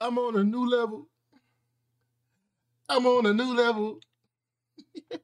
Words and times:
I'm 0.00 0.18
on 0.18 0.36
a 0.36 0.42
new 0.42 0.68
level. 0.68 1.08
I'm 2.88 3.06
on 3.06 3.26
a 3.26 3.32
new 3.32 3.54
level. 3.54 4.00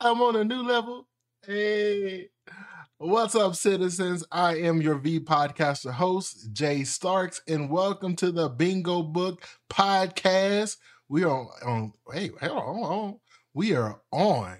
I'm 0.00 0.20
on 0.20 0.36
a 0.36 0.44
new 0.44 0.62
level. 0.62 1.08
Hey. 1.44 2.28
What's 2.98 3.34
up, 3.34 3.56
citizens? 3.56 4.24
I 4.30 4.58
am 4.58 4.80
your 4.80 4.94
V 4.94 5.18
podcaster 5.20 5.90
host, 5.90 6.54
Jae 6.54 6.86
Starks, 6.86 7.42
and 7.48 7.68
welcome 7.68 8.14
to 8.16 8.30
the 8.30 8.48
Bingo 8.48 9.02
Book 9.02 9.44
Podcast. 9.68 10.76
We 11.08 11.24
are 11.24 11.46
on, 11.66 11.92
hey, 12.12 12.30
hold 12.40 12.84
on. 12.84 13.18
We 13.54 13.74
are 13.74 14.00
on 14.12 14.56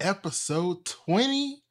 episode 0.00 0.86
20 0.86 1.61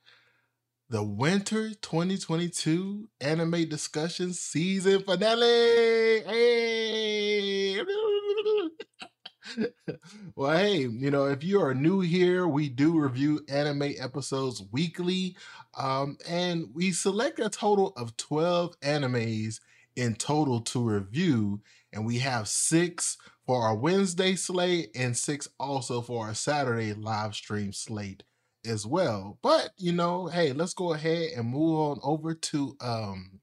the 0.92 1.02
Winter 1.02 1.70
2022 1.70 3.08
Anime 3.22 3.70
Discussion 3.70 4.34
Season 4.34 5.02
Finale. 5.02 6.20
Hey! 6.26 7.82
well, 10.36 10.58
hey, 10.58 10.80
you 10.80 11.10
know, 11.10 11.28
if 11.28 11.46
you 11.46 11.62
are 11.62 11.74
new 11.74 12.02
here, 12.02 12.46
we 12.46 12.68
do 12.68 13.00
review 13.00 13.40
anime 13.48 13.94
episodes 14.02 14.66
weekly. 14.74 15.38
Um, 15.78 16.18
and 16.28 16.66
we 16.74 16.92
select 16.92 17.40
a 17.40 17.50
total 17.50 17.94
of 17.96 18.18
12 18.18 18.78
animes 18.82 19.62
in 19.96 20.16
total 20.16 20.60
to 20.60 20.84
review. 20.84 21.62
And 21.94 22.06
we 22.06 22.20
have 22.20 22.50
six 22.50 23.16
for 23.46 23.62
our 23.62 23.76
Wednesday 23.76 24.36
slate 24.36 24.90
and 24.94 25.16
six 25.16 25.48
also 25.58 26.02
for 26.02 26.28
our 26.28 26.34
Saturday 26.34 26.92
live 26.94 27.34
stream 27.34 27.72
slate 27.72 28.24
as 28.66 28.86
well. 28.86 29.38
But 29.42 29.72
you 29.78 29.92
know, 29.92 30.28
hey, 30.28 30.54
let's 30.54 30.74
go 30.74 30.94
ahead 30.94 31.32
and 31.36 31.50
move 31.50 31.80
on 31.80 32.00
over 32.04 32.34
to 32.34 32.76
um 32.82 33.40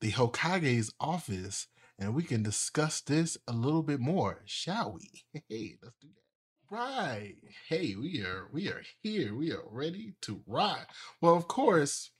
the 0.00 0.10
Hokage's 0.12 0.92
office 1.00 1.68
and 1.98 2.14
we 2.14 2.22
can 2.22 2.42
discuss 2.42 3.00
this 3.00 3.38
a 3.48 3.52
little 3.52 3.82
bit 3.82 4.00
more, 4.00 4.42
shall 4.44 4.92
we? 4.92 5.24
Hey, 5.48 5.78
let's 5.82 5.96
do 6.00 6.08
that. 6.08 6.74
Right. 6.74 7.36
Hey, 7.68 7.94
we 7.94 8.22
are 8.22 8.48
we 8.52 8.68
are 8.68 8.82
here. 9.02 9.34
We 9.34 9.52
are 9.52 9.62
ready 9.70 10.14
to 10.22 10.42
rock. 10.46 10.88
Well, 11.20 11.36
of 11.36 11.46
course, 11.46 12.10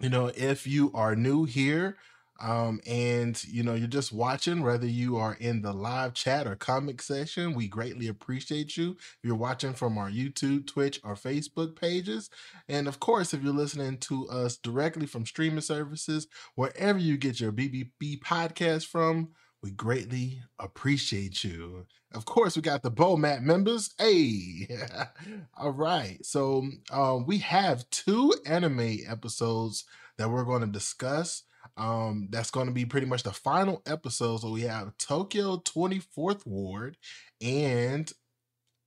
you 0.00 0.10
know, 0.10 0.30
if 0.36 0.66
you 0.66 0.92
are 0.94 1.16
new 1.16 1.44
here, 1.44 1.96
um, 2.40 2.80
and 2.86 3.42
you 3.44 3.62
know, 3.62 3.74
you're 3.74 3.88
just 3.88 4.12
watching, 4.12 4.62
whether 4.62 4.86
you 4.86 5.16
are 5.16 5.36
in 5.40 5.62
the 5.62 5.72
live 5.72 6.14
chat 6.14 6.46
or 6.46 6.54
comment 6.54 7.00
section, 7.00 7.54
we 7.54 7.68
greatly 7.68 8.06
appreciate 8.08 8.76
you. 8.76 8.92
If 8.92 9.18
you're 9.22 9.34
watching 9.34 9.74
from 9.74 9.98
our 9.98 10.10
YouTube, 10.10 10.66
Twitch, 10.66 11.00
or 11.02 11.14
Facebook 11.14 11.74
pages, 11.78 12.30
and 12.68 12.86
of 12.86 13.00
course, 13.00 13.34
if 13.34 13.42
you're 13.42 13.52
listening 13.52 13.98
to 13.98 14.28
us 14.28 14.56
directly 14.56 15.06
from 15.06 15.26
streaming 15.26 15.60
services, 15.60 16.28
wherever 16.54 16.98
you 16.98 17.16
get 17.16 17.40
your 17.40 17.52
BBB 17.52 18.20
podcast 18.20 18.86
from, 18.86 19.30
we 19.62 19.72
greatly 19.72 20.40
appreciate 20.60 21.42
you. 21.42 21.86
Of 22.14 22.24
course, 22.24 22.54
we 22.54 22.62
got 22.62 22.82
the 22.82 22.90
BOMAT 22.92 23.42
members. 23.42 23.90
Hey, 23.98 24.68
all 25.58 25.72
right. 25.72 26.24
So, 26.24 26.68
um, 26.92 27.26
we 27.26 27.38
have 27.38 27.88
two 27.90 28.32
anime 28.46 28.98
episodes 29.08 29.84
that 30.16 30.30
we're 30.30 30.44
going 30.44 30.60
to 30.60 30.68
discuss. 30.68 31.42
Um, 31.76 32.28
that's 32.30 32.50
going 32.50 32.66
to 32.66 32.72
be 32.72 32.84
pretty 32.84 33.06
much 33.06 33.22
the 33.22 33.32
final 33.32 33.82
episode. 33.86 34.40
So 34.40 34.50
we 34.50 34.62
have 34.62 34.96
Tokyo 34.98 35.58
24th 35.58 36.46
Ward 36.46 36.96
and 37.40 38.10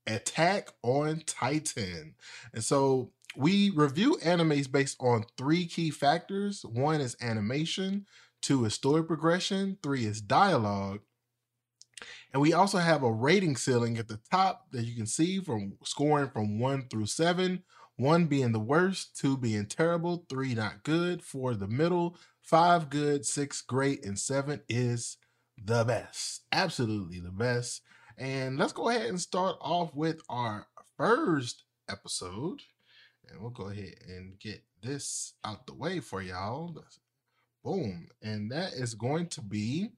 Attack 0.08 0.70
on 0.84 1.22
Titan. 1.26 2.16
And 2.54 2.64
so 2.64 3.12
we 3.36 3.70
review 3.70 4.18
animes 4.24 4.72
based 4.72 4.98
on 5.00 5.26
three 5.38 5.66
key 5.66 5.90
factors. 5.92 6.64
One 6.66 7.02
is 7.02 7.16
animation, 7.22 8.06
two 8.42 8.66
is 8.66 8.74
story 8.74 9.04
progression, 9.04 9.78
three 9.82 10.06
is 10.06 10.22
dialogue. 10.22 11.00
And 12.34 12.42
we 12.42 12.54
also 12.54 12.78
have 12.80 13.04
a 13.04 13.12
rating 13.12 13.56
ceiling 13.58 13.98
at 13.98 14.08
the 14.08 14.20
top 14.32 14.72
that 14.72 14.86
you 14.86 14.96
can 14.96 15.06
see 15.06 15.40
from 15.40 15.74
scoring 15.84 16.30
from 16.30 16.60
one 16.60 16.88
through 16.90 17.08
seven. 17.08 17.64
One 17.98 18.26
being 18.26 18.52
the 18.52 18.60
worst, 18.60 19.16
two 19.16 19.38
being 19.38 19.68
terrible, 19.68 20.26
three 20.28 20.56
not 20.56 20.84
good, 20.84 21.22
four 21.22 21.54
the 21.54 21.68
middle, 21.68 22.18
five 22.52 22.90
good, 22.90 23.26
six 23.26 23.62
great, 23.62 24.06
and 24.06 24.20
seven 24.20 24.60
is 24.68 25.16
the 25.58 25.86
best. 25.86 26.44
Absolutely 26.52 27.22
the 27.22 27.32
best. 27.32 27.82
And 28.18 28.58
let's 28.58 28.74
go 28.74 28.90
ahead 28.90 29.06
and 29.06 29.20
start 29.20 29.56
off 29.62 29.96
with 29.96 30.20
our 30.28 30.68
first 30.98 31.64
episode. 31.90 32.60
And 33.30 33.40
we'll 33.40 33.52
go 33.52 33.70
ahead 33.70 33.96
and 34.06 34.38
get 34.38 34.66
this 34.84 35.34
out 35.46 35.66
the 35.66 35.74
way 35.74 36.02
for 36.02 36.22
y'all. 36.22 36.76
Boom. 37.64 38.10
And 38.22 38.52
that 38.52 38.74
is 38.74 38.96
going 38.96 39.28
to 39.28 39.42
be 39.42 39.92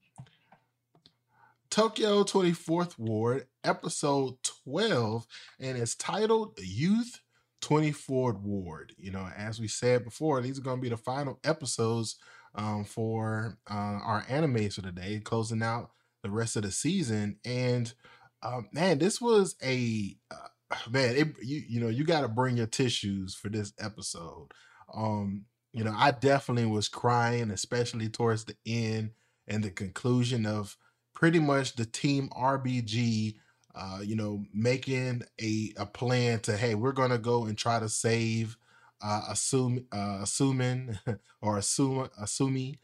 Tokyo 1.71 2.23
24th 2.23 2.99
Ward, 2.99 3.47
episode 3.63 4.35
12, 4.63 5.25
and 5.59 5.75
it's 5.75 5.95
titled 5.95 6.59
Youth 6.61 7.19
24th 7.63 8.41
Ward. 8.41 8.93
You 8.99 9.09
know, 9.09 9.27
as 9.35 9.59
we 9.59 9.67
said 9.67 10.03
before, 10.03 10.39
these 10.39 10.59
are 10.59 10.61
going 10.63 10.77
to 10.77 10.83
be 10.83 10.89
the 10.89 10.97
final 10.97 11.39
episodes 11.43 12.17
um, 12.55 12.85
for 12.85 13.57
uh, 13.69 13.73
our 14.03 14.23
animes 14.29 14.75
for 14.75 14.81
today, 14.81 15.19
closing 15.23 15.63
out 15.63 15.91
the 16.23 16.31
rest 16.31 16.55
of 16.55 16.63
the 16.63 16.71
season. 16.71 17.37
And 17.45 17.93
um, 18.41 18.69
man, 18.71 18.99
this 18.99 19.21
was 19.21 19.55
a 19.63 20.15
uh, 20.31 20.47
man. 20.89 21.15
It, 21.15 21.27
you 21.41 21.61
you 21.67 21.79
know 21.79 21.89
you 21.89 22.03
got 22.03 22.21
to 22.21 22.27
bring 22.27 22.57
your 22.57 22.67
tissues 22.67 23.35
for 23.35 23.49
this 23.49 23.73
episode. 23.79 24.49
Um, 24.93 25.45
you 25.71 25.83
know, 25.83 25.93
I 25.95 26.11
definitely 26.11 26.67
was 26.67 26.87
crying, 26.87 27.49
especially 27.51 28.09
towards 28.09 28.45
the 28.45 28.55
end 28.65 29.11
and 29.47 29.63
the 29.63 29.71
conclusion 29.71 30.45
of 30.45 30.77
pretty 31.15 31.39
much 31.39 31.75
the 31.75 31.85
team 31.85 32.29
RBG. 32.29 33.35
Uh, 33.75 34.01
you 34.03 34.15
know, 34.15 34.45
making 34.53 35.23
a, 35.41 35.73
a 35.77 35.85
plan 35.87 36.39
to, 36.39 36.55
hey, 36.55 36.75
we're 36.75 36.91
gonna 36.91 37.17
go 37.17 37.45
and 37.45 37.57
try 37.57 37.79
to 37.79 37.89
save 37.89 38.55
uh, 39.03 39.23
assume 39.29 39.85
uh, 39.91 40.19
assuming 40.21 40.97
or 41.41 41.57
assume 41.57 42.09
assuming 42.19 42.77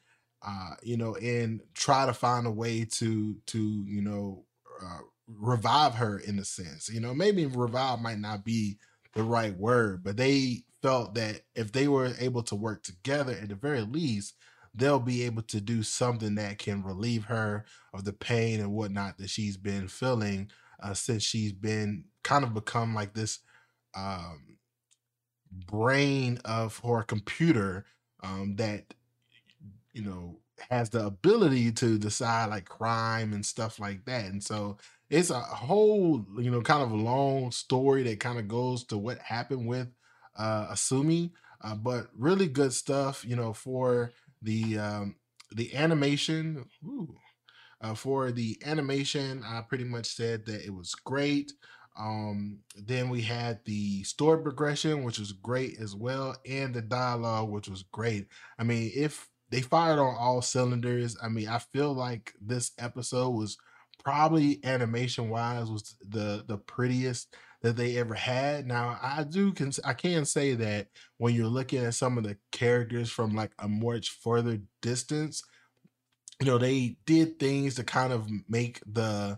uh, 0.45 0.71
you 0.83 0.97
know 0.97 1.15
and 1.15 1.61
try 1.73 2.05
to 2.05 2.13
find 2.13 2.45
a 2.45 2.51
way 2.51 2.85
to 2.85 3.37
to 3.47 3.85
you 3.87 4.01
know 4.01 4.45
uh, 4.83 4.99
revive 5.27 5.95
her 5.95 6.19
in 6.19 6.39
a 6.39 6.45
sense. 6.45 6.89
You 6.89 6.99
know 6.99 7.13
maybe 7.13 7.45
revive 7.45 8.01
might 8.01 8.19
not 8.19 8.43
be 8.45 8.77
the 9.15 9.23
right 9.23 9.57
word 9.57 10.03
but 10.03 10.17
they 10.17 10.63
felt 10.81 11.15
that 11.15 11.41
if 11.55 11.71
they 11.71 11.87
were 11.87 12.13
able 12.19 12.43
to 12.43 12.55
work 12.55 12.83
together 12.83 13.33
at 13.41 13.49
the 13.49 13.55
very 13.55 13.81
least 13.81 14.35
they'll 14.75 14.99
be 14.99 15.23
able 15.23 15.41
to 15.41 15.59
do 15.59 15.81
something 15.83 16.35
that 16.35 16.59
can 16.59 16.83
relieve 16.83 17.25
her 17.25 17.65
of 17.93 18.05
the 18.05 18.13
pain 18.13 18.59
and 18.59 18.71
whatnot 18.71 19.17
that 19.17 19.29
she's 19.29 19.57
been 19.57 19.87
feeling 19.87 20.49
uh, 20.81 20.93
since 20.93 21.23
she's 21.23 21.51
been 21.51 22.05
kind 22.23 22.43
of 22.43 22.53
become 22.53 22.93
like 22.93 23.13
this 23.13 23.39
um, 23.95 24.58
brain 25.51 26.39
of 26.45 26.79
her 26.83 27.03
computer 27.03 27.85
um, 28.23 28.55
that 28.57 28.93
you 29.93 30.03
know 30.03 30.39
has 30.69 30.89
the 30.89 31.05
ability 31.05 31.71
to 31.71 31.97
decide 31.97 32.49
like 32.49 32.65
crime 32.65 33.31
and 33.33 33.45
stuff 33.45 33.79
like 33.79 34.03
that. 34.05 34.25
And 34.25 34.43
so 34.43 34.77
it's 35.09 35.29
a 35.29 35.39
whole 35.39 36.25
you 36.37 36.51
know 36.51 36.61
kind 36.61 36.83
of 36.83 36.91
a 36.91 36.95
long 36.95 37.51
story 37.51 38.03
that 38.03 38.19
kind 38.19 38.37
of 38.39 38.47
goes 38.47 38.83
to 38.85 38.97
what 38.97 39.19
happened 39.19 39.67
with 39.67 39.87
uh 40.37 40.67
asumi 40.71 41.31
uh, 41.63 41.75
but 41.75 42.07
really 42.15 42.47
good 42.47 42.71
stuff 42.71 43.25
you 43.25 43.35
know 43.35 43.53
for 43.53 44.11
the 44.41 44.77
um 44.77 45.15
the 45.53 45.75
animation. 45.75 46.65
Ooh, 46.85 47.15
uh, 47.81 47.93
for 47.95 48.31
the 48.31 48.57
animation 48.65 49.43
i 49.45 49.61
pretty 49.61 49.83
much 49.83 50.07
said 50.07 50.45
that 50.45 50.63
it 50.65 50.73
was 50.73 50.95
great 50.95 51.53
um, 51.99 52.59
then 52.75 53.09
we 53.09 53.21
had 53.21 53.59
the 53.65 54.03
story 54.03 54.41
progression, 54.41 55.03
which 55.03 55.19
was 55.19 55.33
great 55.33 55.79
as 55.79 55.95
well, 55.95 56.35
and 56.47 56.73
the 56.73 56.81
dialogue, 56.81 57.49
which 57.49 57.67
was 57.67 57.83
great. 57.83 58.27
I 58.57 58.63
mean, 58.63 58.91
if 58.95 59.27
they 59.49 59.61
fired 59.61 59.99
on 59.99 60.15
all 60.17 60.41
cylinders, 60.41 61.17
I 61.21 61.27
mean, 61.27 61.49
I 61.49 61.59
feel 61.59 61.93
like 61.93 62.33
this 62.41 62.71
episode 62.79 63.31
was 63.31 63.57
probably 64.01 64.63
animation 64.63 65.29
wise 65.29 65.69
was 65.69 65.95
the 66.07 66.45
the 66.47 66.57
prettiest 66.57 67.35
that 67.61 67.75
they 67.75 67.97
ever 67.97 68.13
had. 68.13 68.65
Now, 68.65 68.97
I 69.01 69.25
do 69.25 69.51
can 69.51 69.71
I 69.83 69.93
can 69.93 70.23
say 70.23 70.53
that 70.55 70.87
when 71.17 71.35
you're 71.35 71.47
looking 71.47 71.83
at 71.83 71.95
some 71.95 72.17
of 72.17 72.23
the 72.23 72.37
characters 72.53 73.09
from 73.11 73.35
like 73.35 73.51
a 73.59 73.67
much 73.67 74.11
further 74.23 74.59
distance, 74.81 75.43
you 76.39 76.45
know, 76.47 76.57
they 76.57 76.97
did 77.05 77.39
things 77.39 77.75
to 77.75 77.83
kind 77.83 78.13
of 78.13 78.29
make 78.47 78.81
the 78.85 79.37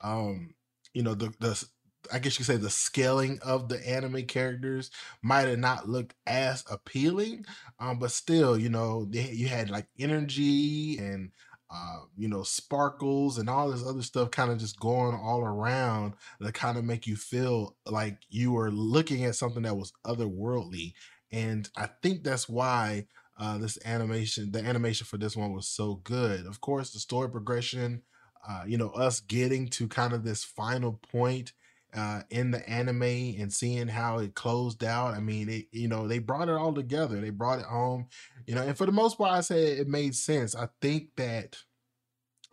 um 0.00 0.54
you 0.94 1.02
know 1.02 1.14
the 1.14 1.32
the 1.40 1.64
I 2.12 2.18
guess 2.18 2.34
you 2.38 2.44
could 2.44 2.52
say 2.52 2.56
the 2.56 2.70
scaling 2.70 3.38
of 3.42 3.68
the 3.68 3.86
anime 3.88 4.24
characters 4.26 4.90
might 5.22 5.48
have 5.48 5.58
not 5.58 5.88
looked 5.88 6.14
as 6.26 6.64
appealing, 6.70 7.46
um, 7.78 7.98
but 7.98 8.10
still, 8.10 8.58
you 8.58 8.68
know, 8.68 9.04
they, 9.06 9.30
you 9.30 9.48
had 9.48 9.70
like 9.70 9.86
energy 9.98 10.98
and 10.98 11.30
uh, 11.72 12.00
you 12.16 12.28
know 12.28 12.42
sparkles 12.42 13.38
and 13.38 13.48
all 13.48 13.70
this 13.70 13.86
other 13.86 14.02
stuff 14.02 14.30
kind 14.32 14.50
of 14.50 14.58
just 14.58 14.78
going 14.80 15.14
all 15.14 15.40
around 15.42 16.14
to 16.42 16.50
kind 16.50 16.76
of 16.76 16.84
make 16.84 17.06
you 17.06 17.14
feel 17.14 17.76
like 17.86 18.18
you 18.28 18.50
were 18.52 18.72
looking 18.72 19.24
at 19.24 19.36
something 19.36 19.62
that 19.62 19.76
was 19.76 19.92
otherworldly, 20.04 20.94
and 21.30 21.68
I 21.76 21.88
think 22.02 22.24
that's 22.24 22.48
why 22.48 23.06
uh, 23.38 23.56
this 23.58 23.78
animation, 23.84 24.52
the 24.52 24.60
animation 24.60 25.06
for 25.06 25.16
this 25.16 25.36
one 25.36 25.52
was 25.52 25.68
so 25.68 25.94
good. 26.04 26.44
Of 26.46 26.60
course, 26.60 26.90
the 26.92 26.98
story 26.98 27.30
progression, 27.30 28.02
uh, 28.46 28.64
you 28.66 28.76
know, 28.76 28.90
us 28.90 29.20
getting 29.20 29.68
to 29.68 29.88
kind 29.88 30.12
of 30.12 30.24
this 30.24 30.44
final 30.44 31.00
point 31.10 31.52
uh, 31.94 32.22
in 32.30 32.50
the 32.50 32.68
anime 32.68 33.02
and 33.02 33.52
seeing 33.52 33.88
how 33.88 34.18
it 34.18 34.34
closed 34.34 34.84
out. 34.84 35.14
I 35.14 35.20
mean, 35.20 35.48
it, 35.48 35.66
you 35.72 35.88
know, 35.88 36.06
they 36.08 36.18
brought 36.18 36.48
it 36.48 36.54
all 36.54 36.74
together. 36.74 37.20
They 37.20 37.30
brought 37.30 37.60
it 37.60 37.66
home, 37.66 38.06
you 38.46 38.54
know, 38.54 38.62
and 38.62 38.76
for 38.76 38.86
the 38.86 38.92
most 38.92 39.18
part, 39.18 39.32
I 39.32 39.40
say 39.40 39.78
it 39.78 39.88
made 39.88 40.14
sense. 40.14 40.54
I 40.54 40.68
think 40.80 41.10
that 41.16 41.56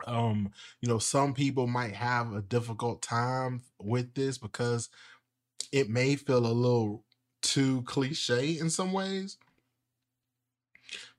um 0.06 0.50
you 0.80 0.88
know 0.88 0.98
some 0.98 1.34
people 1.34 1.66
might 1.66 1.94
have 1.94 2.32
a 2.32 2.42
difficult 2.42 3.02
time 3.02 3.62
with 3.80 4.14
this 4.14 4.38
because 4.38 4.88
it 5.72 5.88
may 5.88 6.16
feel 6.16 6.46
a 6.46 6.48
little 6.48 7.04
too 7.42 7.82
cliche 7.82 8.58
in 8.58 8.70
some 8.70 8.92
ways 8.92 9.38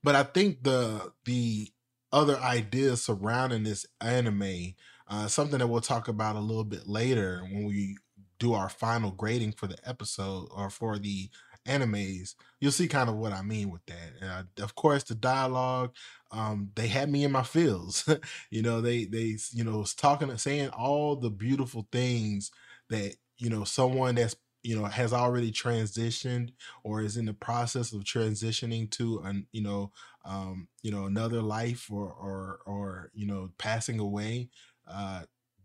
but 0.04 0.16
i 0.16 0.24
think 0.24 0.64
the 0.64 1.12
the 1.26 1.68
other 2.12 2.38
ideas 2.40 3.04
surrounding 3.04 3.64
this 3.64 3.86
anime 4.02 4.74
uh 5.08 5.28
something 5.28 5.60
that 5.60 5.68
we'll 5.68 5.82
talk 5.82 6.08
about 6.08 6.36
a 6.36 6.40
little 6.40 6.64
bit 6.64 6.88
later 6.88 7.42
when 7.52 7.66
we 7.66 7.98
do 8.40 8.54
our 8.54 8.70
final 8.70 9.12
grading 9.12 9.54
for 9.54 9.68
the 9.68 9.78
episode 9.88 10.48
or 10.52 10.70
for 10.70 10.98
the 10.98 11.30
animes, 11.66 12.36
you'll 12.60 12.72
see 12.72 12.88
kind 12.88 13.10
of 13.10 13.16
what 13.16 13.34
I 13.34 13.42
mean 13.42 13.70
with 13.70 13.86
that. 13.86 14.12
Uh, 14.22 14.64
of 14.64 14.76
course, 14.76 15.04
the 15.04 15.16
dialogue, 15.16 15.94
um, 16.32 16.72
they 16.76 16.88
had 16.88 17.10
me 17.10 17.24
in 17.24 17.32
my 17.32 17.44
feels. 17.44 18.08
you 18.50 18.62
know, 18.62 18.82
they 18.82 19.06
they 19.06 19.38
you 19.52 19.64
know 19.64 19.80
was 19.80 19.94
talking, 19.94 20.36
saying 20.38 20.70
all 20.70 21.16
the 21.16 21.30
beautiful 21.30 21.88
things 21.92 22.52
that 22.90 23.16
you 23.38 23.50
know 23.50 23.64
someone 23.64 24.16
that's 24.16 24.36
you 24.64 24.76
know 24.76 24.86
has 24.86 25.14
already 25.14 25.52
transitioned 25.52 26.52
or 26.84 27.02
is 27.02 27.18
in 27.18 27.26
the 27.26 27.34
process 27.34 27.94
of 27.94 28.04
transitioning 28.04 28.90
to 28.92 29.20
an 29.20 29.48
you 29.52 29.62
know 29.62 29.92
um 30.26 30.68
you 30.82 30.92
know 30.92 31.06
another 31.06 31.42
life 31.42 31.88
or 31.90 32.12
or 32.12 32.60
or 32.66 33.12
you 33.14 33.26
know 33.26 33.50
passing 33.58 34.00
away 34.00 34.50
uh 34.86 35.22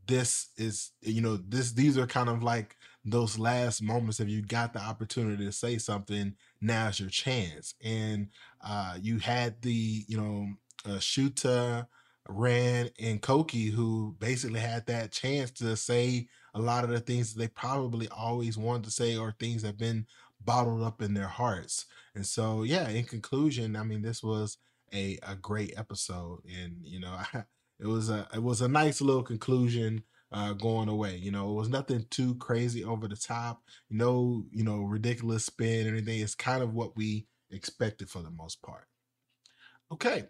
this 0.07 0.49
is 0.57 0.93
you 1.01 1.21
know 1.21 1.37
this 1.37 1.73
these 1.73 1.97
are 1.99 2.07
kind 2.07 2.29
of 2.29 2.43
like 2.43 2.77
those 3.05 3.39
last 3.39 3.83
moments 3.83 4.21
if 4.21 4.29
you 4.29 4.43
got 4.43 4.73
the 4.73 4.81
opportunity 4.81 5.45
to 5.45 5.53
say 5.53 5.79
something 5.79 6.35
now's 6.61 6.99
your 7.01 7.11
chance. 7.11 7.75
And 7.83 8.29
uh 8.63 8.97
you 9.01 9.19
had 9.19 9.61
the 9.63 10.05
you 10.09 10.17
know 10.17 10.49
uh, 10.87 10.99
Shuta 10.99 11.87
Ran 12.29 12.91
and 12.99 13.21
Koki 13.21 13.67
who 13.67 14.17
basically 14.19 14.61
had 14.61 14.87
that 14.87 15.13
chance 15.13 15.51
to 15.53 15.77
say 15.77 16.29
a 16.55 16.61
lot 16.61 16.85
of 16.85 16.91
the 16.91 17.01
things 17.01 17.35
they 17.35 17.49
probably 17.49 18.09
always 18.09 18.57
wanted 18.57 18.85
to 18.85 18.91
say 18.91 19.17
or 19.17 19.33
things 19.33 19.63
that 19.63 19.69
have 19.69 19.79
been 19.79 20.07
bottled 20.45 20.83
up 20.83 21.03
in 21.03 21.15
their 21.15 21.29
hearts. 21.29 21.87
And 22.15 22.27
so 22.27 22.63
yeah 22.63 22.89
in 22.89 23.05
conclusion 23.05 23.77
I 23.77 23.83
mean 23.83 24.03
this 24.03 24.23
was 24.23 24.59
a 24.93 25.19
a 25.23 25.35
great 25.37 25.75
episode. 25.77 26.41
And 26.47 26.77
you 26.83 27.01
know 27.01 27.11
I, 27.35 27.45
it 27.81 27.87
was 27.87 28.11
a 28.11 28.29
it 28.35 28.43
was 28.43 28.61
a 28.61 28.69
nice 28.69 29.01
little 29.01 29.23
conclusion 29.23 30.05
uh, 30.33 30.53
going 30.53 30.89
away. 30.89 31.17
You 31.17 31.31
know, 31.31 31.51
it 31.51 31.55
was 31.55 31.69
nothing 31.69 32.07
too 32.11 32.35
crazy 32.37 32.85
over 32.85 33.09
the 33.09 33.17
top. 33.17 33.63
No, 33.91 34.45
you 34.51 34.65
know, 34.65 34.81
ridiculous 34.81 35.47
spin 35.47 35.87
or 35.87 35.91
anything. 35.91 36.21
It's 36.21 36.35
kind 36.35 36.63
of 36.63 36.75
what 36.75 36.97
we 36.97 37.27
expected 37.51 38.09
for 38.11 38.23
the 38.23 38.31
most 38.31 38.63
part. 38.63 38.87
Okay, 39.93 40.25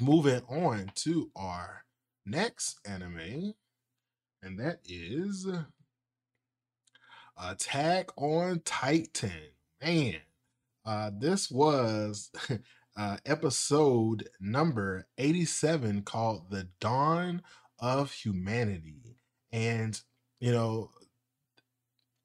moving 0.00 0.42
on 0.48 0.90
to 0.96 1.30
our 1.36 1.84
next 2.24 2.78
anime, 2.86 3.54
and 4.42 4.58
that 4.58 4.80
is 4.84 5.46
Attack 7.38 8.10
on 8.16 8.60
Titan. 8.64 9.30
Man, 9.82 10.16
uh, 10.86 11.10
this 11.18 11.50
was 11.50 12.30
uh, 12.96 13.18
episode 13.26 14.28
number 14.40 15.06
87 15.18 16.02
called 16.02 16.50
The 16.50 16.68
Dawn 16.80 17.42
of 17.78 18.12
Humanity. 18.12 19.16
And, 19.52 20.00
you 20.40 20.52
know, 20.52 20.90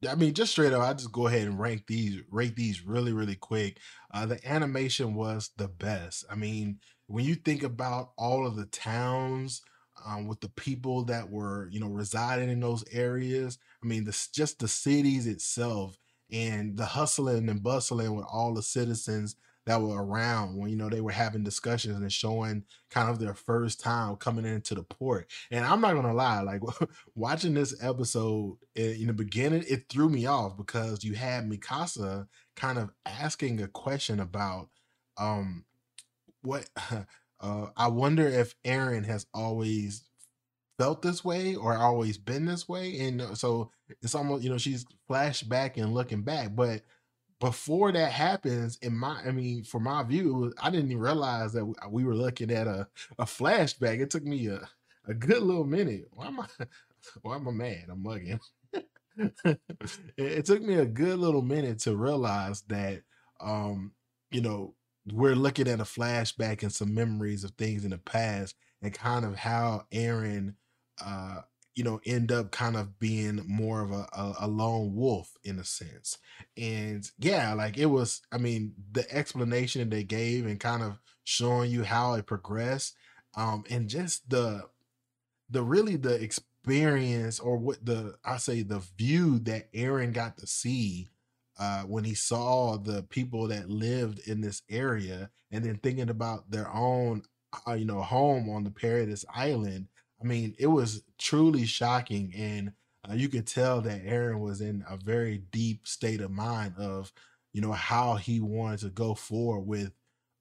I 0.10 0.16
mean, 0.16 0.34
just 0.34 0.54
straight 0.54 0.74
up, 0.74 0.82
I 0.82 0.94
just 0.94 1.12
go 1.12 1.28
ahead 1.28 1.48
and 1.48 1.60
rank 1.60 1.84
these, 1.88 2.22
rate 2.32 2.56
these 2.56 2.86
really, 2.86 3.14
really 3.14 3.36
quick. 3.36 3.78
Uh, 4.14 4.26
the 4.26 4.48
animation 4.50 5.14
was 5.14 5.52
the 5.58 5.68
best. 5.68 6.26
I 6.30 6.36
mean, 6.36 6.80
when 7.08 7.26
you 7.26 7.36
think 7.36 7.64
about 7.64 8.12
all 8.18 8.48
of 8.48 8.56
the 8.56 8.66
towns 8.68 9.62
um, 10.06 10.28
with 10.28 10.40
the 10.40 10.50
people 10.50 11.04
that 11.06 11.30
were, 11.30 11.70
you 11.72 11.80
know, 11.80 11.90
residing 11.90 12.50
in 12.50 12.62
those 12.62 12.84
areas, 12.92 13.60
I 13.84 13.88
mean, 13.88 14.06
this 14.06 14.28
just 14.30 14.60
the 14.60 14.68
cities 14.68 15.28
itself 15.28 15.98
and 16.32 16.78
the 16.78 16.86
hustling 16.86 17.50
and 17.50 17.62
bustling 17.62 18.16
with 18.16 18.26
all 18.32 18.54
the 18.54 18.64
citizens 18.64 19.36
that 19.66 19.82
were 19.82 20.04
around 20.04 20.58
when 20.58 20.70
you 20.70 20.76
know 20.76 20.90
they 20.90 21.02
were 21.02 21.12
having 21.12 21.44
discussions 21.44 21.96
and 21.96 22.12
showing 22.12 22.64
kind 22.90 23.10
of 23.10 23.20
their 23.20 23.36
first 23.36 23.80
time 23.80 24.16
coming 24.16 24.46
into 24.46 24.76
the 24.76 24.84
port. 24.84 25.30
And 25.52 25.66
I'm 25.66 25.82
not 25.82 25.94
gonna 25.94 26.14
lie, 26.14 26.42
like 26.42 26.62
watching 27.16 27.54
this 27.54 27.76
episode 27.84 28.58
in 28.76 29.08
the 29.08 29.14
beginning, 29.14 29.64
it 29.70 29.86
threw 29.90 30.10
me 30.10 30.26
off 30.26 30.58
because 30.58 31.04
you 31.04 31.14
had 31.14 31.50
Mikasa 31.50 32.28
kind 32.56 32.80
of 32.80 32.90
asking 33.06 33.62
a 33.62 33.68
question 33.68 34.20
about 34.20 34.70
um 35.18 35.66
what 36.42 36.70
uh 37.40 37.68
I 37.78 37.88
wonder 37.88 38.28
if 38.28 38.56
Eren 38.64 39.06
has 39.06 39.26
always 39.34 40.04
felt 40.82 41.04
this 41.04 41.24
way 41.24 41.54
or 41.54 41.78
always 41.78 42.18
been 42.18 42.46
this 42.46 42.68
way 42.68 43.00
and 43.02 43.22
uh, 43.22 43.36
so 43.36 43.70
it's 44.02 44.16
almost 44.16 44.44
you 44.44 44.50
know 44.50 44.58
she's 44.58 44.84
flashback 45.08 45.78
and 45.78 45.94
looking 45.94 46.24
back 46.24 46.56
but 46.56 46.82
before 47.42 47.92
that 47.92 48.14
happens, 48.14 48.78
in 48.82 48.96
my, 48.96 49.22
I 49.26 49.32
mean, 49.32 49.66
for 49.66 49.82
my 49.82 50.04
view, 50.04 50.54
I 50.62 50.70
didn't 50.70 50.92
even 50.92 51.04
realize 51.04 51.54
that 51.54 51.66
we 51.90 52.06
were 52.06 52.16
looking 52.16 52.52
at 52.52 52.68
a, 52.68 52.88
a 53.20 53.26
flashback. 53.26 54.00
It 54.00 54.12
took 54.12 54.24
me 54.24 54.48
a, 54.48 54.62
a 55.08 55.16
good 55.16 55.44
little 55.44 55.66
minute. 55.66 56.08
Why 56.14 56.28
am 56.28 56.40
I, 56.40 56.46
why 57.24 57.36
am 57.36 57.50
I 57.50 57.52
mad? 57.52 57.86
I'm 57.92 58.04
mugging. 58.04 58.40
it, 59.44 59.60
it 60.18 60.46
took 60.46 60.62
me 60.62 60.76
a 60.76 60.86
good 60.86 61.20
little 61.20 61.42
minute 61.42 61.80
to 61.80 61.98
realize 61.98 62.62
that, 62.70 63.02
um, 63.42 63.92
you 64.32 64.42
know, 64.42 64.76
we're 65.12 65.36
looking 65.36 65.68
at 65.68 65.80
a 65.80 65.84
flashback 65.84 66.62
and 66.62 66.72
some 66.72 66.94
memories 66.94 67.44
of 67.44 67.52
things 67.52 67.84
in 67.84 67.92
the 67.92 67.98
past 67.98 68.56
and 68.84 68.94
kind 68.94 69.26
of 69.26 69.36
how 69.36 69.86
Eren, 69.92 70.54
uh, 71.04 71.42
you 71.76 71.84
know, 71.84 72.02
end 72.06 72.32
up 72.32 72.52
kind 72.52 72.76
of 72.76 73.00
being 73.00 73.42
more 73.48 73.82
of 73.82 73.92
a, 73.92 74.08
a, 74.14 74.36
a, 74.42 74.48
lone 74.48 74.94
wolf 74.94 75.32
in 75.44 75.58
a 75.58 75.64
sense. 75.64 76.18
And 76.58 77.10
yeah, 77.18 77.54
like 77.54 77.78
it 77.78 77.86
was, 77.86 78.22
I 78.32 78.38
mean, 78.38 78.74
the 78.92 79.10
explanation 79.14 79.80
that 79.80 79.96
they 79.96 80.04
gave 80.04 80.46
and 80.46 80.60
kind 80.60 80.84
of 80.84 81.00
showing 81.24 81.72
you 81.72 81.84
how 81.84 82.14
it 82.16 82.26
progressed, 82.26 82.96
um, 83.36 83.64
and 83.70 83.88
just 83.88 84.30
the 84.30 84.64
the 85.50 85.64
really 85.64 85.96
the 85.96 86.16
experience 86.16 87.40
or 87.40 87.58
what 87.58 87.86
the 87.86 88.16
I 88.26 88.38
say 88.38 88.64
the 88.64 88.84
view 88.98 89.40
that 89.40 89.72
Eren 89.74 90.14
got 90.14 90.38
to 90.38 90.48
see 90.48 91.08
uh, 91.60 91.84
when 91.84 92.04
he 92.04 92.16
saw 92.16 92.78
the 92.78 93.04
people 93.04 93.48
that 93.48 93.70
lived 93.70 94.28
in 94.28 94.42
this 94.42 94.64
area, 94.70 95.30
and 95.52 95.64
then 95.64 95.78
thinking 95.78 96.10
about 96.10 96.50
their 96.50 96.72
own, 96.74 97.24
uh, 97.68 97.74
you 97.74 97.86
know, 97.86 98.02
home 98.02 98.50
on 98.50 98.64
the 98.64 98.72
Paradise 98.72 99.26
Island 99.34 99.88
I 100.22 100.26
mean, 100.26 100.56
it 100.60 100.68
was 100.68 101.04
truly 101.18 101.66
shocking, 101.66 102.34
and 102.36 102.74
uh, 103.10 103.14
you 103.14 103.30
could 103.30 103.48
tell 103.48 103.82
that 103.82 104.06
Eren 104.06 104.40
was 104.40 104.62
in 104.62 104.84
a 104.88 104.98
very 104.98 105.40
deep 105.52 105.88
state 105.88 106.22
of 106.22 106.32
mind 106.32 106.76
of, 106.78 107.12
you 107.54 107.62
know, 107.62 107.72
how 107.72 108.16
he 108.16 108.40
wanted 108.40 108.80
to 108.82 108.90
go 108.90 109.16
forward 109.16 109.62
with 109.62 109.92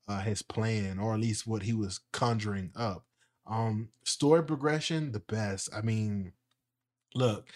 uh, 0.08 0.20
his 0.20 0.42
plan, 0.42 0.98
or 0.98 1.14
at 1.14 1.20
least 1.20 1.46
what 1.46 1.62
he 1.62 1.72
was 1.72 2.00
conjuring 2.12 2.72
up. 2.76 3.04
Um, 3.46 3.88
story 4.04 4.44
progression, 4.44 5.12
the 5.12 5.20
best. 5.20 5.70
I 5.74 5.80
mean, 5.80 6.32
look, 7.14 7.48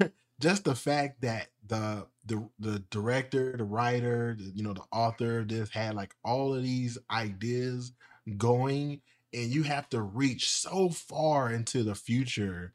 just 0.40 0.64
the 0.64 0.74
fact 0.74 1.22
that 1.22 1.48
the 1.66 2.06
the 2.24 2.48
the 2.58 2.80
director, 2.90 3.56
the 3.56 3.64
writer, 3.64 4.36
the, 4.38 4.52
you 4.54 4.62
know, 4.62 4.72
the 4.72 4.84
author, 4.92 5.44
this 5.44 5.70
had 5.70 5.94
like 5.94 6.14
all 6.24 6.54
of 6.54 6.62
these 6.62 6.98
ideas 7.10 7.92
going 8.36 9.00
and 9.36 9.52
you 9.52 9.62
have 9.64 9.88
to 9.90 10.00
reach 10.00 10.50
so 10.50 10.88
far 10.88 11.52
into 11.52 11.82
the 11.82 11.94
future 11.94 12.72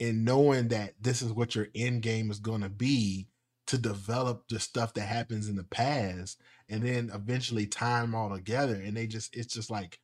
and 0.00 0.24
knowing 0.24 0.68
that 0.68 0.94
this 1.00 1.22
is 1.22 1.32
what 1.32 1.54
your 1.54 1.68
end 1.74 2.02
game 2.02 2.30
is 2.30 2.40
going 2.40 2.62
to 2.62 2.68
be 2.68 3.28
to 3.68 3.78
develop 3.78 4.48
the 4.48 4.58
stuff 4.58 4.92
that 4.94 5.02
happens 5.02 5.48
in 5.48 5.54
the 5.54 5.62
past 5.62 6.40
and 6.68 6.82
then 6.82 7.10
eventually 7.14 7.66
tie 7.66 8.00
them 8.00 8.14
all 8.14 8.30
together. 8.34 8.74
And 8.74 8.96
they 8.96 9.06
just 9.06 9.36
it's 9.36 9.54
just 9.54 9.70
like 9.70 10.00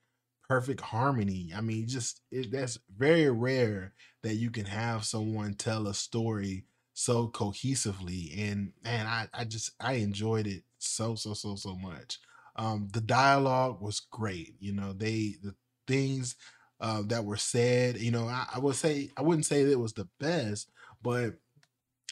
perfect 0.49 0.81
harmony. 0.81 1.51
I 1.57 1.61
mean 1.61 1.89
just 1.89 2.21
it, 2.31 2.53
that's 2.53 2.79
very 2.97 3.29
rare 3.29 3.93
that 4.23 4.35
you 4.35 4.51
can 4.51 4.67
have 4.67 5.05
someone 5.05 5.55
tell 5.55 5.89
a 5.89 5.95
story 5.95 6.67
so 6.95 7.27
cohesively. 7.29 8.39
And 8.39 8.73
man 8.85 9.07
i 9.07 9.27
i 9.35 9.45
just 9.45 9.73
i 9.81 9.95
enjoyed 9.95 10.47
it 10.47 10.63
so 10.79 11.17
so 11.17 11.35
so 11.35 11.57
so 11.57 11.75
much. 11.75 12.21
Um 12.55 12.89
the 12.93 13.01
dialogue 13.01 13.81
was 13.81 13.99
great. 13.99 14.55
You 14.61 14.75
know 14.75 14.93
they 14.93 15.35
the 15.43 15.57
things 15.87 16.37
uh, 16.81 17.03
that 17.07 17.25
were 17.25 17.37
said. 17.37 17.99
You 17.99 18.11
know, 18.11 18.27
I, 18.29 18.47
I 18.55 18.59
would 18.59 18.77
say 18.77 19.11
I 19.17 19.23
wouldn't 19.23 19.47
say 19.47 19.63
it 19.63 19.81
was 19.81 19.93
the 19.95 20.09
best, 20.21 20.71
but 21.03 21.35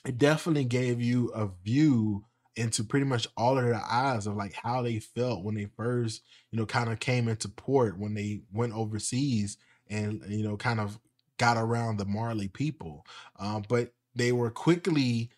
it 0.07 0.19
definitely 0.19 0.65
gave 0.65 1.01
you 1.01 1.29
a 1.29 1.49
view 1.65 2.25
into 2.57 2.85
pretty 2.85 3.07
much 3.07 3.27
all 3.37 3.59
of 3.59 3.65
their 3.65 3.75
eyes 3.75 4.27
of 4.27 4.37
like 4.37 4.53
how 4.53 4.83
they 4.83 5.01
felt 5.01 5.43
when 5.43 5.55
they 5.55 5.67
first, 5.77 6.23
you 6.51 6.59
know, 6.59 6.67
kind 6.67 6.91
of 6.91 7.01
came 7.01 7.29
into 7.29 7.49
port 7.49 7.99
when 7.99 8.15
they 8.15 8.43
went 8.53 8.73
overseas 8.75 9.57
and 9.89 10.23
you 10.29 10.43
know 10.45 10.57
kind 10.57 10.81
of 10.81 10.99
got 11.39 11.57
around 11.57 11.97
the 11.99 12.05
Marley 12.05 12.49
people. 12.49 13.05
Um, 13.39 13.65
but 13.69 13.93
they 14.15 14.31
were 14.33 14.51
quickly, 14.51 15.31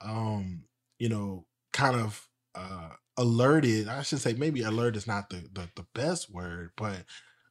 um, 0.00 0.64
you 0.98 1.08
know, 1.08 1.46
kind 1.72 1.96
of 1.96 2.28
uh, 2.54 2.90
alerted. 3.16 3.88
I 3.88 4.02
should 4.02 4.20
say 4.20 4.32
maybe 4.32 4.62
alert 4.62 4.96
is 4.96 5.06
not 5.06 5.30
the, 5.30 5.44
the 5.52 5.68
the 5.76 5.86
best 5.94 6.30
word, 6.32 6.70
but 6.76 7.04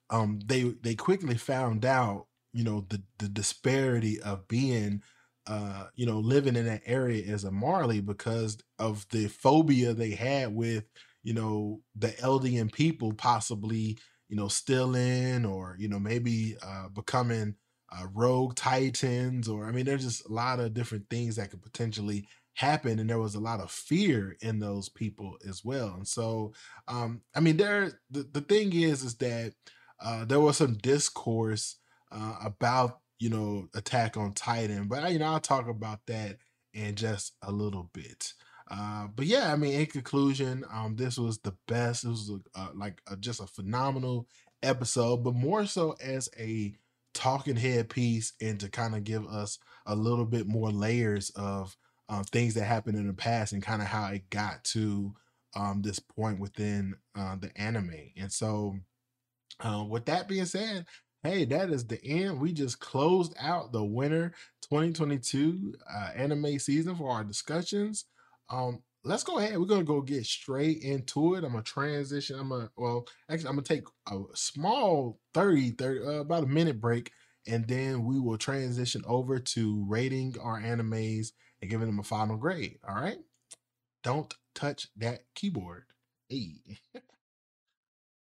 um, 0.09 0.39
they 0.45 0.63
they 0.81 0.95
quickly 0.95 1.35
found 1.37 1.85
out, 1.85 2.27
you 2.53 2.63
know, 2.63 2.85
the 2.89 3.01
the 3.19 3.29
disparity 3.29 4.21
of 4.21 4.47
being 4.47 5.01
uh, 5.47 5.85
you 5.95 6.05
know, 6.05 6.19
living 6.19 6.55
in 6.55 6.65
that 6.65 6.81
area 6.85 7.25
as 7.31 7.43
a 7.43 7.51
Marley 7.51 7.99
because 7.99 8.57
of 8.79 9.05
the 9.09 9.27
phobia 9.27 9.93
they 9.93 10.11
had 10.11 10.53
with, 10.53 10.85
you 11.23 11.33
know, 11.33 11.81
the 11.95 12.09
Eldian 12.09 12.71
people 12.71 13.13
possibly, 13.13 13.97
you 14.29 14.37
know, 14.37 14.47
stealing 14.47 15.45
or, 15.45 15.75
you 15.79 15.89
know, 15.89 15.99
maybe 15.99 16.55
uh, 16.65 16.87
becoming 16.89 17.55
uh, 17.91 18.05
rogue 18.13 18.55
titans 18.55 19.49
or, 19.49 19.65
I 19.67 19.71
mean, 19.71 19.85
there's 19.85 20.05
just 20.05 20.25
a 20.29 20.31
lot 20.31 20.59
of 20.59 20.73
different 20.73 21.09
things 21.09 21.35
that 21.35 21.51
could 21.51 21.61
potentially 21.61 22.25
happen. 22.55 22.99
And 22.99 23.09
there 23.09 23.19
was 23.19 23.35
a 23.35 23.39
lot 23.41 23.59
of 23.59 23.69
fear 23.69 24.37
in 24.41 24.59
those 24.59 24.87
people 24.87 25.37
as 25.47 25.63
well. 25.65 25.93
And 25.95 26.07
so, 26.07 26.53
um, 26.87 27.21
I 27.35 27.41
mean, 27.41 27.57
there, 27.57 27.99
the, 28.09 28.25
the 28.31 28.41
thing 28.41 28.73
is, 28.73 29.03
is 29.03 29.15
that 29.15 29.53
uh, 30.03 30.25
there 30.25 30.39
was 30.39 30.57
some 30.57 30.75
discourse 30.75 31.77
uh, 32.11 32.35
about 32.43 32.99
you 33.23 33.29
know, 33.29 33.69
Attack 33.73 34.17
on 34.17 34.33
Titan. 34.33 34.89
But 34.89 35.09
you 35.13 35.19
know, 35.19 35.27
I'll 35.27 35.39
talk 35.39 35.69
about 35.69 35.99
that 36.07 36.39
in 36.73 36.95
just 36.95 37.33
a 37.41 37.51
little 37.53 37.89
bit. 37.93 38.33
Uh, 38.69 39.07
but 39.15 39.25
yeah, 39.25 39.53
I 39.53 39.55
mean, 39.55 39.79
in 39.79 39.85
conclusion, 39.85 40.65
um, 40.69 40.97
this 40.97 41.17
was 41.17 41.37
the 41.39 41.55
best. 41.67 42.03
It 42.03 42.09
was 42.09 42.31
uh, 42.53 42.67
like 42.75 43.01
a, 43.07 43.15
just 43.15 43.39
a 43.39 43.47
phenomenal 43.47 44.27
episode, 44.61 45.23
but 45.23 45.35
more 45.35 45.65
so 45.65 45.95
as 46.03 46.27
a 46.37 46.73
talking 47.13 47.55
head 47.55 47.89
piece 47.89 48.33
and 48.41 48.59
to 48.59 48.69
kind 48.69 48.93
of 48.93 49.05
give 49.05 49.25
us 49.27 49.57
a 49.85 49.95
little 49.95 50.25
bit 50.25 50.45
more 50.47 50.69
layers 50.69 51.29
of 51.31 51.77
uh, 52.09 52.23
things 52.33 52.55
that 52.55 52.65
happened 52.65 52.97
in 52.97 53.07
the 53.07 53.13
past 53.13 53.53
and 53.53 53.63
kind 53.63 53.81
of 53.81 53.87
how 53.87 54.07
it 54.07 54.29
got 54.31 54.63
to 54.65 55.13
um, 55.55 55.81
this 55.81 55.99
point 55.99 56.41
within 56.41 56.95
uh, 57.15 57.37
the 57.37 57.55
anime. 57.55 58.11
And 58.17 58.31
so, 58.31 58.75
uh, 59.59 59.85
with 59.87 60.05
that 60.05 60.27
being 60.27 60.45
said, 60.45 60.85
Hey, 61.23 61.45
that 61.45 61.69
is 61.69 61.87
the 61.87 62.03
end. 62.03 62.41
We 62.41 62.51
just 62.51 62.81
closed 62.81 63.33
out 63.39 63.71
the 63.71 63.83
winter 63.83 64.33
2022 64.63 65.73
uh, 65.89 66.09
anime 66.15 66.59
season 66.59 66.95
for 66.97 67.11
our 67.11 67.23
discussions. 67.23 68.05
Um, 68.49 68.83
let's 69.05 69.23
go 69.23 69.37
ahead. 69.37 69.57
We're 69.57 69.65
gonna 69.65 69.83
go 69.85 70.01
get 70.01 70.25
straight 70.25 70.81
into 70.81 71.35
it. 71.35 71.45
I'm 71.45 71.51
gonna 71.51 71.63
transition. 71.63 72.37
I'm 72.37 72.49
gonna 72.49 72.69
well, 72.75 73.07
actually, 73.29 73.47
I'm 73.47 73.55
gonna 73.55 73.63
take 73.63 73.85
a 74.11 74.19
small 74.33 75.19
30, 75.33 75.71
30 75.71 75.99
uh, 76.05 76.09
about 76.19 76.43
a 76.43 76.47
minute 76.47 76.81
break, 76.81 77.11
and 77.47 77.65
then 77.67 78.03
we 78.03 78.19
will 78.19 78.37
transition 78.37 79.01
over 79.05 79.39
to 79.39 79.85
rating 79.87 80.35
our 80.41 80.59
animes 80.61 81.31
and 81.61 81.71
giving 81.71 81.87
them 81.87 81.99
a 81.99 82.03
final 82.03 82.35
grade. 82.35 82.79
All 82.87 82.95
right. 82.95 83.19
Don't 84.03 84.33
touch 84.53 84.89
that 84.97 85.21
keyboard. 85.35 85.85
Hey. 86.27 86.55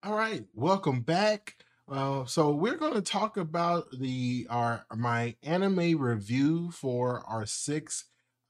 All 0.05 0.13
right, 0.13 0.45
welcome 0.53 1.01
back. 1.01 1.55
Uh, 1.89 2.25
so 2.25 2.51
we're 2.51 2.77
going 2.77 2.93
to 2.93 3.01
talk 3.01 3.37
about 3.37 3.87
the 3.89 4.45
our 4.51 4.85
my 4.95 5.35
anime 5.41 5.97
review 5.99 6.69
for 6.69 7.23
our 7.27 7.47
six 7.47 8.05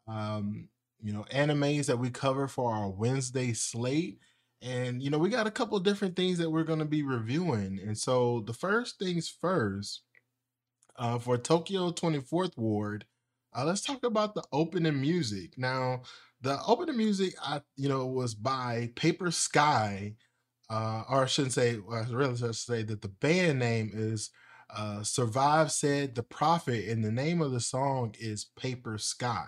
um 0.06 0.68
you 1.02 1.14
know 1.14 1.26
animes 1.34 1.86
that 1.86 1.98
we 1.98 2.10
cover 2.10 2.50
for 2.50 2.74
our 2.74 2.90
Wednesday 2.90 3.54
slate. 3.54 4.20
And 4.62 5.02
you 5.02 5.10
know, 5.10 5.18
we 5.18 5.30
got 5.30 5.48
a 5.48 5.52
couple 5.52 5.80
different 5.80 6.18
things 6.18 6.40
that 6.40 6.50
we're 6.50 6.66
going 6.66 6.80
to 6.80 6.86
be 6.86 7.04
reviewing. 7.04 7.80
And 7.80 7.98
so 7.98 8.42
the 8.46 8.54
first 8.54 9.00
things 9.00 9.30
first, 9.30 10.02
uh 10.98 11.20
for 11.20 11.38
Tokyo 11.38 11.92
24th 11.92 12.58
Ward, 12.58 13.06
uh, 13.56 13.64
let's 13.64 13.82
talk 13.82 14.04
about 14.04 14.36
the 14.36 14.44
opening 14.52 15.00
music. 15.00 15.58
Now, 15.58 16.02
the 16.42 16.60
opening 16.68 16.98
music 16.98 17.36
I 17.42 17.62
you 17.78 17.88
know 17.88 18.06
was 18.08 18.36
by 18.36 18.92
Paper 18.98 19.32
Sky 19.32 20.16
uh, 20.70 21.04
or 21.10 21.24
I 21.24 21.26
shouldn't 21.26 21.54
say, 21.54 21.78
I 21.92 22.02
really 22.10 22.38
should 22.38 22.56
say 22.56 22.84
that 22.84 23.02
the 23.02 23.08
band 23.08 23.60
name 23.60 23.92
is 23.94 24.32
uh, 24.76 25.04
Survive 25.04 25.72
Said 25.72 26.16
the 26.16 26.24
Prophet, 26.24 26.90
and 26.90 27.04
the 27.04 27.12
name 27.12 27.42
of 27.42 27.52
the 27.52 27.60
song 27.60 28.16
is 28.20 28.46
Paper 28.58 28.98
Sky. 28.98 29.48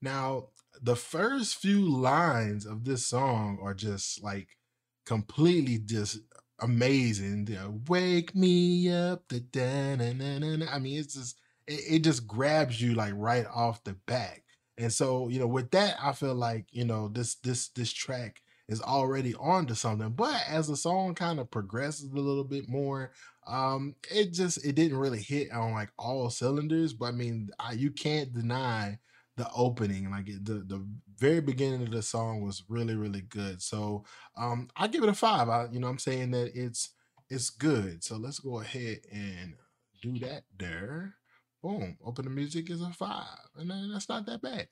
Now, 0.00 0.48
the 0.80 0.96
first 0.96 1.56
few 1.56 1.88
lines 1.88 2.66
of 2.66 2.84
this 2.84 3.06
song 3.06 3.58
are 3.62 3.74
just 3.74 4.22
like 4.22 4.56
completely 5.04 5.78
just 5.78 6.20
amazing. 6.60 7.44
Know, 7.44 7.80
Wake 7.88 8.34
me 8.34 8.90
up, 8.90 9.28
the 9.28 9.40
da 9.40 9.96
na 9.96 10.12
na 10.12 10.38
na. 10.38 10.66
I 10.70 10.78
mean, 10.78 10.98
it's 10.98 11.14
just 11.14 11.36
it, 11.66 11.96
it 11.96 11.98
just 12.04 12.26
grabs 12.26 12.80
you 12.80 12.94
like 12.94 13.14
right 13.16 13.46
off 13.52 13.84
the 13.84 13.94
back. 14.06 14.44
And 14.78 14.92
so, 14.92 15.28
you 15.28 15.38
know, 15.38 15.46
with 15.46 15.70
that, 15.72 15.96
I 16.02 16.12
feel 16.12 16.34
like 16.34 16.66
you 16.70 16.84
know 16.84 17.08
this 17.08 17.34
this 17.36 17.68
this 17.68 17.92
track 17.92 18.40
is 18.72 18.82
already 18.82 19.34
on 19.34 19.66
to 19.66 19.74
something. 19.74 20.10
But 20.10 20.42
as 20.48 20.66
the 20.66 20.76
song 20.76 21.14
kind 21.14 21.38
of 21.38 21.50
progresses 21.50 22.10
a 22.10 22.16
little 22.16 22.44
bit 22.44 22.68
more, 22.68 23.12
um, 23.46 23.94
it 24.10 24.32
just 24.32 24.64
it 24.64 24.74
didn't 24.74 24.98
really 24.98 25.22
hit 25.22 25.52
on 25.52 25.72
like 25.72 25.90
all 25.98 26.30
cylinders. 26.30 26.92
But 26.92 27.06
I 27.06 27.12
mean, 27.12 27.50
I, 27.60 27.72
you 27.72 27.90
can't 27.90 28.32
deny 28.32 28.98
the 29.36 29.48
opening. 29.54 30.10
Like 30.10 30.26
the 30.26 30.64
the 30.66 30.84
very 31.18 31.40
beginning 31.40 31.82
of 31.82 31.90
the 31.92 32.02
song 32.02 32.42
was 32.42 32.64
really 32.68 32.94
really 32.96 33.22
good. 33.22 33.62
So 33.62 34.04
um 34.36 34.68
i 34.76 34.88
give 34.88 35.02
it 35.02 35.08
a 35.08 35.14
five. 35.14 35.48
I 35.48 35.68
you 35.70 35.80
know 35.80 35.88
i'm 35.88 35.98
saying 35.98 36.32
that 36.32 36.52
it's 36.54 36.90
it's 37.30 37.50
good. 37.50 38.04
So 38.04 38.16
let's 38.16 38.38
go 38.38 38.60
ahead 38.60 39.00
and 39.10 39.54
do 40.02 40.18
that 40.20 40.42
there. 40.58 41.14
Boom. 41.62 41.96
Open 42.04 42.24
the 42.24 42.30
music 42.30 42.70
is 42.70 42.82
a 42.82 42.90
five. 42.90 43.38
And 43.56 43.70
then 43.70 43.90
that's 43.92 44.08
not 44.08 44.26
that 44.26 44.42
bad. 44.42 44.68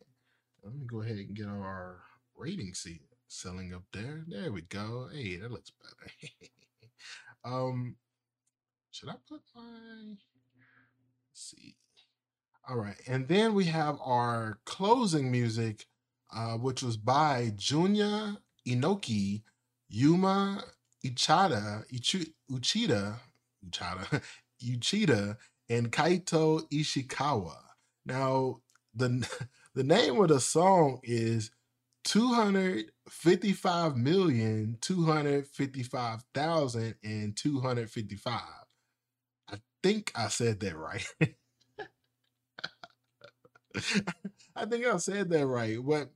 Let 0.62 0.74
me 0.74 0.86
go 0.86 1.02
ahead 1.02 1.16
and 1.16 1.34
get 1.34 1.46
our 1.46 2.02
rating 2.36 2.74
seat 2.74 3.02
selling 3.30 3.72
up 3.72 3.84
there. 3.92 4.24
There 4.26 4.50
we 4.50 4.62
go. 4.62 5.08
Hey, 5.12 5.36
that 5.36 5.50
looks 5.50 5.70
better. 5.70 6.12
um, 7.44 7.96
should 8.90 9.08
I 9.08 9.14
put 9.28 9.40
my? 9.54 10.16
See. 11.32 11.76
All 12.68 12.76
right, 12.76 12.96
and 13.08 13.26
then 13.26 13.54
we 13.54 13.64
have 13.64 13.98
our 14.04 14.58
closing 14.64 15.30
music, 15.30 15.86
uh, 16.34 16.56
which 16.56 16.82
was 16.82 16.96
by 16.96 17.52
Junya 17.56 18.36
Enoki, 18.68 19.42
Yuma 19.88 20.62
Ichada, 21.04 21.84
Ichi, 21.90 22.34
Uchida, 22.50 23.14
Uchida, 23.66 24.22
Uchida, 24.62 25.36
and 25.68 25.90
Kaito 25.90 26.68
Ishikawa. 26.70 27.56
Now, 28.04 28.60
the 28.94 29.26
the 29.74 29.84
name 29.84 30.20
of 30.20 30.28
the 30.28 30.40
song 30.40 31.00
is 31.02 31.50
255 32.04 33.96
million 33.96 34.76
255,000 34.80 36.94
and 37.04 37.36
255. 37.36 38.42
I 39.48 39.56
think 39.82 40.12
I 40.14 40.28
said 40.28 40.60
that 40.60 40.76
right. 40.76 41.06
I 44.56 44.64
think 44.66 44.86
I 44.86 44.96
said 44.96 45.30
that 45.30 45.46
right. 45.46 45.82
What 45.82 46.10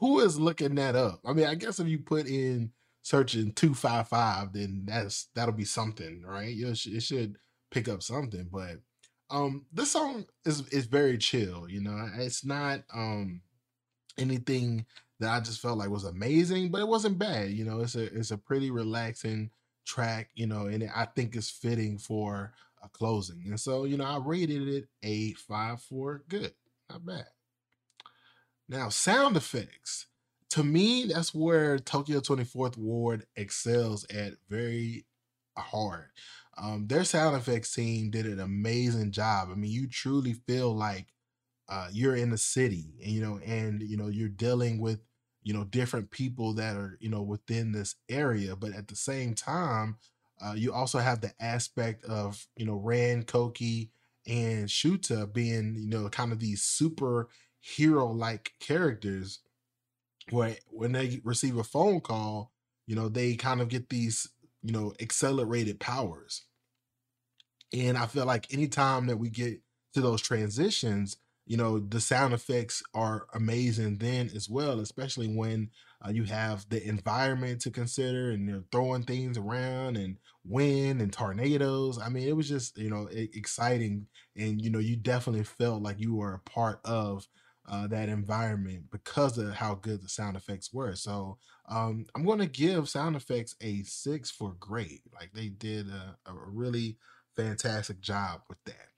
who 0.00 0.20
is 0.20 0.38
looking 0.38 0.74
that 0.76 0.96
up? 0.96 1.20
I 1.24 1.32
mean, 1.32 1.46
I 1.46 1.54
guess 1.54 1.80
if 1.80 1.88
you 1.88 1.98
put 1.98 2.26
in 2.26 2.72
searching 3.02 3.52
255 3.52 4.52
then 4.52 4.84
that's 4.86 5.28
that'll 5.34 5.54
be 5.54 5.64
something, 5.64 6.22
right? 6.26 6.54
You 6.54 6.66
know, 6.66 6.72
it 6.72 7.02
should 7.02 7.36
pick 7.70 7.88
up 7.88 8.02
something, 8.02 8.48
but 8.52 8.78
um 9.30 9.64
this 9.72 9.92
song 9.92 10.26
is 10.44 10.66
is 10.68 10.86
very 10.86 11.18
chill, 11.18 11.66
you 11.68 11.80
know. 11.80 12.08
It's 12.16 12.44
not 12.44 12.82
um 12.94 13.42
anything 14.18 14.86
that 15.20 15.30
I 15.30 15.40
just 15.40 15.60
felt 15.60 15.78
like 15.78 15.90
was 15.90 16.04
amazing, 16.04 16.70
but 16.70 16.80
it 16.80 16.88
wasn't 16.88 17.18
bad. 17.18 17.50
You 17.50 17.64
know, 17.64 17.80
it's 17.80 17.94
a 17.94 18.04
it's 18.04 18.30
a 18.30 18.38
pretty 18.38 18.70
relaxing 18.70 19.50
track, 19.84 20.30
you 20.34 20.46
know, 20.46 20.66
and 20.66 20.88
I 20.94 21.06
think 21.06 21.34
it's 21.34 21.50
fitting 21.50 21.98
for 21.98 22.52
a 22.82 22.88
closing. 22.88 23.42
And 23.46 23.58
so, 23.60 23.84
you 23.84 23.96
know, 23.96 24.04
I 24.04 24.18
rated 24.18 24.68
it 24.68 24.88
a 25.02 25.32
five 25.32 25.80
four 25.80 26.24
good, 26.28 26.52
not 26.90 27.06
bad. 27.06 27.26
Now, 28.68 28.88
sound 28.88 29.36
effects. 29.36 30.06
To 30.50 30.62
me, 30.62 31.06
that's 31.06 31.34
where 31.34 31.78
Tokyo 31.78 32.20
24th 32.20 32.76
Ward 32.76 33.26
excels 33.36 34.04
at 34.10 34.34
very 34.48 35.06
hard. 35.56 36.10
Um, 36.58 36.86
their 36.86 37.04
sound 37.04 37.36
effects 37.36 37.74
team 37.74 38.10
did 38.10 38.26
an 38.26 38.40
amazing 38.40 39.12
job. 39.12 39.48
I 39.50 39.54
mean, 39.54 39.70
you 39.70 39.88
truly 39.88 40.34
feel 40.46 40.74
like 40.74 41.06
uh, 41.72 41.88
you're 41.90 42.16
in 42.16 42.30
the 42.30 42.38
city 42.38 42.92
and 43.02 43.12
you 43.12 43.22
know 43.22 43.40
and 43.44 43.82
you 43.82 43.96
know 43.96 44.08
you're 44.08 44.28
dealing 44.28 44.78
with 44.78 45.00
you 45.42 45.54
know 45.54 45.64
different 45.64 46.10
people 46.10 46.52
that 46.52 46.76
are 46.76 46.98
you 47.00 47.08
know 47.08 47.22
within 47.22 47.72
this 47.72 47.94
area 48.10 48.54
but 48.54 48.72
at 48.74 48.88
the 48.88 48.96
same 48.96 49.34
time 49.34 49.96
uh, 50.44 50.52
you 50.52 50.72
also 50.72 50.98
have 50.98 51.20
the 51.22 51.32
aspect 51.40 52.04
of 52.04 52.46
you 52.56 52.66
know 52.66 52.76
Ran 52.76 53.22
Koki 53.22 53.90
and 54.26 54.68
Shuta 54.68 55.32
being 55.32 55.76
you 55.78 55.88
know 55.88 56.08
kind 56.10 56.32
of 56.32 56.40
these 56.40 56.62
super 56.62 57.28
hero 57.60 58.06
like 58.06 58.52
characters 58.60 59.40
where 60.30 60.56
when 60.68 60.92
they 60.92 61.20
receive 61.24 61.56
a 61.56 61.64
phone 61.64 62.00
call, 62.00 62.52
you 62.86 62.94
know, 62.94 63.08
they 63.08 63.34
kind 63.34 63.60
of 63.60 63.68
get 63.68 63.88
these, 63.88 64.28
you 64.62 64.72
know, 64.72 64.92
accelerated 65.00 65.80
powers. 65.80 66.42
And 67.72 67.96
I 67.96 68.06
feel 68.06 68.26
like 68.26 68.52
anytime 68.52 69.06
that 69.06 69.16
we 69.18 69.30
get 69.30 69.60
to 69.94 70.00
those 70.00 70.20
transitions, 70.20 71.16
you 71.52 71.58
know, 71.58 71.78
the 71.78 72.00
sound 72.00 72.32
effects 72.32 72.82
are 72.94 73.26
amazing 73.34 73.98
then 73.98 74.30
as 74.34 74.48
well, 74.48 74.80
especially 74.80 75.28
when 75.28 75.70
uh, 76.04 76.10
you 76.10 76.24
have 76.24 76.66
the 76.70 76.82
environment 76.88 77.60
to 77.60 77.70
consider 77.70 78.30
and 78.30 78.48
you're 78.48 78.64
throwing 78.72 79.02
things 79.02 79.36
around 79.36 79.96
and 79.96 80.16
wind 80.44 81.02
and 81.02 81.12
tornadoes. 81.12 81.98
I 81.98 82.08
mean, 82.08 82.26
it 82.26 82.36
was 82.36 82.48
just, 82.48 82.78
you 82.78 82.90
know, 82.90 83.08
exciting. 83.12 84.06
And, 84.36 84.62
you 84.62 84.70
know, 84.70 84.78
you 84.78 84.96
definitely 84.96 85.44
felt 85.44 85.82
like 85.82 86.00
you 86.00 86.14
were 86.14 86.34
a 86.34 86.50
part 86.50 86.80
of 86.84 87.28
uh, 87.68 87.86
that 87.88 88.08
environment 88.08 88.84
because 88.90 89.38
of 89.38 89.54
how 89.54 89.74
good 89.74 90.02
the 90.02 90.08
sound 90.08 90.36
effects 90.36 90.72
were. 90.72 90.94
So 90.94 91.38
um, 91.68 92.06
I'm 92.14 92.24
going 92.24 92.40
to 92.40 92.46
give 92.46 92.88
sound 92.88 93.14
effects 93.14 93.54
a 93.60 93.82
six 93.84 94.30
for 94.30 94.54
great. 94.58 95.02
Like 95.14 95.32
they 95.32 95.48
did 95.48 95.88
a, 95.88 96.16
a 96.26 96.32
really 96.34 96.96
fantastic 97.36 98.00
job 98.00 98.40
with 98.48 98.58
that. 98.66 98.91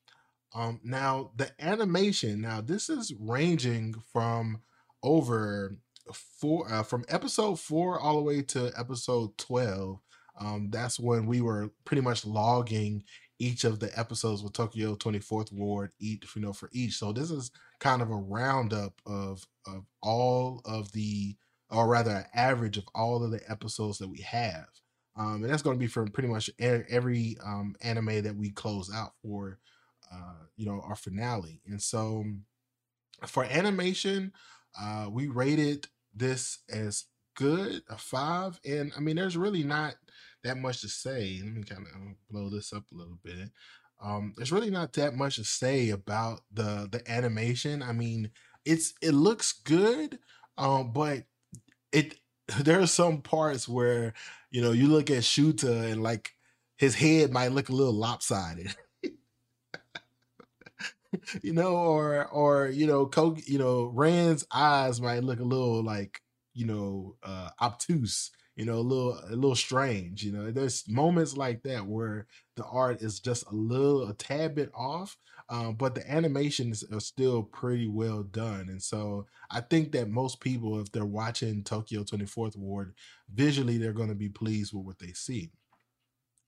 Um, 0.54 0.80
now 0.84 1.32
the 1.36 1.50
animation, 1.60 2.40
now 2.40 2.60
this 2.60 2.88
is 2.88 3.12
ranging 3.18 3.94
from 4.12 4.60
over 5.02 5.76
four 6.12 6.70
uh, 6.72 6.82
from 6.82 7.04
episode 7.08 7.58
four 7.58 7.98
all 7.98 8.16
the 8.16 8.22
way 8.22 8.42
to 8.42 8.72
episode 8.78 9.36
12. 9.38 9.98
Um, 10.40 10.68
that's 10.70 10.98
when 10.98 11.26
we 11.26 11.40
were 11.40 11.70
pretty 11.84 12.02
much 12.02 12.24
logging 12.24 13.04
each 13.38 13.64
of 13.64 13.80
the 13.80 13.96
episodes 13.98 14.42
with 14.42 14.52
Tokyo 14.52 14.94
24th 14.94 15.52
Ward, 15.52 15.90
each, 16.00 16.24
you 16.36 16.42
know, 16.42 16.52
for 16.52 16.70
each. 16.72 16.94
So 16.94 17.12
this 17.12 17.30
is 17.30 17.50
kind 17.80 18.00
of 18.00 18.10
a 18.10 18.16
roundup 18.16 19.00
of 19.06 19.46
of 19.66 19.84
all 20.02 20.60
of 20.64 20.92
the 20.92 21.36
or 21.70 21.88
rather 21.88 22.10
an 22.10 22.26
average 22.34 22.76
of 22.76 22.84
all 22.94 23.24
of 23.24 23.30
the 23.30 23.40
episodes 23.50 23.98
that 23.98 24.08
we 24.08 24.20
have. 24.20 24.66
Um, 25.16 25.42
and 25.42 25.44
that's 25.44 25.62
going 25.62 25.76
to 25.76 25.80
be 25.80 25.86
for 25.86 26.06
pretty 26.06 26.28
much 26.28 26.50
every 26.58 27.36
um, 27.44 27.74
anime 27.82 28.22
that 28.22 28.36
we 28.36 28.50
close 28.50 28.90
out 28.92 29.12
for 29.22 29.58
uh, 30.14 30.44
you 30.56 30.66
know, 30.66 30.80
our 30.86 30.96
finale. 30.96 31.60
And 31.66 31.82
so 31.82 32.24
for 33.26 33.44
animation, 33.44 34.32
uh, 34.80 35.08
we 35.10 35.28
rated 35.28 35.86
this 36.14 36.58
as 36.70 37.04
good, 37.34 37.82
a 37.88 37.98
five. 37.98 38.60
And 38.64 38.92
I 38.96 39.00
mean, 39.00 39.16
there's 39.16 39.36
really 39.36 39.64
not 39.64 39.94
that 40.44 40.58
much 40.58 40.80
to 40.82 40.88
say. 40.88 41.40
Let 41.42 41.52
me 41.52 41.62
kind 41.62 41.86
of 41.86 42.00
blow 42.30 42.50
this 42.50 42.72
up 42.72 42.84
a 42.92 42.94
little 42.94 43.18
bit. 43.22 43.50
Um, 44.02 44.34
there's 44.36 44.52
really 44.52 44.70
not 44.70 44.92
that 44.94 45.14
much 45.14 45.36
to 45.36 45.44
say 45.44 45.90
about 45.90 46.40
the 46.52 46.88
the 46.90 47.02
animation. 47.10 47.82
I 47.82 47.92
mean, 47.92 48.30
it's 48.64 48.94
it 49.00 49.12
looks 49.12 49.52
good, 49.52 50.18
um, 50.58 50.92
but 50.92 51.24
it 51.92 52.16
there 52.60 52.80
are 52.80 52.86
some 52.86 53.22
parts 53.22 53.68
where 53.68 54.12
you 54.50 54.62
know 54.62 54.72
you 54.72 54.88
look 54.88 55.10
at 55.10 55.22
Shuta 55.22 55.90
and 55.90 56.02
like 56.02 56.32
his 56.76 56.94
head 56.94 57.32
might 57.32 57.52
look 57.52 57.68
a 57.68 57.74
little 57.74 57.94
lopsided. 57.94 58.74
you 61.42 61.52
know, 61.52 61.76
or 61.76 62.26
or 62.26 62.68
you 62.68 62.86
know, 62.86 63.06
Coke, 63.06 63.40
you 63.46 63.58
know, 63.58 63.84
Ran's 63.86 64.44
eyes 64.52 65.00
might 65.00 65.24
look 65.24 65.40
a 65.40 65.44
little 65.44 65.82
like 65.82 66.20
you 66.54 66.66
know 66.66 67.16
uh 67.22 67.50
obtuse, 67.60 68.30
you 68.56 68.64
know, 68.64 68.74
a 68.74 68.80
little 68.80 69.18
a 69.28 69.34
little 69.34 69.56
strange. 69.56 70.22
You 70.24 70.32
know, 70.32 70.50
there's 70.50 70.84
moments 70.88 71.36
like 71.36 71.62
that 71.64 71.86
where 71.86 72.26
the 72.56 72.64
art 72.64 73.02
is 73.02 73.20
just 73.20 73.46
a 73.50 73.54
little 73.54 74.08
a 74.08 74.14
tad 74.14 74.54
bit 74.54 74.70
off, 74.74 75.16
um, 75.48 75.74
but 75.74 75.94
the 75.94 76.08
animations 76.10 76.84
are 76.92 77.00
still 77.00 77.42
pretty 77.42 77.88
well 77.88 78.22
done. 78.22 78.68
And 78.68 78.82
so 78.82 79.26
I 79.50 79.60
think 79.60 79.92
that 79.92 80.08
most 80.08 80.40
people, 80.40 80.80
if 80.80 80.90
they're 80.92 81.04
watching 81.04 81.64
Tokyo 81.64 82.04
24th 82.04 82.56
Ward, 82.56 82.94
visually 83.32 83.78
they're 83.78 83.92
going 83.92 84.08
to 84.08 84.14
be 84.14 84.28
pleased 84.28 84.72
with 84.72 84.84
what 84.84 84.98
they 84.98 85.12
see. 85.12 85.50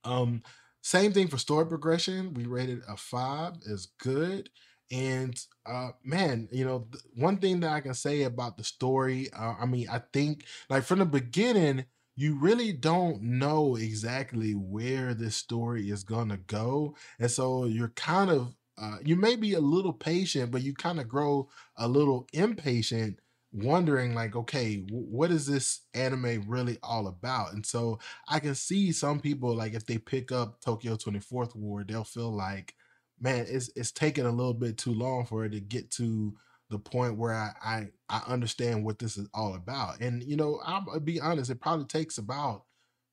Um, 0.04 0.42
same 0.86 1.12
thing 1.12 1.28
for 1.28 1.38
story 1.38 1.66
progression. 1.66 2.34
We 2.34 2.46
rated 2.46 2.82
a 2.88 2.96
five 2.96 3.54
as 3.70 3.86
good. 3.98 4.50
And 4.90 5.38
uh 5.66 5.90
man, 6.04 6.48
you 6.52 6.64
know, 6.64 6.86
th- 6.92 7.02
one 7.14 7.38
thing 7.38 7.60
that 7.60 7.72
I 7.72 7.80
can 7.80 7.94
say 7.94 8.22
about 8.22 8.56
the 8.56 8.64
story, 8.64 9.28
uh, 9.32 9.54
I 9.60 9.66
mean, 9.66 9.88
I 9.88 10.00
think 10.12 10.44
like 10.70 10.84
from 10.84 11.00
the 11.00 11.04
beginning, 11.06 11.86
you 12.14 12.38
really 12.38 12.72
don't 12.72 13.20
know 13.22 13.76
exactly 13.76 14.52
where 14.52 15.12
this 15.12 15.36
story 15.36 15.90
is 15.90 16.04
gonna 16.04 16.36
go. 16.38 16.94
And 17.18 17.30
so 17.30 17.64
you're 17.64 17.88
kind 17.96 18.30
of 18.30 18.54
uh 18.78 18.99
you 19.04 19.16
may 19.16 19.34
be 19.36 19.54
a 19.54 19.60
little 19.60 19.92
patient, 19.92 20.52
but 20.52 20.62
you 20.62 20.72
kind 20.75 21.00
of 21.00 21.08
grow 21.08 21.49
a 21.76 21.88
little 21.88 22.28
impatient 22.32 23.18
wondering 23.56 24.14
like 24.14 24.36
okay 24.36 24.76
wh- 24.90 25.12
what 25.12 25.30
is 25.30 25.47
this 25.47 25.80
anime 25.95 26.45
really 26.47 26.78
all 26.82 27.08
about 27.08 27.52
and 27.54 27.64
so 27.64 27.99
I 28.28 28.40
can 28.40 28.54
see 28.54 28.92
some 28.92 29.21
people 29.21 29.54
like 29.54 29.75
if 29.75 29.86
they 29.86 29.99
pick 29.99 30.32
up 30.32 30.60
Tokyo 30.60 30.97
24th 30.97 31.54
Ward, 31.54 31.88
they'll 31.88 32.04
feel 32.04 32.34
like, 32.34 32.75
man, 33.21 33.47
it's 33.49 33.71
it's 33.76 33.92
taking 33.92 34.26
a 34.26 34.30
little 34.30 34.54
bit 34.54 34.78
too 34.78 34.92
long 34.95 35.25
for 35.26 35.45
it 35.45 35.50
to 35.50 35.60
get 35.60 35.90
to 35.92 36.34
the 36.71 36.78
point 36.78 37.16
where 37.16 37.34
I 37.34 37.52
I, 37.62 37.88
I 38.08 38.23
understand 38.32 38.84
what 38.84 38.99
this 38.99 39.16
is 39.16 39.28
all 39.34 39.54
about. 39.54 40.00
And 40.00 40.23
you 40.23 40.36
know, 40.36 40.60
I'll, 40.64 40.84
I'll 40.92 41.00
be 41.00 41.21
honest, 41.21 41.50
it 41.50 41.60
probably 41.60 41.86
takes 41.86 42.19
about 42.19 42.64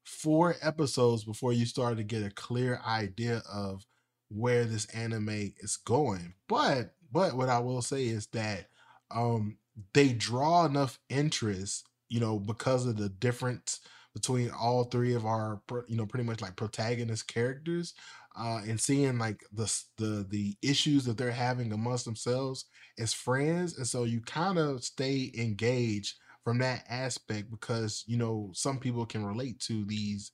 four 0.06 0.56
episodes 0.62 1.24
before 1.24 1.54
you 1.54 1.66
start 1.66 1.98
to 1.98 2.04
get 2.04 2.24
a 2.24 2.30
clear 2.30 2.82
idea 2.86 3.42
of 3.52 3.86
where 4.30 4.66
this 4.66 4.86
anime 4.88 5.54
is 5.60 5.78
going. 5.78 6.34
But 6.48 6.96
but 7.12 7.36
what 7.36 7.50
I 7.50 7.60
will 7.60 7.82
say 7.82 8.06
is 8.06 8.28
that 8.28 8.68
um 9.12 9.58
they 9.94 10.14
draw 10.14 10.66
enough 10.66 11.00
interest, 11.10 11.88
you 12.10 12.20
know, 12.20 12.40
because 12.40 12.86
of 12.86 12.98
the 12.98 13.10
difference 13.10 13.80
between 14.14 14.52
all 14.52 14.84
three 14.84 15.16
of 15.16 15.26
our 15.26 15.62
you 15.88 15.98
know 15.98 16.06
pretty 16.06 16.24
much 16.24 16.40
like 16.40 16.56
protagonist 16.56 17.28
characters 17.28 17.96
uh 18.38 18.62
and 18.68 18.80
seeing 18.80 19.18
like 19.18 19.44
the 19.54 19.66
the 19.98 20.26
the 20.30 20.56
issues 20.62 21.04
that 21.06 21.18
they're 21.18 21.32
having 21.32 21.72
amongst 21.74 22.06
themselves 22.06 22.66
as 23.00 23.12
friends 23.12 23.76
and 23.78 23.88
so 23.88 24.04
you 24.04 24.22
kind 24.22 24.60
of 24.60 24.84
stay 24.84 25.32
engaged 25.36 26.14
from 26.44 26.60
that 26.60 26.84
aspect 26.90 27.50
because 27.50 28.04
you 28.06 28.16
know 28.18 28.52
some 28.54 28.78
people 28.78 29.04
can 29.04 29.26
relate 29.26 29.60
to 29.60 29.84
these 29.86 30.32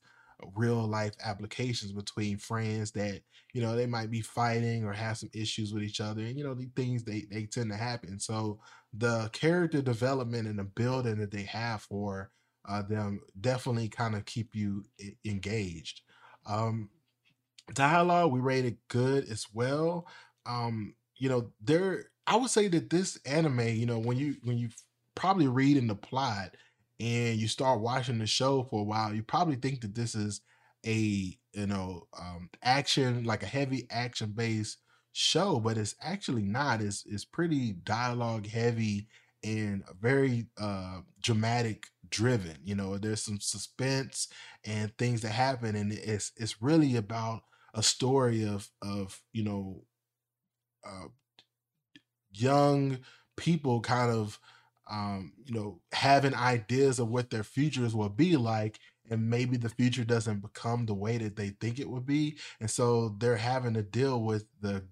real 0.56 0.86
life 0.86 1.12
applications 1.22 1.92
between 1.92 2.38
friends 2.38 2.90
that 2.92 3.20
you 3.52 3.60
know 3.60 3.76
they 3.76 3.86
might 3.86 4.10
be 4.10 4.22
fighting 4.22 4.84
or 4.84 4.92
have 4.92 5.18
some 5.18 5.28
issues 5.34 5.72
with 5.72 5.82
each 5.82 6.00
other 6.00 6.22
and 6.22 6.38
you 6.38 6.44
know 6.44 6.54
the 6.54 6.70
things 6.76 7.04
they 7.04 7.26
they 7.30 7.44
tend 7.44 7.70
to 7.70 7.76
happen. 7.76 8.18
So 8.18 8.58
the 8.92 9.28
character 9.32 9.82
development 9.82 10.48
and 10.48 10.58
the 10.58 10.64
building 10.64 11.18
that 11.18 11.30
they 11.30 11.42
have 11.44 11.82
for 11.82 12.30
uh, 12.68 12.82
them 12.82 13.20
definitely 13.40 13.88
kind 13.88 14.14
of 14.14 14.24
keep 14.24 14.54
you 14.54 14.84
e- 14.98 15.12
engaged. 15.24 16.02
Um 16.46 16.90
dialogue 17.74 18.32
we 18.32 18.40
rated 18.40 18.78
good 18.88 19.28
as 19.28 19.46
well. 19.52 20.06
Um 20.46 20.94
you 21.16 21.28
know 21.28 21.52
there 21.60 22.06
i 22.26 22.34
would 22.34 22.48
say 22.48 22.66
that 22.66 22.88
this 22.88 23.18
anime 23.26 23.60
you 23.60 23.84
know 23.84 23.98
when 23.98 24.16
you 24.16 24.36
when 24.44 24.56
you 24.56 24.70
probably 25.14 25.46
read 25.46 25.76
in 25.76 25.86
the 25.86 25.94
plot 25.94 26.54
and 26.98 27.38
you 27.38 27.46
start 27.46 27.80
watching 27.80 28.18
the 28.18 28.26
show 28.26 28.62
for 28.62 28.80
a 28.80 28.84
while 28.84 29.12
you 29.14 29.22
probably 29.22 29.56
think 29.56 29.82
that 29.82 29.94
this 29.94 30.14
is 30.14 30.40
a 30.86 31.36
you 31.52 31.66
know 31.66 32.08
um 32.18 32.48
action 32.62 33.24
like 33.24 33.42
a 33.42 33.46
heavy 33.46 33.86
action 33.90 34.32
based 34.32 34.78
show 35.12 35.60
but 35.60 35.78
it's 35.78 35.94
actually 36.02 36.42
not. 36.42 36.80
It's 36.80 37.04
it's 37.06 37.24
pretty 37.24 37.72
dialogue 37.72 38.46
heavy 38.46 39.08
and 39.42 39.82
very 40.00 40.46
uh 40.60 41.00
dramatic 41.22 41.86
driven 42.10 42.56
you 42.62 42.74
know 42.74 42.98
there's 42.98 43.22
some 43.22 43.40
suspense 43.40 44.28
and 44.66 44.94
things 44.98 45.22
that 45.22 45.30
happen 45.30 45.74
and 45.76 45.92
it's 45.92 46.32
it's 46.36 46.60
really 46.60 46.96
about 46.96 47.42
a 47.74 47.82
story 47.82 48.44
of 48.46 48.68
of 48.82 49.22
you 49.32 49.42
know 49.42 49.82
uh, 50.86 51.08
young 52.32 52.98
people 53.36 53.80
kind 53.80 54.10
of 54.10 54.38
um, 54.90 55.32
you 55.44 55.54
know 55.54 55.80
having 55.92 56.34
ideas 56.34 56.98
of 56.98 57.08
what 57.08 57.30
their 57.30 57.44
futures 57.44 57.94
will 57.94 58.08
be 58.08 58.36
like 58.36 58.78
and 59.10 59.28
maybe 59.28 59.56
the 59.56 59.68
future 59.68 60.04
doesn't 60.04 60.40
become 60.40 60.86
the 60.86 60.94
way 60.94 61.16
that 61.18 61.36
they 61.36 61.50
think 61.60 61.78
it 61.78 61.88
would 61.88 62.06
be 62.06 62.36
and 62.60 62.70
so 62.70 63.14
they're 63.18 63.36
having 63.36 63.74
to 63.74 63.82
deal 63.82 64.22
with 64.22 64.44
the 64.60 64.82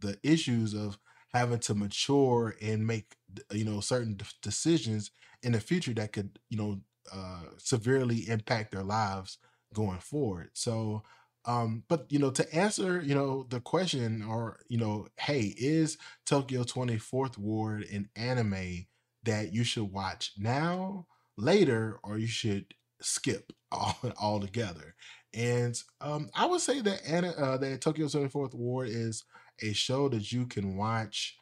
the 0.00 0.18
issues 0.22 0.74
of 0.74 0.98
having 1.32 1.58
to 1.58 1.74
mature 1.74 2.54
and 2.62 2.86
make 2.86 3.16
you 3.52 3.64
know 3.64 3.80
certain 3.80 4.18
decisions 4.42 5.10
in 5.42 5.52
the 5.52 5.60
future 5.60 5.92
that 5.94 6.12
could 6.12 6.38
you 6.50 6.56
know 6.58 6.80
uh, 7.12 7.42
severely 7.58 8.28
impact 8.28 8.72
their 8.72 8.82
lives 8.82 9.38
going 9.74 9.98
forward 9.98 10.50
so 10.54 11.02
um, 11.44 11.82
but 11.88 12.06
you 12.10 12.18
know, 12.18 12.30
to 12.30 12.54
answer, 12.54 13.00
you 13.00 13.14
know, 13.14 13.46
the 13.48 13.60
question 13.60 14.22
or, 14.22 14.60
you 14.68 14.76
know, 14.76 15.06
hey, 15.18 15.54
is 15.56 15.96
Tokyo 16.26 16.62
24th 16.62 17.38
Ward 17.38 17.84
an 17.90 18.10
anime 18.16 18.86
that 19.22 19.52
you 19.54 19.64
should 19.64 19.90
watch 19.90 20.32
now, 20.36 21.06
later, 21.38 21.98
or 22.04 22.18
you 22.18 22.26
should 22.26 22.74
skip 23.00 23.52
all 23.72 23.96
altogether? 24.20 24.94
And 25.32 25.80
um, 26.02 26.28
I 26.34 26.44
would 26.46 26.60
say 26.60 26.80
that 26.82 27.00
ana- 27.08 27.34
uh, 27.38 27.56
that 27.58 27.80
Tokyo 27.80 28.08
24th 28.08 28.54
Ward 28.54 28.88
is 28.90 29.24
a 29.62 29.72
show 29.72 30.08
that 30.08 30.32
you 30.32 30.46
can 30.46 30.76
watch 30.76 31.36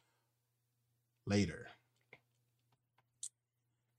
later. 1.26 1.66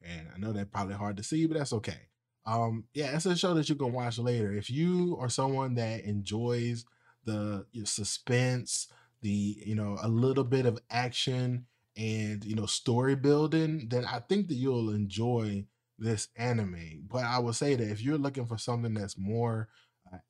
And 0.02 0.28
I 0.34 0.40
know 0.40 0.54
that's 0.54 0.70
probably 0.70 0.96
hard 0.96 1.18
to 1.18 1.24
see, 1.24 1.46
but 1.48 1.58
that's 1.58 1.74
okay. 1.74 2.08
Um, 2.46 2.86
yeah, 2.94 3.16
it's 3.16 3.26
a 3.26 3.36
show 3.36 3.54
that 3.56 3.68
you 3.68 3.76
can 3.76 3.92
watch 3.92 4.18
later. 4.20 4.54
If 4.54 4.70
you 4.70 5.18
are 5.20 5.30
someone 5.30 5.76
that 5.76 6.06
enjoys 6.06 6.86
the 7.26 7.66
suspense, 7.84 8.88
the 9.22 9.58
you 9.66 9.76
know 9.76 9.98
a 10.02 10.08
little 10.08 10.46
bit 10.46 10.66
of 10.66 10.80
action 10.90 11.66
and 11.98 12.46
you 12.46 12.56
know 12.56 12.66
story 12.66 13.16
building, 13.16 13.88
then 13.90 14.06
I 14.06 14.20
think 14.20 14.48
that 14.48 14.56
you'll 14.56 14.92
enjoy 14.92 15.66
this 16.00 16.30
anime. 16.38 17.04
But 17.10 17.26
I 17.26 17.40
would 17.40 17.56
say 17.56 17.76
that 17.76 17.90
if 17.90 18.02
you're 18.02 18.18
looking 18.18 18.46
for 18.46 18.58
something 18.58 18.94
that's 18.94 19.18
more 19.18 19.68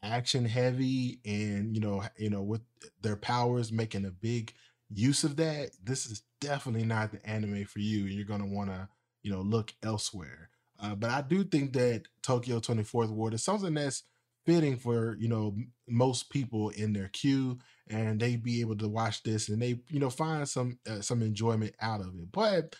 action 0.04 0.46
heavy 0.46 1.20
and 1.26 1.76
you 1.76 1.82
know 1.82 2.04
you 2.18 2.30
know 2.30 2.42
with 2.42 2.62
their 3.02 3.16
powers 3.16 3.72
making 3.72 4.06
a 4.06 4.12
big 4.12 4.54
use 4.90 5.24
of 5.24 5.36
that, 5.38 5.72
this 5.84 6.06
is 6.06 6.24
definitely 6.40 6.86
not 6.86 7.12
the 7.12 7.26
anime 7.30 7.66
for 7.66 7.80
you. 7.80 8.06
And 8.06 8.14
you're 8.14 8.26
gonna 8.26 8.48
want 8.48 8.70
to 8.70 8.88
you 9.24 9.32
know 9.32 9.42
look 9.42 9.74
elsewhere. 9.84 10.50
Uh, 10.80 10.96
but 10.96 11.10
I 11.10 11.22
do 11.22 11.44
think 11.44 11.74
that 11.74 12.04
Tokyo 12.22 12.60
24th 12.60 13.10
Ward 13.10 13.34
is 13.34 13.44
something 13.44 13.74
that's 13.74 14.04
fitting 14.46 14.78
for 14.78 15.18
you 15.20 15.28
know 15.28 15.54
most 15.90 16.30
people 16.30 16.70
in 16.70 16.94
their 16.94 17.10
queue 17.10 17.58
and 17.90 18.18
they 18.18 18.38
be 18.38 18.62
able 18.62 18.78
to 18.78 18.88
watch 18.88 19.22
this 19.24 19.50
and 19.50 19.62
they 19.62 19.78
you 19.90 20.00
know 20.00 20.10
find 20.10 20.48
some 20.48 20.80
uh, 20.90 21.02
some 21.02 21.22
enjoyment 21.22 21.76
out 21.82 22.00
of 22.00 22.18
it 22.18 22.32
but 22.32 22.74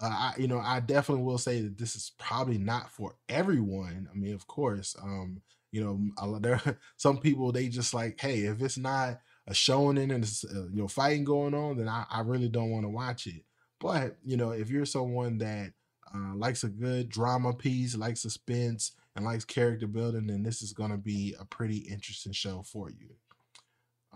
uh, 0.00 0.06
I, 0.08 0.34
you 0.38 0.48
know 0.48 0.58
i 0.60 0.80
definitely 0.80 1.24
will 1.24 1.36
say 1.36 1.60
that 1.60 1.76
this 1.76 1.94
is 1.94 2.12
probably 2.18 2.56
not 2.56 2.90
for 2.90 3.16
everyone 3.28 4.08
i 4.10 4.16
mean 4.16 4.32
of 4.32 4.46
course 4.46 4.96
um 5.02 5.42
you 5.72 5.82
know 5.82 6.38
there 6.38 6.60
some 6.96 7.18
people 7.18 7.52
they 7.52 7.68
just 7.68 7.94
like 7.94 8.20
hey 8.20 8.40
if 8.40 8.60
it's 8.62 8.78
not 8.78 9.20
a 9.46 9.52
shonen 9.52 10.12
and 10.14 10.24
it's 10.24 10.44
uh, 10.44 10.66
you 10.72 10.82
know 10.82 10.88
fighting 10.88 11.24
going 11.24 11.54
on 11.54 11.76
then 11.76 11.88
i, 11.88 12.04
I 12.10 12.20
really 12.20 12.48
don't 12.48 12.70
want 12.70 12.84
to 12.84 12.90
watch 12.90 13.26
it. 13.26 13.42
But 13.80 14.16
you 14.24 14.36
know 14.36 14.50
if 14.50 14.70
you're 14.70 14.84
someone 14.86 15.38
that 15.38 15.72
uh, 16.14 16.34
likes 16.34 16.64
a 16.64 16.68
good 16.68 17.08
drama 17.08 17.54
piece 17.54 17.96
likes 17.96 18.20
suspense 18.20 18.92
and 19.16 19.24
likes 19.24 19.44
character 19.44 19.86
building 19.86 20.26
then 20.26 20.42
this 20.42 20.62
is 20.62 20.72
going 20.72 20.90
to 20.90 20.96
be 20.96 21.34
a 21.38 21.44
pretty 21.44 21.78
interesting 21.78 22.32
show 22.32 22.62
for 22.62 22.90
you. 22.90 23.14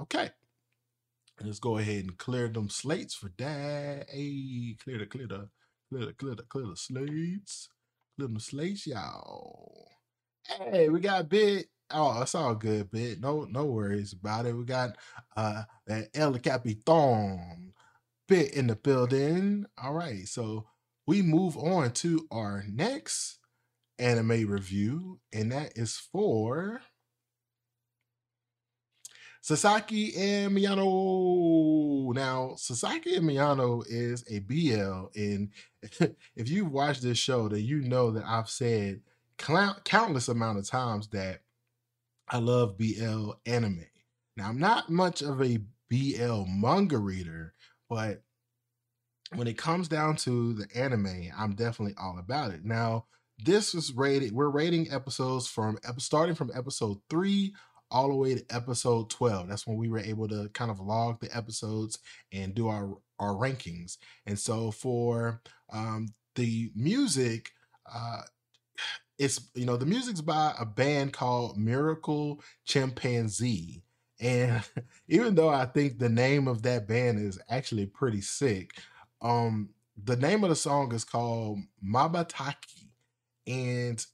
Okay. 0.01 0.31
Let's 1.41 1.59
go 1.59 1.79
ahead 1.79 2.05
and 2.05 2.17
clear 2.17 2.49
them 2.49 2.69
slates 2.69 3.15
for 3.15 3.31
that. 3.39 4.07
Hey 4.11 4.77
clear 4.83 4.99
the 4.99 5.07
clear 5.07 5.27
the 5.27 5.49
clear 5.89 6.07
the 6.07 6.13
clear 6.13 6.35
the 6.35 6.43
clear 6.43 6.67
the 6.67 6.77
slates. 6.77 7.69
Clear 8.17 8.29
them 8.29 8.39
slates 8.39 8.87
y'all 8.87 9.94
Hey, 10.47 10.89
we 10.89 11.01
got 11.01 11.29
bit. 11.29 11.67
Oh, 11.91 12.23
it's 12.23 12.35
all 12.35 12.55
good, 12.55 12.91
bit. 12.91 13.21
No, 13.21 13.45
no 13.45 13.65
worries 13.67 14.13
about 14.13 14.47
it. 14.47 14.53
We 14.55 14.65
got 14.65 14.97
uh 15.37 15.65
that 15.87 16.09
El 16.15 16.39
Capitan 16.39 17.73
bit 18.29 18.55
in 18.55 18.69
the 18.69 18.77
building. 18.77 19.67
All 19.83 19.95
right, 19.95 20.27
so 20.29 20.67
we 21.07 21.23
move 21.23 21.57
on 21.57 21.93
to 21.93 22.27
our 22.31 22.65
next 22.69 23.39
anime 23.99 24.49
review, 24.49 25.21
and 25.33 25.53
that 25.53 25.73
is 25.77 25.97
for 25.99 26.83
Sasaki 29.41 30.15
and 30.17 30.57
Miyano. 30.57 32.15
Now, 32.15 32.55
Sasaki 32.57 33.17
and 33.17 33.29
Miyano 33.29 33.85
is 33.87 34.25
a 34.31 34.39
BL, 34.41 35.11
and 35.15 35.51
if 36.37 36.49
you've 36.49 36.71
watched 36.71 37.03
this 37.03 37.19
show, 37.19 37.49
then 37.49 37.61
you 37.63 37.81
know 37.83 38.11
that 38.13 38.25
I've 38.25 38.49
said 38.49 39.01
countless 39.39 40.29
amount 40.29 40.59
of 40.59 40.69
times 40.69 41.09
that 41.09 41.41
I 42.29 42.39
love 42.39 42.79
BL 42.79 43.33
anime. 43.47 43.87
Now, 44.37 44.49
I'm 44.49 44.59
not 44.59 44.91
much 44.91 45.23
of 45.23 45.43
a 45.43 45.59
BL 45.91 46.45
manga 46.49 46.99
reader, 46.99 47.55
but 47.89 48.23
when 49.35 49.47
it 49.47 49.59
comes 49.59 49.89
down 49.89 50.17
to 50.17 50.55
the 50.55 50.67
anime, 50.75 51.31
I'm 51.37 51.55
definitely 51.55 51.95
all 52.01 52.19
about 52.19 52.53
it. 52.53 52.65
Now, 52.65 53.07
this 53.45 53.75
was 53.75 53.93
rated, 53.93 54.33
we're 54.33 54.49
rating 54.49 54.93
episodes 54.93 55.49
from 55.49 55.79
starting 55.99 56.35
from 56.35 56.53
episode 56.55 56.99
three 57.11 57.55
all 57.91 58.09
the 58.09 58.15
way 58.15 58.35
to 58.35 58.45
episode 58.51 59.11
12. 59.11 59.49
That's 59.49 59.67
when 59.67 59.77
we 59.77 59.89
were 59.89 59.99
able 59.99 60.29
to 60.29 60.49
kind 60.53 60.71
of 60.71 60.81
log 60.81 61.21
the 61.21 61.35
episodes 61.37 61.99
and 62.33 62.55
do 62.55 62.69
our, 62.69 62.97
our 63.19 63.35
rankings. 63.35 63.99
And 64.27 64.39
so 64.39 64.71
for 64.71 65.41
um, 65.73 66.09
the 66.35 66.71
music, 66.75 67.53
uh, 67.93 68.23
it's 69.19 69.41
you 69.55 69.65
know 69.65 69.77
the 69.77 69.87
music's 69.87 70.21
by 70.21 70.55
a 70.59 70.67
band 70.67 71.13
called 71.13 71.59
Miracle 71.59 72.43
Chimpanzee. 72.65 73.83
And 74.21 74.63
even 75.09 75.35
though 75.35 75.49
I 75.49 75.67
think 75.67 75.99
the 75.99 76.09
name 76.09 76.49
of 76.49 76.63
that 76.63 76.89
band 76.89 77.19
is 77.19 77.39
actually 77.49 77.87
pretty 77.87 78.21
sick, 78.21 78.71
um, 79.21 79.71
the 80.03 80.17
name 80.17 80.43
of 80.43 80.51
the 80.51 80.57
song 80.57 80.93
is 80.93 81.05
called 81.05 81.61
Mabataki, 81.85 82.89
and 83.47 84.05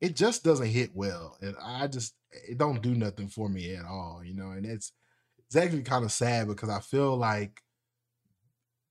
it 0.00 0.16
just 0.16 0.44
doesn't 0.44 0.66
hit 0.66 0.90
well. 0.94 1.36
And 1.40 1.56
I 1.62 1.86
just 1.86 2.14
it 2.48 2.58
don't 2.58 2.82
do 2.82 2.94
nothing 2.94 3.28
for 3.28 3.48
me 3.48 3.74
at 3.74 3.84
all, 3.84 4.22
you 4.24 4.34
know. 4.34 4.50
And 4.50 4.66
it's 4.66 4.92
it's 5.46 5.56
actually 5.56 5.82
kind 5.82 6.04
of 6.04 6.12
sad 6.12 6.48
because 6.48 6.68
I 6.68 6.80
feel 6.80 7.16
like 7.16 7.62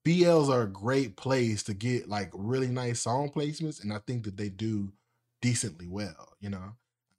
BLs 0.06 0.50
are 0.50 0.64
a 0.64 0.72
great 0.72 1.16
place 1.16 1.64
to 1.64 1.74
get 1.74 2.10
like 2.10 2.32
really 2.34 2.68
nice 2.68 3.02
song 3.02 3.30
placements, 3.30 3.84
and 3.84 3.94
I 3.94 4.00
think 4.00 4.24
that 4.26 4.38
they 4.38 4.50
do 4.50 4.92
decently 5.42 5.88
well, 5.88 6.34
you 6.40 6.50
know. 6.50 6.74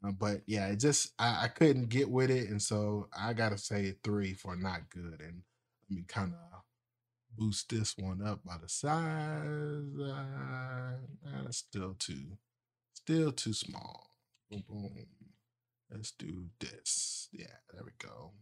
Uh, 0.04 0.12
but 0.12 0.42
yeah, 0.46 0.66
it 0.68 0.80
just 0.80 1.12
I, 1.18 1.44
I, 1.44 1.48
couldn't 1.48 1.88
get 1.88 2.10
with 2.10 2.30
it, 2.30 2.48
and 2.48 2.60
so 2.60 3.08
I 3.16 3.32
gotta 3.34 3.58
say 3.58 3.94
three 4.02 4.34
for 4.34 4.56
not 4.56 4.90
good. 4.90 5.20
And 5.20 5.42
let 5.88 5.96
me 5.96 6.04
kind 6.08 6.32
of 6.32 6.60
boost 7.36 7.70
this 7.70 7.96
one 7.96 8.20
up 8.26 8.44
by 8.44 8.56
the 8.60 8.68
size. 8.68 10.00
Uh, 10.00 10.96
that's 11.44 11.58
still 11.58 11.94
too, 11.98 12.36
still 12.94 13.30
too 13.30 13.52
small. 13.52 14.08
Boom, 14.50 14.64
boom. 14.68 15.06
Let's 15.90 16.12
do 16.12 16.46
this. 16.58 17.28
Yeah, 17.32 17.46
there 17.72 17.84
we 17.84 17.92
go. 17.98 18.32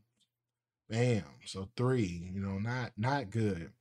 Bam. 0.89 1.25
So 1.45 1.69
three. 1.77 2.31
You 2.33 2.41
know, 2.41 2.59
not 2.59 2.93
not 2.97 3.31
good. 3.31 3.73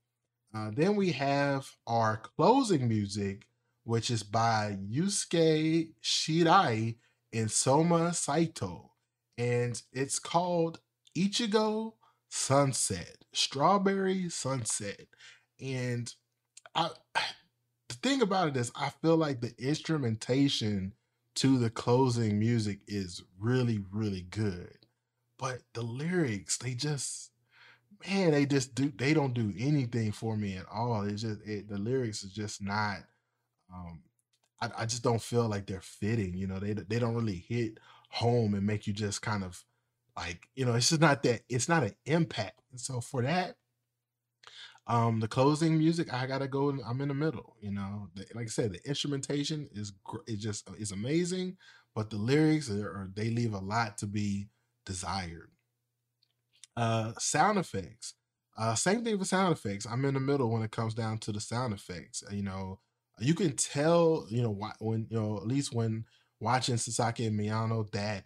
Uh, 0.54 0.70
then 0.74 0.96
we 0.96 1.12
have 1.12 1.70
our 1.86 2.16
closing 2.16 2.88
music 2.88 3.46
which 3.84 4.10
is 4.10 4.22
by 4.22 4.76
Yusuke 4.90 5.92
Shirai 6.02 6.96
and 7.32 7.50
Soma 7.50 8.12
Saito. 8.12 8.92
And 9.38 9.80
it's 9.92 10.18
called 10.18 10.80
Ichigo 11.16 11.94
Sunset, 12.28 13.24
Strawberry 13.32 14.28
Sunset. 14.28 15.06
And 15.60 16.12
I 16.74 16.90
the 17.88 17.94
thing 17.96 18.22
about 18.22 18.48
it 18.48 18.56
is 18.56 18.72
I 18.76 18.90
feel 19.02 19.16
like 19.16 19.40
the 19.40 19.54
instrumentation 19.58 20.92
to 21.36 21.58
the 21.58 21.70
closing 21.70 22.38
music 22.38 22.80
is 22.86 23.22
really, 23.38 23.80
really 23.90 24.22
good. 24.22 24.76
But 25.38 25.62
the 25.74 25.82
lyrics, 25.82 26.58
they 26.58 26.74
just 26.74 27.30
man, 28.08 28.32
they 28.32 28.46
just 28.46 28.74
do 28.74 28.92
they 28.96 29.14
don't 29.14 29.34
do 29.34 29.52
anything 29.58 30.12
for 30.12 30.36
me 30.36 30.56
at 30.56 30.66
all. 30.70 31.02
It's 31.02 31.22
just 31.22 31.40
it, 31.46 31.68
the 31.68 31.78
lyrics 31.78 32.22
is 32.22 32.32
just 32.32 32.62
not 32.62 32.98
um, 33.72 34.02
I, 34.60 34.70
I 34.82 34.86
just 34.86 35.02
don't 35.02 35.22
feel 35.22 35.48
like 35.48 35.66
they're 35.66 35.80
fitting. 35.80 36.34
You 36.34 36.46
know, 36.46 36.58
they 36.58 36.72
they 36.72 36.98
don't 36.98 37.14
really 37.14 37.44
hit 37.48 37.78
home 38.10 38.54
and 38.54 38.66
make 38.66 38.86
you 38.86 38.92
just 38.92 39.22
kind 39.22 39.44
of 39.44 39.64
like 40.16 40.48
you 40.54 40.64
know, 40.64 40.74
it's 40.74 40.88
just 40.90 41.00
not 41.00 41.22
that 41.24 41.42
it's 41.48 41.68
not 41.68 41.84
an 41.84 41.94
impact. 42.06 42.60
And 42.70 42.80
so 42.80 43.00
for 43.00 43.22
that, 43.22 43.56
um, 44.86 45.20
the 45.20 45.28
closing 45.28 45.78
music, 45.78 46.12
I 46.12 46.26
gotta 46.26 46.48
go. 46.48 46.76
I'm 46.86 47.00
in 47.00 47.08
the 47.08 47.14
middle. 47.14 47.56
You 47.60 47.72
know, 47.72 48.08
the, 48.14 48.26
like 48.34 48.46
I 48.46 48.48
said, 48.48 48.72
the 48.72 48.88
instrumentation 48.88 49.68
is 49.72 49.92
it 50.26 50.36
just 50.36 50.68
is 50.78 50.92
amazing, 50.92 51.56
but 51.94 52.10
the 52.10 52.16
lyrics 52.16 52.70
are, 52.70 53.10
they 53.14 53.30
leave 53.30 53.54
a 53.54 53.58
lot 53.58 53.98
to 53.98 54.06
be 54.06 54.48
desired. 54.84 55.50
Uh, 56.76 57.12
sound 57.18 57.58
effects. 57.58 58.14
Uh, 58.56 58.74
same 58.74 59.04
thing 59.04 59.18
with 59.18 59.28
sound 59.28 59.52
effects. 59.52 59.86
I'm 59.86 60.04
in 60.04 60.14
the 60.14 60.20
middle 60.20 60.50
when 60.50 60.62
it 60.62 60.70
comes 60.70 60.94
down 60.94 61.18
to 61.18 61.32
the 61.32 61.40
sound 61.40 61.72
effects. 61.72 62.22
You 62.30 62.42
know, 62.42 62.80
you 63.20 63.34
can 63.34 63.56
tell, 63.56 64.26
you 64.30 64.42
know, 64.42 64.50
when 64.80 65.06
you 65.10 65.16
know 65.20 65.36
at 65.36 65.46
least 65.46 65.74
when 65.74 66.04
watching 66.40 66.76
Sasaki 66.76 67.26
and 67.26 67.38
Miyano 67.38 67.90
that 67.92 68.24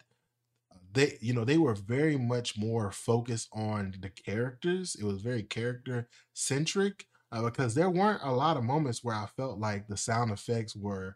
they, 0.93 1.17
you 1.21 1.33
know, 1.33 1.43
they 1.43 1.57
were 1.57 1.75
very 1.75 2.17
much 2.17 2.57
more 2.57 2.91
focused 2.91 3.49
on 3.53 3.95
the 4.01 4.09
characters. 4.09 4.95
It 4.95 5.03
was 5.03 5.21
very 5.21 5.43
character 5.43 6.07
centric 6.33 7.05
uh, 7.31 7.41
because 7.43 7.75
there 7.75 7.89
weren't 7.89 8.21
a 8.23 8.31
lot 8.31 8.57
of 8.57 8.63
moments 8.63 9.03
where 9.03 9.15
I 9.15 9.27
felt 9.35 9.59
like 9.59 9.87
the 9.87 9.97
sound 9.97 10.31
effects 10.31 10.75
were 10.75 11.15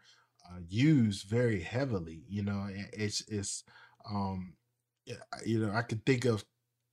uh, 0.49 0.59
used 0.67 1.27
very 1.29 1.61
heavily. 1.61 2.23
You 2.27 2.43
know, 2.43 2.67
it's 2.93 3.23
it's 3.27 3.63
um, 4.09 4.53
you 5.45 5.59
know, 5.59 5.71
I 5.73 5.81
could 5.81 6.05
think 6.05 6.25
of 6.25 6.43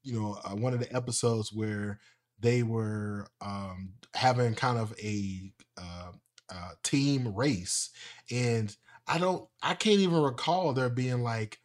you 0.03 0.21
know 0.21 0.39
uh, 0.45 0.55
one 0.55 0.75
of 0.75 0.81
the 0.81 0.95
episodes 0.95 1.53
where 1.53 1.99
they 2.39 2.63
were 2.63 3.27
um 3.41 3.95
having 4.15 4.55
kind 4.55 4.79
of 4.79 4.95
a 5.03 5.53
uh, 5.79 6.13
uh, 6.51 6.73
team 6.83 7.35
race, 7.35 7.91
and 8.31 8.75
I 9.07 9.19
don't, 9.19 9.49
I 9.63 9.75
can't 9.75 10.01
even 10.01 10.21
recall 10.23 10.73
there 10.73 10.91
being 10.91 11.23
like 11.23 11.59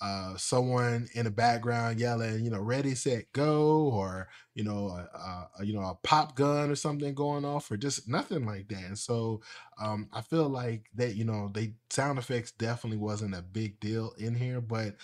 uh, 0.00 0.36
someone 0.36 1.08
in 1.14 1.24
the 1.24 1.30
background 1.30 1.98
yelling, 1.98 2.44
you 2.44 2.50
know, 2.50 2.60
ready, 2.60 2.94
set, 2.94 3.32
go, 3.32 3.88
or 3.88 4.28
you 4.54 4.62
know, 4.62 4.88
a, 4.88 5.48
a, 5.60 5.64
you 5.64 5.72
know, 5.72 5.82
a 5.82 5.94
pop 6.06 6.36
gun 6.36 6.70
or 6.70 6.74
something 6.74 7.14
going 7.14 7.44
off, 7.44 7.70
or 7.70 7.76
just 7.76 8.08
nothing 8.08 8.44
like 8.44 8.68
that. 8.68 8.84
And 8.84 8.98
so, 8.98 9.40
um, 9.80 10.08
I 10.12 10.20
feel 10.20 10.48
like 10.48 10.86
that, 10.94 11.14
you 11.16 11.24
know, 11.24 11.50
they 11.54 11.74
sound 11.90 12.18
effects 12.18 12.52
definitely 12.52 12.98
wasn't 12.98 13.34
a 13.34 13.42
big 13.42 13.80
deal 13.80 14.12
in 14.18 14.34
here, 14.34 14.60
but 14.60 14.96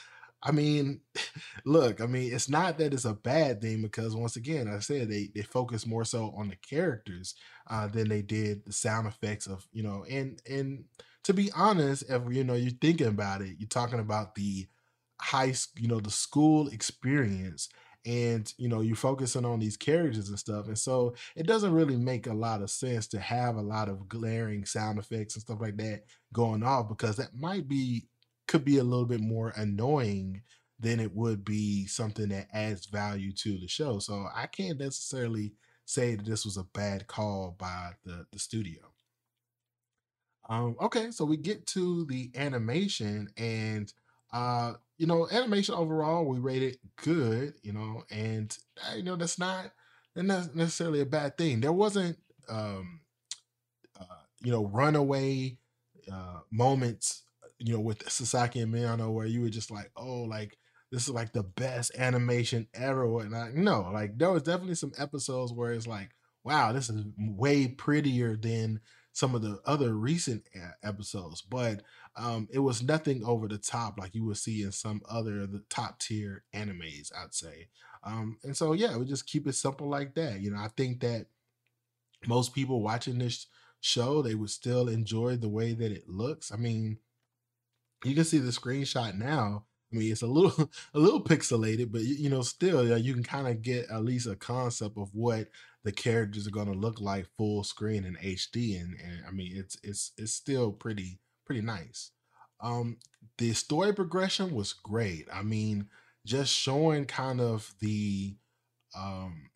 I 0.43 0.53
mean, 0.53 1.01
look, 1.65 2.01
I 2.01 2.07
mean, 2.07 2.33
it's 2.33 2.49
not 2.49 2.79
that 2.79 2.95
it's 2.95 3.05
a 3.05 3.15
bad 3.15 3.61
thing 3.61 3.83
because 3.83 4.15
once 4.17 4.37
again, 4.37 4.69
I 4.69 4.79
said 4.81 5.09
they 5.09 5.31
they 5.35 5.43
focus 5.43 5.87
more 5.87 6.05
so 6.05 6.33
on 6.37 6.49
the 6.49 6.57
characters 6.57 7.35
uh, 7.69 7.89
than 7.89 8.09
they 8.09 8.23
did 8.23 8.65
the 8.65 8.73
sound 8.73 9.07
effects 9.07 9.47
of 9.47 9.67
you 9.73 9.83
know, 9.83 10.05
and 10.11 10.41
and 10.49 10.85
to 11.25 11.35
be 11.35 11.51
honest, 11.55 12.05
if 12.09 12.23
you 12.31 12.45
know 12.45 12.55
you're 12.55 12.73
thinking 12.81 13.09
about 13.09 13.43
it, 13.43 13.57
you're 13.59 13.69
talking 13.69 14.01
about 14.01 14.35
the 14.35 14.67
high, 15.21 15.53
you 15.77 15.89
know, 15.89 16.01
the 16.01 16.11
school 16.11 16.69
experience, 16.69 17.69
and 18.07 18.53
you 18.57 18.69
know 18.69 18.81
you're 18.81 18.97
focusing 18.97 19.45
on 19.45 19.59
these 19.59 19.77
characters 19.77 20.31
and 20.31 20.39
stuff, 20.39 20.69
and 20.69 20.79
so 20.79 21.15
it 21.37 21.47
doesn't 21.47 21.75
really 21.75 21.97
make 21.97 22.27
a 22.27 22.33
lot 22.35 22.63
of 22.63 22.71
sense 22.71 23.07
to 23.09 23.21
have 23.21 23.57
a 23.57 23.63
lot 23.63 23.89
of 23.91 24.09
glaring 24.09 24.65
sound 24.65 24.99
effects 24.99 25.35
and 25.35 25.43
stuff 25.43 25.61
like 25.61 25.77
that 25.77 26.05
going 26.33 26.63
off 26.63 26.89
because 26.89 27.17
that 27.17 27.35
might 27.35 27.69
be 27.69 28.07
could 28.51 28.65
be 28.65 28.79
a 28.79 28.85
little 28.85 29.07
bit 29.07 29.21
more 29.21 29.53
annoying 29.57 30.43
than 30.81 30.99
it 30.99 31.15
would 31.15 31.45
be 31.45 31.87
something 31.87 32.29
that 32.31 32.49
adds 32.53 32.87
value 32.87 33.33
to 33.33 33.57
the 33.59 33.69
show. 33.69 34.01
So 34.01 34.27
I 34.35 34.47
can't 34.47 34.81
necessarily 34.81 35.53
say 35.85 36.17
that 36.17 36.27
this 36.27 36.45
was 36.45 36.57
a 36.57 36.65
bad 36.65 37.07
call 37.07 37.55
by 37.57 37.93
the 38.05 38.27
the 38.33 38.41
studio. 38.41 38.81
Um, 40.49 40.75
okay, 40.81 41.13
so 41.13 41.25
we 41.25 41.37
get 41.37 41.65
to 41.69 42.05
the 42.07 42.33
animation, 42.35 43.29
and 43.37 43.93
uh, 44.33 44.73
you 44.99 45.07
know, 45.07 45.29
animation 45.31 45.77
overall, 45.77 46.25
we 46.25 46.41
rate 46.41 46.65
it 46.65 46.79
good, 46.97 47.55
you 47.63 47.73
know, 47.73 48.03
and 48.11 48.57
uh, 48.91 48.97
you 48.97 49.05
know 49.05 49.15
that's 49.15 49.39
not 49.39 49.71
that's 50.17 50.53
necessarily 50.57 51.01
a 51.01 51.07
bad 51.07 51.39
thing. 51.39 51.61
There 51.61 51.73
wasn't 51.73 52.19
um 52.49 53.01
uh, 54.01 54.05
you 54.43 54.51
know, 54.51 54.67
runaway 54.67 55.57
uh, 56.13 56.41
moments, 56.51 57.23
you 57.61 57.75
know, 57.75 57.81
with 57.81 58.11
Sasaki 58.11 58.61
and 58.61 58.73
Miyano 58.73 59.13
where 59.13 59.27
you 59.27 59.43
were 59.43 59.51
just 59.51 59.71
like, 59.71 59.91
oh, 59.97 60.23
like 60.23 60.59
this 60.91 61.05
is 61.05 61.11
like 61.11 61.33
the 61.33 61.43
best 61.43 61.93
animation 61.97 62.67
ever. 62.75 63.21
And 63.21 63.37
I 63.37 63.51
no, 63.55 63.91
like 63.93 64.19
there 64.19 64.31
was 64.31 64.43
definitely 64.43 64.75
some 64.75 64.93
episodes 64.99 65.53
where 65.53 65.73
it's 65.73 65.87
like, 65.87 66.11
wow, 66.43 66.73
this 66.73 66.91
is 66.91 67.05
way 67.17 67.69
prettier 67.69 68.37
than 68.37 68.81
some 69.13 69.35
of 69.35 69.43
the 69.43 69.61
other 69.67 69.93
recent 69.93 70.45
episodes, 70.83 71.43
but 71.43 71.83
um, 72.17 72.49
it 72.53 72.61
was 72.61 72.83
nothing 72.83 73.23
over 73.25 73.49
the 73.49 73.59
top 73.59 73.99
like 73.99 74.15
you 74.15 74.25
would 74.25 74.37
see 74.37 74.63
in 74.63 74.73
some 74.73 75.03
other 75.09 75.47
the 75.47 75.63
top 75.69 75.99
tier 75.99 76.45
animes, 76.55 77.11
I'd 77.17 77.35
say. 77.35 77.69
Um, 78.05 78.39
and 78.45 78.57
so 78.57 78.73
yeah, 78.73 78.97
we 78.97 79.05
just 79.05 79.27
keep 79.27 79.47
it 79.47 79.55
simple 79.55 79.89
like 79.89 80.15
that. 80.15 80.41
You 80.41 80.53
know, 80.53 80.61
I 80.61 80.69
think 80.77 81.01
that 81.01 81.27
most 82.27 82.55
people 82.55 82.83
watching 82.83 83.19
this 83.19 83.47
show, 83.81 84.23
they 84.23 84.35
would 84.35 84.51
still 84.51 84.89
enjoy 84.89 85.37
the 85.37 85.49
way 85.49 85.73
that 85.73 85.93
it 85.93 86.09
looks. 86.09 86.53
I 86.53 86.57
mean, 86.57 86.99
you 88.05 88.15
can 88.15 88.25
see 88.25 88.39
the 88.39 88.51
screenshot 88.51 89.17
now. 89.17 89.65
I 89.93 89.97
mean, 89.97 90.13
it's 90.13 90.23
a 90.23 90.27
little 90.27 90.71
a 90.95 90.99
little 90.99 91.23
pixelated, 91.23 91.91
but 91.93 92.03
you, 92.03 92.31
know, 92.31 92.43
still, 92.43 92.97
you 92.99 93.15
can 93.15 93.23
kind 93.25 93.49
of 93.49 93.63
get 93.63 93.91
at 93.91 94.05
least 94.05 94.27
a 94.27 94.37
concept 94.37 94.97
of 94.97 95.11
what 95.13 95.49
the 95.85 95.93
characters 95.93 96.47
are 96.47 96.51
going 96.53 96.73
to 96.73 96.79
look 96.79 97.01
like 97.01 97.27
full 97.37 97.65
screen 97.65 98.05
in 98.05 98.17
HD, 98.23 98.81
and, 98.81 98.95
and 99.01 99.25
I 99.27 99.31
mean, 99.31 99.53
it's 99.55 99.77
it's 99.83 100.13
it's 100.17 100.33
still 100.33 100.73
pretty 100.73 101.19
pretty 101.47 101.63
nice. 101.63 102.13
Um, 102.63 102.99
the 103.39 103.53
story 103.55 103.95
progression 103.95 104.55
was 104.55 104.73
great. 104.75 105.27
I 105.33 105.43
mean, 105.43 105.89
just 106.27 106.53
showing 106.53 107.07
kind 107.07 107.41
of 107.41 107.75
the 107.81 108.37
um 108.97 109.51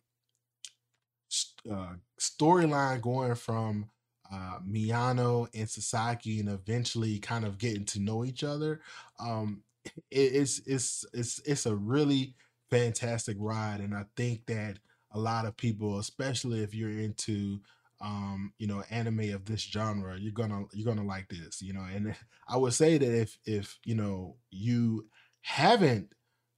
s- 1.31 1.53
uh, 1.71 1.95
storyline 2.19 3.01
going 3.01 3.35
from 3.35 3.89
uh, 4.31 4.59
Miyano 4.67 5.47
and 5.53 5.69
Sasaki 5.69 6.39
and 6.39 6.49
eventually 6.49 7.19
kind 7.19 7.45
of 7.45 7.57
getting 7.57 7.85
to 7.85 7.99
know 7.99 8.25
each 8.25 8.43
other. 8.43 8.81
Um, 9.19 9.61
it, 10.11 10.33
it's 10.33 10.61
it's 10.65 11.05
it's 11.13 11.39
it's 11.45 11.65
a 11.65 11.75
really 11.75 12.35
fantastic 12.69 13.37
ride, 13.39 13.81
and 13.81 13.93
I 13.93 14.05
think 14.15 14.45
that 14.47 14.79
a 15.11 15.19
lot 15.19 15.45
of 15.45 15.55
people, 15.57 15.99
especially 15.99 16.61
if 16.61 16.73
you're 16.73 16.99
into 16.99 17.59
um 18.01 18.51
you 18.59 18.67
know 18.67 18.83
anime 18.89 19.33
of 19.33 19.45
this 19.45 19.61
genre 19.61 20.17
you're 20.19 20.33
gonna 20.33 20.63
you're 20.73 20.85
gonna 20.85 21.07
like 21.07 21.29
this 21.29 21.61
you 21.61 21.71
know 21.71 21.85
and 21.93 22.13
i 22.49 22.57
would 22.57 22.73
say 22.73 22.97
that 22.97 23.21
if 23.21 23.37
if 23.45 23.79
you 23.85 23.95
know 23.95 24.35
you 24.51 25.05
haven't 25.39 26.13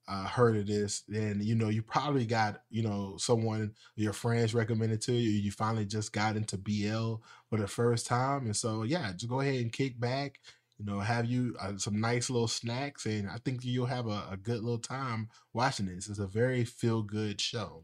uh, 0.07 0.25
heard 0.25 0.55
of 0.55 0.67
this, 0.67 1.01
then 1.07 1.39
you 1.41 1.55
know 1.55 1.69
you 1.69 1.81
probably 1.81 2.25
got 2.25 2.61
you 2.69 2.81
know 2.81 3.15
someone 3.17 3.73
your 3.95 4.13
friends 4.13 4.53
recommended 4.53 5.01
to 5.01 5.13
you. 5.13 5.29
You 5.29 5.51
finally 5.51 5.85
just 5.85 6.13
got 6.13 6.37
into 6.37 6.57
BL 6.57 7.15
for 7.49 7.57
the 7.57 7.67
first 7.67 8.07
time, 8.07 8.45
and 8.45 8.55
so 8.55 8.83
yeah, 8.83 9.11
just 9.11 9.27
go 9.27 9.41
ahead 9.41 9.61
and 9.61 9.71
kick 9.71 9.99
back. 9.99 10.39
You 10.77 10.85
know, 10.85 10.99
have 10.99 11.25
you 11.25 11.55
uh, 11.59 11.77
some 11.77 11.99
nice 11.99 12.29
little 12.29 12.47
snacks, 12.47 13.05
and 13.05 13.29
I 13.29 13.37
think 13.43 13.65
you'll 13.65 13.87
have 13.87 14.07
a, 14.07 14.27
a 14.31 14.37
good 14.41 14.61
little 14.61 14.77
time 14.77 15.29
watching 15.53 15.87
this. 15.87 16.07
It's 16.07 16.19
a 16.19 16.27
very 16.27 16.63
feel 16.63 17.01
good 17.01 17.41
show. 17.41 17.83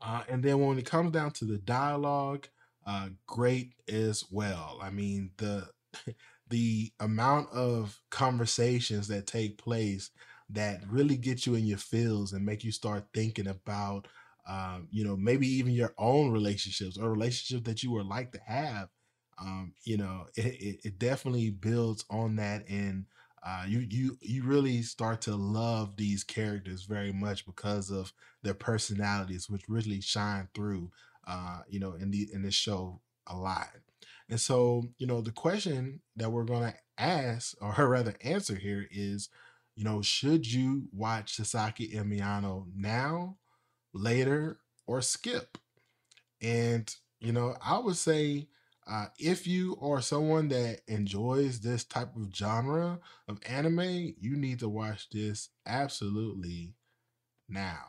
Uh, 0.00 0.22
and 0.28 0.42
then 0.42 0.58
when 0.60 0.78
it 0.78 0.84
comes 0.84 1.12
down 1.12 1.30
to 1.30 1.44
the 1.44 1.58
dialogue, 1.58 2.48
uh, 2.86 3.08
great 3.26 3.74
as 3.88 4.24
well. 4.30 4.78
I 4.82 4.90
mean, 4.90 5.30
the 5.36 5.68
the 6.48 6.92
amount 7.00 7.48
of 7.50 8.00
conversations 8.10 9.08
that 9.08 9.26
take 9.26 9.56
place 9.56 10.10
that 10.52 10.80
really 10.88 11.16
get 11.16 11.46
you 11.46 11.54
in 11.54 11.64
your 11.66 11.78
feels 11.78 12.32
and 12.32 12.44
make 12.44 12.64
you 12.64 12.72
start 12.72 13.04
thinking 13.14 13.46
about, 13.48 14.08
um, 14.48 14.88
you 14.90 15.04
know, 15.04 15.16
maybe 15.16 15.46
even 15.46 15.72
your 15.72 15.94
own 15.98 16.30
relationships 16.30 16.98
or 16.98 17.10
relationships 17.10 17.64
that 17.64 17.82
you 17.82 17.90
would 17.92 18.06
like 18.06 18.32
to 18.32 18.40
have. 18.46 18.88
Um, 19.38 19.72
you 19.84 19.96
know, 19.96 20.26
it, 20.36 20.46
it, 20.60 20.80
it 20.84 20.98
definitely 20.98 21.50
builds 21.50 22.04
on 22.10 22.36
that 22.36 22.68
and 22.68 23.06
uh, 23.44 23.64
you 23.66 23.80
you 23.90 24.16
you 24.20 24.44
really 24.44 24.82
start 24.82 25.20
to 25.22 25.34
love 25.34 25.96
these 25.96 26.22
characters 26.22 26.84
very 26.84 27.12
much 27.12 27.44
because 27.44 27.90
of 27.90 28.12
their 28.44 28.54
personalities, 28.54 29.50
which 29.50 29.68
really 29.68 30.00
shine 30.00 30.48
through, 30.54 30.92
uh, 31.26 31.60
you 31.68 31.80
know, 31.80 31.94
in 31.94 32.12
the 32.12 32.28
in 32.32 32.42
this 32.42 32.54
show 32.54 33.00
a 33.26 33.36
lot. 33.36 33.68
And 34.28 34.40
so, 34.40 34.84
you 34.98 35.06
know, 35.08 35.20
the 35.20 35.32
question 35.32 36.00
that 36.16 36.30
we're 36.30 36.44
gonna 36.44 36.74
ask, 36.98 37.56
or 37.60 37.74
rather 37.88 38.14
answer 38.22 38.54
here, 38.54 38.86
is, 38.92 39.28
you 39.76 39.84
know, 39.84 40.02
should 40.02 40.50
you 40.50 40.88
watch 40.92 41.36
Sasaki 41.36 41.96
and 41.96 42.10
Miyano 42.12 42.66
now, 42.76 43.38
later, 43.94 44.58
or 44.86 45.02
skip? 45.02 45.58
And, 46.42 46.94
you 47.20 47.32
know, 47.32 47.56
I 47.64 47.78
would 47.78 47.96
say 47.96 48.48
uh, 48.86 49.06
if 49.18 49.46
you 49.46 49.78
are 49.80 50.00
someone 50.02 50.48
that 50.48 50.80
enjoys 50.88 51.60
this 51.60 51.84
type 51.84 52.14
of 52.16 52.34
genre 52.34 53.00
of 53.28 53.40
anime, 53.48 54.14
you 54.20 54.36
need 54.36 54.58
to 54.60 54.68
watch 54.68 55.08
this 55.10 55.50
absolutely 55.66 56.74
now. 57.48 57.86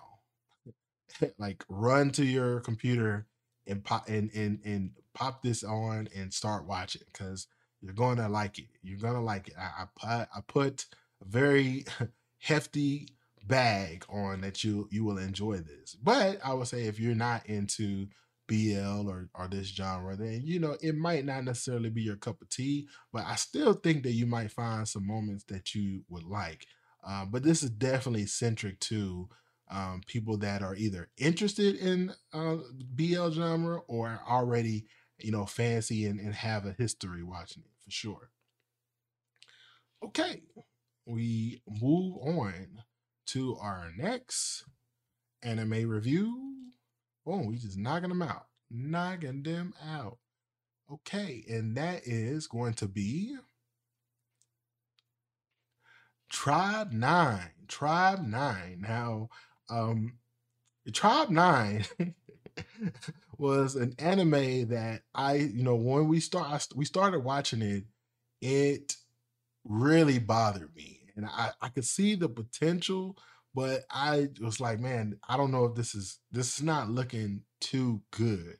like 1.37 1.63
run 1.69 2.11
to 2.11 2.25
your 2.25 2.59
computer 2.61 3.27
and 3.67 3.83
pop 3.83 4.07
and 4.09 4.29
and 4.33 4.59
and 4.65 4.91
pop 5.13 5.41
this 5.41 5.63
on 5.63 6.07
and 6.15 6.33
start 6.33 6.67
watching 6.67 7.01
because 7.11 7.47
you're 7.81 7.93
gonna 7.93 8.29
like 8.29 8.59
it. 8.59 8.65
You're 8.81 8.99
gonna 8.99 9.21
like 9.21 9.49
it. 9.49 9.55
I, 9.57 9.83
I 9.83 9.85
put 9.95 10.27
I 10.35 10.41
put 10.47 10.85
very 11.27 11.86
hefty 12.39 13.07
bag 13.45 14.05
on 14.09 14.41
that 14.41 14.63
you 14.63 14.88
you 14.91 15.03
will 15.03 15.17
enjoy 15.17 15.57
this. 15.57 15.95
But 15.95 16.39
I 16.43 16.53
would 16.53 16.67
say 16.67 16.83
if 16.83 16.99
you're 16.99 17.15
not 17.15 17.45
into 17.47 18.07
BL 18.47 19.09
or 19.09 19.29
or 19.36 19.47
this 19.47 19.67
genre, 19.67 20.15
then 20.15 20.41
you 20.43 20.59
know 20.59 20.77
it 20.81 20.95
might 20.95 21.25
not 21.25 21.43
necessarily 21.43 21.89
be 21.89 22.01
your 22.01 22.15
cup 22.17 22.41
of 22.41 22.49
tea. 22.49 22.88
But 23.12 23.25
I 23.25 23.36
still 23.36 23.73
think 23.73 24.03
that 24.03 24.13
you 24.13 24.25
might 24.25 24.51
find 24.51 24.88
some 24.88 25.07
moments 25.07 25.43
that 25.45 25.75
you 25.75 26.03
would 26.09 26.23
like. 26.23 26.67
Uh, 27.05 27.25
but 27.25 27.43
this 27.43 27.63
is 27.63 27.69
definitely 27.69 28.25
centric 28.25 28.79
to 28.79 29.27
um, 29.69 30.01
people 30.07 30.38
that 30.38 30.62
are 30.62 30.75
either 30.75 31.09
interested 31.17 31.75
in 31.75 32.13
uh, 32.33 32.57
BL 32.95 33.29
genre 33.31 33.79
or 33.88 34.21
already, 34.29 34.86
you 35.17 35.31
know, 35.31 35.45
fancy 35.45 36.05
and, 36.05 36.19
and 36.19 36.33
have 36.33 36.65
a 36.65 36.73
history 36.73 37.23
watching 37.23 37.63
it 37.63 37.71
for 37.83 37.91
sure. 37.91 38.29
Okay, 40.03 40.41
we 41.05 41.61
move 41.81 42.17
on 42.17 42.83
to 43.27 43.57
our 43.57 43.91
next 43.97 44.65
anime 45.41 45.87
review. 45.87 46.53
Oh, 47.25 47.47
we 47.47 47.57
just 47.57 47.77
knocking 47.77 48.09
them 48.09 48.21
out, 48.21 48.47
knocking 48.69 49.43
them 49.43 49.73
out. 49.85 50.17
Okay, 50.91 51.43
and 51.49 51.75
that 51.77 52.01
is 52.05 52.47
going 52.47 52.73
to 52.75 52.87
be 52.87 53.35
Tribe 56.29 56.91
Nine. 56.91 57.51
Tribe 57.67 58.25
Nine. 58.25 58.81
Now, 58.81 59.29
um, 59.69 60.17
Tribe 60.91 61.29
Nine 61.29 61.85
was 63.37 63.75
an 63.75 63.95
anime 63.97 64.67
that 64.69 65.03
I, 65.15 65.35
you 65.35 65.63
know, 65.63 65.75
when 65.75 66.07
we 66.07 66.19
start, 66.19 66.47
I 66.47 66.59
we 66.75 66.85
started 66.85 67.19
watching 67.19 67.61
it, 67.61 67.85
it 68.41 68.95
really 69.65 70.19
bothered 70.19 70.76
me. 70.76 71.02
and 71.15 71.26
I 71.26 71.52
I 71.62 71.69
could 71.69 71.86
see 71.86 72.15
the 72.15 72.30
potential, 72.30 73.17
but 73.56 73.84
I 73.91 74.30
was 74.41 74.60
like, 74.60 74.80
man, 74.80 75.19
I 75.28 75.38
don't 75.38 75.52
know 75.52 75.65
if 75.65 75.76
this 75.76 75.95
is 75.95 76.19
this 76.32 76.58
is 76.58 76.63
not 76.63 76.89
looking 76.89 77.43
too 77.62 78.02
good. 78.12 78.58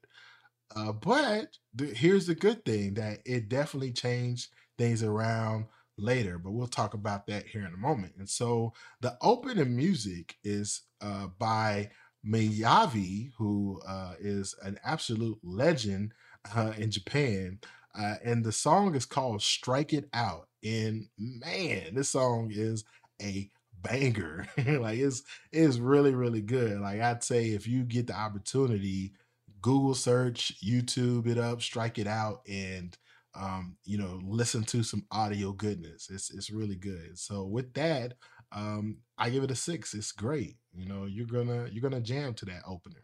Uh, 0.76 0.92
but 0.92 1.50
the, 1.76 1.86
here's 1.88 2.28
the 2.28 2.36
good 2.36 2.66
thing 2.66 2.96
that 2.96 3.20
it 3.26 3.50
definitely 3.50 3.92
changed 3.92 4.50
things 4.78 5.04
around 5.04 5.66
later, 5.98 6.40
but 6.40 6.52
we'll 6.52 6.68
talk 6.68 6.94
about 6.94 7.28
that 7.28 7.46
here 7.46 7.66
in 7.66 7.74
a 7.74 7.78
moment. 7.78 8.14
And 8.18 8.30
so 8.30 8.74
the 9.02 9.18
opening 9.22 9.76
music 9.76 10.36
is 10.44 10.82
uh, 11.02 11.28
by 11.38 11.92
Miyavi, 12.26 13.32
who 13.38 13.82
uh, 13.88 14.14
is 14.20 14.56
an 14.64 14.80
absolute 14.84 15.38
legend 15.44 16.14
uh, 16.56 16.74
in 16.78 16.90
Japan. 16.90 17.60
Uh, 17.98 18.16
and 18.24 18.44
the 18.44 18.52
song 18.52 18.96
is 18.96 19.06
called 19.06 19.42
Strike 19.44 19.94
It 19.94 20.10
Out. 20.14 20.48
And 20.64 21.08
man, 21.18 21.96
this 21.96 22.10
song 22.10 22.50
is 22.52 22.84
a 23.22 23.50
banger. 23.82 24.48
like 24.66 25.00
it's 25.00 25.24
it's 25.52 25.78
really, 25.78 26.14
really 26.14 26.42
good. 26.42 26.80
Like 26.80 27.02
I'd 27.02 27.24
say 27.24 27.50
if 27.50 27.68
you 27.68 27.84
get 27.84 28.08
the 28.08 28.16
opportunity, 28.16 29.14
Google 29.62 29.96
search, 29.96 30.54
YouTube 30.64 31.28
it 31.28 31.38
up, 31.38 31.62
strike 31.62 32.00
it 32.00 32.08
out, 32.08 32.42
and 32.48 32.98
um, 33.36 33.78
you 33.84 33.98
know, 33.98 34.20
listen 34.24 34.64
to 34.66 34.84
some 34.84 35.06
audio 35.12 35.52
goodness. 35.52 36.10
It's 36.12 36.30
it's 36.32 36.52
really 36.52 36.76
good. 36.76 37.18
So 37.18 37.44
with 37.44 37.74
that, 37.74 38.14
um, 38.52 38.98
I 39.18 39.30
give 39.30 39.44
it 39.44 39.52
a 39.52 39.56
six. 39.56 39.94
It's 39.94 40.12
great. 40.12 40.58
You 40.74 40.88
know, 40.88 41.06
you're 41.06 41.26
gonna 41.26 41.68
you're 41.72 41.82
gonna 41.82 42.02
jam 42.02 42.34
to 42.36 42.46
that 42.46 42.62
opener. 42.68 43.04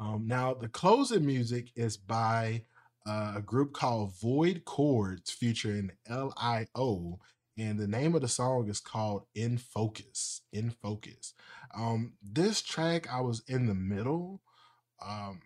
Um, 0.00 0.26
now 0.26 0.54
the 0.54 0.68
closing 0.68 1.26
music 1.26 1.70
is 1.74 1.96
by 1.96 2.62
uh, 3.08 3.34
a 3.36 3.40
group 3.40 3.72
called 3.72 4.14
Void 4.20 4.64
Chords 4.64 5.30
featuring 5.30 5.92
L.I.O. 6.08 7.18
And 7.56 7.78
the 7.78 7.88
name 7.88 8.14
of 8.14 8.20
the 8.20 8.28
song 8.28 8.68
is 8.68 8.80
called 8.80 9.24
In 9.34 9.56
Focus. 9.58 10.42
In 10.52 10.70
Focus. 10.70 11.32
Um, 11.74 12.12
this 12.22 12.60
track 12.60 13.12
I 13.12 13.20
was 13.20 13.42
in 13.48 13.66
the 13.66 13.74
middle. 13.74 14.42
Um, 15.04 15.40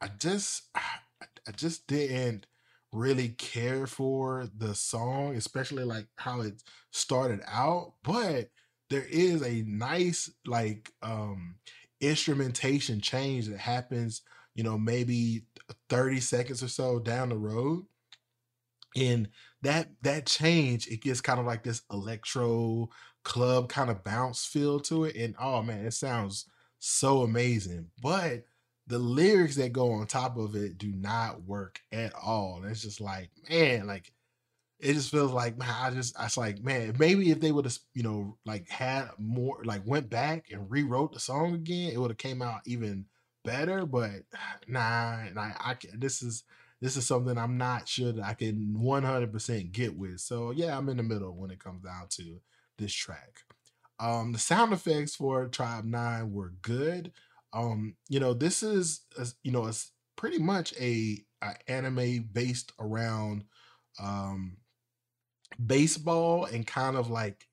I 0.00 0.08
just 0.18 0.62
I 0.74 1.50
just 1.54 1.86
didn't 1.86 2.46
really 2.92 3.30
care 3.30 3.86
for 3.86 4.48
the 4.56 4.74
song, 4.74 5.36
especially 5.36 5.84
like 5.84 6.06
how 6.16 6.40
it 6.40 6.62
started 6.90 7.40
out. 7.46 7.94
But 8.02 8.48
there 8.88 9.06
is 9.08 9.42
a 9.42 9.62
nice 9.66 10.30
like 10.46 10.92
um 11.02 11.56
instrumentation 12.00 13.00
change 13.00 13.48
that 13.48 13.58
happens, 13.58 14.22
you 14.58 14.64
know, 14.64 14.76
maybe 14.76 15.44
30 15.88 16.18
seconds 16.18 16.64
or 16.64 16.68
so 16.68 16.98
down 16.98 17.28
the 17.28 17.38
road. 17.38 17.86
And 18.96 19.28
that 19.62 19.90
that 20.02 20.26
change, 20.26 20.88
it 20.88 21.00
gets 21.00 21.20
kind 21.20 21.38
of 21.38 21.46
like 21.46 21.62
this 21.62 21.82
electro 21.92 22.88
club 23.22 23.68
kind 23.68 23.88
of 23.88 24.02
bounce 24.02 24.44
feel 24.44 24.80
to 24.80 25.04
it. 25.04 25.14
And 25.14 25.36
oh 25.38 25.62
man, 25.62 25.86
it 25.86 25.92
sounds 25.92 26.46
so 26.80 27.22
amazing. 27.22 27.86
But 28.02 28.46
the 28.88 28.98
lyrics 28.98 29.54
that 29.56 29.72
go 29.72 29.92
on 29.92 30.08
top 30.08 30.36
of 30.36 30.56
it 30.56 30.76
do 30.76 30.90
not 30.90 31.44
work 31.44 31.78
at 31.92 32.12
all. 32.14 32.64
It's 32.64 32.82
just 32.82 33.00
like, 33.00 33.30
man, 33.48 33.86
like 33.86 34.10
it 34.80 34.94
just 34.94 35.12
feels 35.12 35.30
like 35.30 35.56
man, 35.56 35.72
I 35.72 35.90
just 35.90 36.18
I 36.18 36.24
was 36.24 36.36
like, 36.36 36.64
man, 36.64 36.96
maybe 36.98 37.30
if 37.30 37.38
they 37.38 37.52
would 37.52 37.66
have, 37.66 37.78
you 37.94 38.02
know, 38.02 38.38
like 38.44 38.68
had 38.68 39.10
more 39.18 39.62
like 39.64 39.86
went 39.86 40.10
back 40.10 40.46
and 40.50 40.68
rewrote 40.68 41.12
the 41.12 41.20
song 41.20 41.54
again, 41.54 41.92
it 41.92 41.98
would 41.98 42.10
have 42.10 42.18
came 42.18 42.42
out 42.42 42.62
even 42.66 43.06
better. 43.48 43.86
But 43.86 44.22
nah, 44.68 44.80
I, 44.80 45.54
I 45.60 45.76
this 45.94 46.22
is 46.22 46.44
this 46.80 46.96
is 46.96 47.06
something 47.06 47.36
I'm 47.36 47.58
not 47.58 47.88
sure 47.88 48.12
that 48.12 48.24
I 48.24 48.34
can 48.34 48.76
100% 48.78 49.72
get 49.72 49.96
with. 49.96 50.20
So 50.20 50.52
yeah, 50.52 50.76
I'm 50.76 50.88
in 50.88 50.96
the 50.98 51.02
middle 51.02 51.34
when 51.34 51.50
it 51.50 51.62
comes 51.62 51.82
down 51.82 52.06
to 52.10 52.40
this 52.76 52.92
track. 52.92 53.40
Um, 53.98 54.32
the 54.32 54.38
sound 54.38 54.72
effects 54.72 55.16
for 55.16 55.48
Tribe 55.48 55.84
Nine 55.84 56.32
were 56.32 56.52
good. 56.62 57.12
Um, 57.52 57.96
you 58.08 58.20
know, 58.20 58.32
this 58.32 58.62
is 58.62 59.00
a, 59.18 59.26
you 59.42 59.50
know, 59.50 59.66
it's 59.66 59.90
pretty 60.14 60.38
much 60.38 60.72
a, 60.80 61.18
a 61.42 61.54
anime 61.70 62.28
based 62.32 62.72
around 62.78 63.44
um 64.00 64.56
baseball 65.64 66.44
and 66.44 66.66
kind 66.66 66.96
of 66.96 67.10
like 67.10 67.44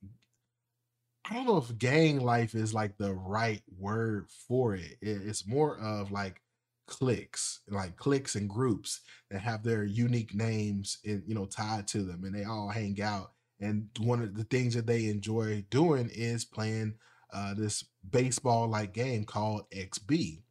I 1.28 1.34
don't 1.34 1.46
know 1.48 1.58
if 1.58 1.78
gang 1.78 2.20
life 2.20 2.54
is 2.54 2.74
like 2.74 2.98
the 2.98 3.14
right 3.14 3.62
word 3.78 4.30
for 4.48 4.76
it. 4.76 4.98
it. 5.02 5.22
It's 5.26 5.48
more 5.48 5.78
of 5.80 6.12
like 6.12 6.42
cliques, 6.88 7.62
like 7.68 7.96
cliques 7.96 8.36
and 8.36 8.50
groups 8.50 9.02
that 9.32 9.42
have 9.42 9.64
their 9.64 9.84
unique 9.84 10.36
names 10.36 11.00
and 11.04 11.24
you 11.26 11.34
know 11.34 11.46
tied 11.46 11.88
to 11.90 12.04
them, 12.04 12.24
and 12.24 12.36
they 12.36 12.44
all 12.44 12.70
hang 12.70 13.02
out. 13.02 13.32
And 13.60 13.88
one 14.00 14.22
of 14.22 14.36
the 14.36 14.44
things 14.44 14.76
that 14.76 14.86
they 14.86 15.06
enjoy 15.08 15.66
doing 15.70 16.10
is 16.14 16.46
playing 16.46 16.96
uh, 17.34 17.54
this 17.56 17.84
baseball 18.12 18.68
like 18.68 18.94
game 18.94 19.24
called 19.24 19.70
XB 19.72 20.44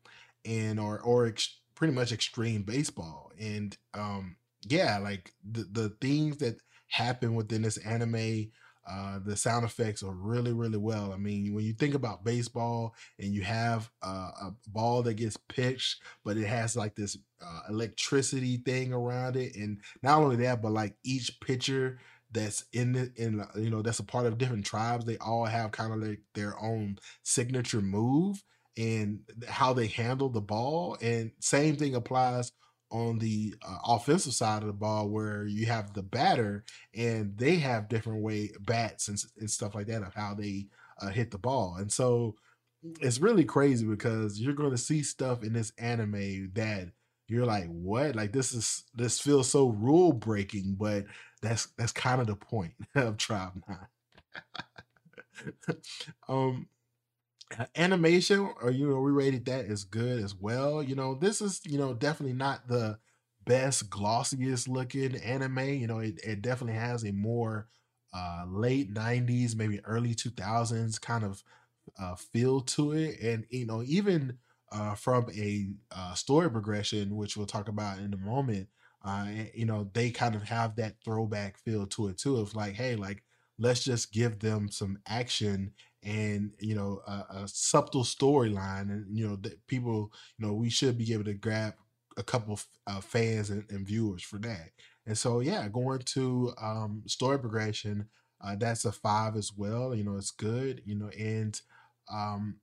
and 0.45 0.81
or 0.81 1.01
or 1.01 1.27
ex- 1.27 1.61
pretty 1.75 1.95
much 1.95 2.13
extreme 2.13 2.63
baseball 2.63 3.33
and 3.41 3.77
um 3.95 4.37
yeah 4.69 4.99
like 4.99 5.33
the 5.51 5.65
the 5.73 5.89
things 6.01 6.37
that 6.39 6.57
happen 6.89 7.35
within 7.35 7.63
this 7.63 7.79
anime 7.79 8.51
uh, 8.87 9.19
the 9.25 9.37
sound 9.37 9.65
effects 9.65 10.03
are 10.03 10.13
really, 10.13 10.53
really 10.53 10.79
well. 10.79 11.13
I 11.13 11.17
mean, 11.17 11.55
when 11.55 11.65
you 11.65 11.73
think 11.73 11.95
about 11.95 12.25
baseball 12.25 12.95
and 13.19 13.33
you 13.33 13.43
have 13.43 13.91
uh, 14.03 14.31
a 14.43 14.55
ball 14.69 15.03
that 15.03 15.15
gets 15.15 15.37
pitched, 15.37 16.03
but 16.25 16.37
it 16.37 16.47
has 16.47 16.77
like 16.77 16.95
this 16.95 17.17
uh, 17.45 17.61
electricity 17.69 18.59
thing 18.59 18.93
around 18.93 19.37
it, 19.37 19.57
and 19.57 19.81
not 20.03 20.21
only 20.21 20.37
that, 20.37 20.63
but 20.63 20.73
like 20.73 20.97
each 21.05 21.41
pitcher 21.41 21.99
that's 22.33 22.65
in 22.73 22.93
the 22.93 23.13
in 23.17 23.45
you 23.55 23.71
know 23.71 23.81
that's 23.81 24.01
a 24.01 24.05
part 24.05 24.27
of 24.27 24.37
different 24.39 24.67
tribes 24.67 25.05
they 25.05 25.17
all 25.19 25.45
have 25.45 25.71
kind 25.71 25.93
of 25.93 26.01
like 26.01 26.21
their 26.35 26.61
own 26.61 26.99
signature 27.23 27.81
move 27.81 28.43
and 28.77 29.21
how 29.47 29.73
they 29.73 29.87
handle 29.87 30.29
the 30.29 30.41
ball 30.41 30.99
and 31.01 31.31
same 31.39 31.77
thing 31.77 31.95
applies 31.95 32.51
on 32.95 33.19
the 33.19 33.53
uh, 33.67 33.79
offensive 33.89 34.33
side 34.33 34.63
of 34.63 34.69
the 34.69 34.73
ball 34.73 35.09
where 35.09 35.45
you 35.47 35.67
have 35.67 35.93
the 35.93 36.03
batter 36.03 36.65
and 36.95 37.37
they 37.37 37.57
have 37.57 37.89
different 37.89 38.23
way 38.23 38.51
bats 38.61 39.09
and, 39.09 39.23
and 39.39 39.51
stuff 39.51 39.75
like 39.75 39.87
that 39.89 40.03
of 40.03 40.15
how 40.15 40.33
they 40.33 40.67
uh, 41.03 41.09
hit 41.09 41.31
the 41.33 41.39
ball 41.39 41.77
and 41.81 41.91
so 41.93 42.37
it's 43.01 43.19
really 43.19 43.45
crazy 43.45 43.85
because 43.85 44.41
you're 44.41 44.55
going 44.55 44.71
to 44.71 44.79
see 44.79 45.03
stuff 45.03 45.43
in 45.43 45.53
this 45.53 45.73
anime 45.79 46.51
that 46.55 46.89
you're 47.27 47.47
like 47.47 47.67
what 47.67 48.15
like 48.15 48.33
this 48.33 48.53
is 48.53 48.85
this 48.95 49.19
feels 49.19 49.51
so 49.51 49.71
rule 49.71 50.13
breaking 50.13 50.77
but 50.79 51.05
that's 51.45 51.69
that's 51.77 51.93
kind 51.93 52.21
of 52.21 52.27
the 52.27 52.37
point 52.37 52.73
of 52.95 53.17
Tribe 53.17 53.63
Nine. 53.69 53.87
um, 56.29 56.67
animation, 57.77 58.51
or 58.63 58.71
you 58.71 58.89
know, 58.89 59.01
we 59.01 59.11
rated 59.13 59.45
that 59.47 59.67
as 59.67 59.85
good 59.85 60.23
as 60.23 60.35
well. 60.35 60.83
You 60.83 60.95
know, 60.95 61.15
this 61.15 61.41
is 61.41 61.61
you 61.65 61.79
know 61.79 61.95
definitely 61.95 62.35
not 62.37 62.69
the 62.69 62.99
best 63.45 63.91
glossiest 63.91 64.69
looking 64.69 65.17
anime. 65.17 65.59
You 65.61 65.87
know, 65.87 65.99
it, 65.99 66.19
it 66.25 66.43
definitely 66.43 66.79
has 66.79 67.05
a 67.05 67.13
more 67.13 67.69
uh, 68.13 68.45
late 68.49 68.91
'90s, 68.91 69.57
maybe 69.57 69.81
early 69.85 70.15
2000s 70.15 70.99
kind 70.99 71.25
of 71.25 71.43
uh, 71.99 72.15
feel 72.17 72.61
to 72.61 72.93
it, 72.93 73.21
and 73.21 73.45
you 73.51 73.67
know, 73.67 73.83
even 73.85 74.39
uh, 74.73 74.95
from 74.95 75.27
a 75.37 75.69
uh, 75.95 76.15
story 76.15 76.51
progression, 76.51 77.17
which 77.17 77.37
we'll 77.37 77.47
talk 77.47 77.69
about 77.69 77.99
in 77.99 78.13
a 78.15 78.19
moment 78.19 78.69
uh, 79.07 79.27
you 79.53 79.67
know, 79.67 79.91
they 79.93 80.11
kind 80.11 80.35
of 80.35 80.43
have 80.45 80.77
that 80.77 80.95
throwback 81.05 81.59
feel 81.59 81.87
to 81.87 82.09
it 82.09 82.17
too. 82.17 82.37
Of 82.39 82.55
like, 82.55 82.73
hey, 82.75 82.97
like 82.97 83.23
let's 83.59 83.85
just 83.85 84.13
give 84.13 84.39
them 84.39 84.71
some 84.71 84.99
action 85.07 85.73
and 86.05 86.53
you 86.59 86.75
know 86.75 87.01
a, 87.07 87.43
a 87.43 87.49
subtle 87.49 88.05
storyline, 88.05 88.91
and 88.91 89.07
you 89.17 89.27
know 89.27 89.37
that 89.37 89.67
people, 89.67 90.13
you 90.39 90.47
know, 90.47 90.55
we 90.55 90.71
should 90.71 90.99
be 90.99 91.13
able 91.13 91.25
to 91.25 91.35
grab 91.35 91.75
a 92.17 92.23
couple 92.23 92.61
uh, 92.87 93.01
fans 93.01 93.51
and, 93.51 93.65
and, 93.71 93.87
viewers 93.87 94.23
for 94.23 94.39
that. 94.39 94.71
And 95.07 95.19
so, 95.19 95.41
yeah, 95.41 95.67
going 95.69 95.99
to 95.99 96.53
um, 96.63 97.03
story 97.07 97.39
progression, 97.39 98.09
uh, 98.41 98.55
that's 98.57 98.85
a 98.85 98.93
five 98.93 99.37
as 99.37 99.53
well. 99.57 99.95
You 99.95 100.05
know, 100.05 100.17
it's 100.17 100.31
good. 100.31 100.83
You 100.85 100.97
know, 100.97 101.11
and 101.19 101.61
um, 102.13 102.57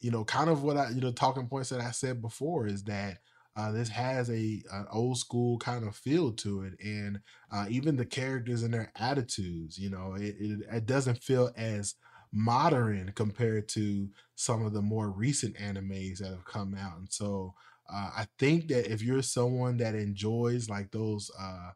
you 0.00 0.10
know, 0.10 0.24
kind 0.24 0.50
of 0.50 0.62
what 0.62 0.76
I, 0.76 0.90
you 0.90 1.00
know, 1.00 1.12
talking 1.12 1.46
points 1.46 1.68
that 1.70 1.80
I 1.80 1.90
said 1.92 2.20
before 2.20 2.66
is 2.66 2.82
that 2.84 3.18
uh, 3.56 3.70
this 3.70 3.88
has 3.90 4.30
a 4.30 4.62
an 4.72 4.86
old 4.90 5.18
school 5.18 5.58
kind 5.58 5.86
of 5.86 5.94
feel 5.94 6.32
to 6.32 6.62
it, 6.62 6.74
and 6.82 7.20
uh, 7.52 7.66
even 7.68 7.96
the 7.96 8.06
characters 8.06 8.62
and 8.62 8.72
their 8.72 8.90
attitudes. 8.96 9.78
You 9.78 9.90
know, 9.90 10.14
it, 10.14 10.36
it, 10.38 10.60
it 10.72 10.86
doesn't 10.86 11.22
feel 11.22 11.52
as 11.56 11.94
modern 12.32 13.12
compared 13.14 13.68
to 13.68 14.08
some 14.34 14.64
of 14.64 14.72
the 14.72 14.82
more 14.82 15.10
recent 15.10 15.56
animes 15.56 16.18
that 16.18 16.30
have 16.30 16.44
come 16.44 16.74
out. 16.74 16.98
And 16.98 17.12
so 17.12 17.54
uh, 17.92 18.10
I 18.16 18.26
think 18.38 18.68
that 18.68 18.90
if 18.90 19.02
you're 19.02 19.22
someone 19.22 19.76
that 19.78 19.94
enjoys 19.94 20.70
like 20.70 20.90
those 20.90 21.30
uh, 21.38 21.70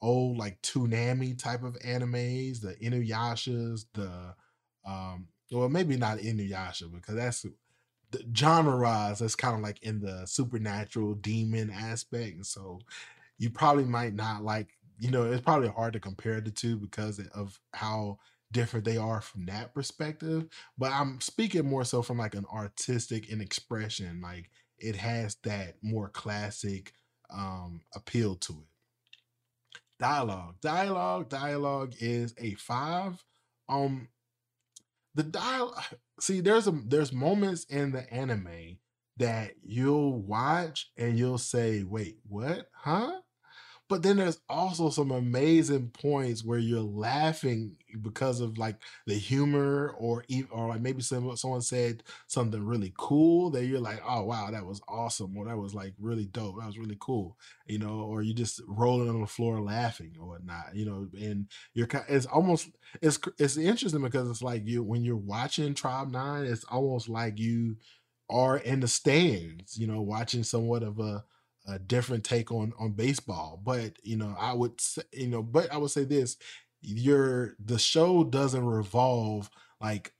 old 0.00 0.36
like 0.36 0.60
Toonami 0.62 1.38
type 1.38 1.62
of 1.62 1.78
animes, 1.78 2.60
the 2.60 2.74
Inuyashas, 2.74 3.86
the 3.94 4.34
um, 4.84 5.28
well 5.50 5.68
maybe 5.68 5.96
not 5.96 6.18
Inuyasha 6.18 6.92
because 6.92 7.14
that's 7.14 7.46
the 8.10 8.24
genre 8.36 9.16
that's 9.18 9.34
kind 9.34 9.54
of 9.54 9.62
like 9.62 9.82
in 9.82 10.00
the 10.00 10.26
supernatural 10.26 11.14
demon 11.14 11.70
aspect. 11.70 12.34
And 12.34 12.46
so 12.46 12.80
you 13.38 13.48
probably 13.48 13.84
might 13.84 14.14
not 14.14 14.44
like 14.44 14.68
you 14.98 15.10
know, 15.10 15.24
it's 15.24 15.42
probably 15.42 15.68
hard 15.68 15.94
to 15.94 16.00
compare 16.00 16.40
the 16.40 16.50
two 16.50 16.76
because 16.76 17.18
of 17.34 17.58
how 17.72 18.18
different 18.52 18.84
they 18.84 18.96
are 18.96 19.20
from 19.20 19.46
that 19.46 19.74
perspective. 19.74 20.48
But 20.78 20.92
I'm 20.92 21.20
speaking 21.20 21.66
more 21.66 21.84
so 21.84 22.02
from 22.02 22.18
like 22.18 22.34
an 22.34 22.46
artistic 22.52 23.30
and 23.30 23.42
expression. 23.42 24.20
Like 24.20 24.50
it 24.78 24.96
has 24.96 25.36
that 25.44 25.76
more 25.82 26.08
classic 26.08 26.92
um 27.30 27.82
appeal 27.94 28.36
to 28.36 28.52
it. 28.52 29.80
Dialogue. 29.98 30.56
Dialogue, 30.60 31.28
dialogue 31.28 31.94
is 32.00 32.34
a 32.38 32.54
five. 32.54 33.24
Um 33.68 34.08
the 35.14 35.22
dial 35.22 35.76
see 36.20 36.40
there's 36.40 36.68
a 36.68 36.72
there's 36.86 37.12
moments 37.12 37.64
in 37.64 37.92
the 37.92 38.12
anime 38.12 38.78
that 39.18 39.52
you'll 39.62 40.20
watch 40.22 40.90
and 40.96 41.18
you'll 41.18 41.38
say, 41.38 41.84
wait, 41.84 42.18
what? 42.28 42.68
Huh? 42.74 43.21
But 43.92 44.02
then 44.02 44.16
there's 44.16 44.40
also 44.48 44.88
some 44.88 45.10
amazing 45.10 45.90
points 45.90 46.42
where 46.42 46.58
you're 46.58 46.80
laughing 46.80 47.76
because 48.00 48.40
of 48.40 48.56
like 48.56 48.76
the 49.06 49.12
humor 49.12 49.94
or 49.98 50.24
or 50.50 50.68
like 50.68 50.80
maybe 50.80 51.02
some, 51.02 51.36
someone 51.36 51.60
said 51.60 52.02
something 52.26 52.64
really 52.64 52.94
cool 52.96 53.50
that 53.50 53.66
you're 53.66 53.80
like, 53.80 54.00
oh 54.08 54.22
wow, 54.22 54.50
that 54.50 54.64
was 54.64 54.80
awesome, 54.88 55.36
or 55.36 55.44
that 55.44 55.58
was 55.58 55.74
like 55.74 55.92
really 56.00 56.24
dope, 56.24 56.58
that 56.58 56.68
was 56.68 56.78
really 56.78 56.96
cool, 57.00 57.36
you 57.66 57.78
know, 57.78 58.00
or 58.00 58.22
you're 58.22 58.34
just 58.34 58.62
rolling 58.66 59.10
on 59.10 59.20
the 59.20 59.26
floor 59.26 59.60
laughing 59.60 60.16
or 60.18 60.26
whatnot, 60.26 60.74
you 60.74 60.86
know, 60.86 61.06
and 61.20 61.48
you're 61.74 61.88
it's 62.08 62.24
almost 62.24 62.70
it's 63.02 63.20
it's 63.38 63.58
interesting 63.58 64.00
because 64.00 64.26
it's 64.30 64.42
like 64.42 64.66
you 64.66 64.82
when 64.82 65.04
you're 65.04 65.16
watching 65.16 65.74
Tribe 65.74 66.10
Nine, 66.10 66.46
it's 66.46 66.64
almost 66.64 67.10
like 67.10 67.38
you 67.38 67.76
are 68.30 68.56
in 68.56 68.80
the 68.80 68.88
stands, 68.88 69.76
you 69.76 69.86
know, 69.86 70.00
watching 70.00 70.44
somewhat 70.44 70.82
of 70.82 70.98
a 70.98 71.22
a 71.66 71.78
different 71.78 72.24
take 72.24 72.50
on 72.52 72.72
on 72.78 72.92
baseball. 72.92 73.60
But 73.62 73.94
you 74.02 74.16
know, 74.16 74.34
I 74.38 74.52
would 74.52 74.80
say, 74.80 75.02
you 75.12 75.28
know, 75.28 75.42
but 75.42 75.72
I 75.72 75.76
would 75.78 75.90
say 75.90 76.04
this: 76.04 76.36
your 76.80 77.54
the 77.64 77.78
show 77.78 78.24
doesn't 78.24 78.64
revolve 78.64 79.50
like 79.80 80.12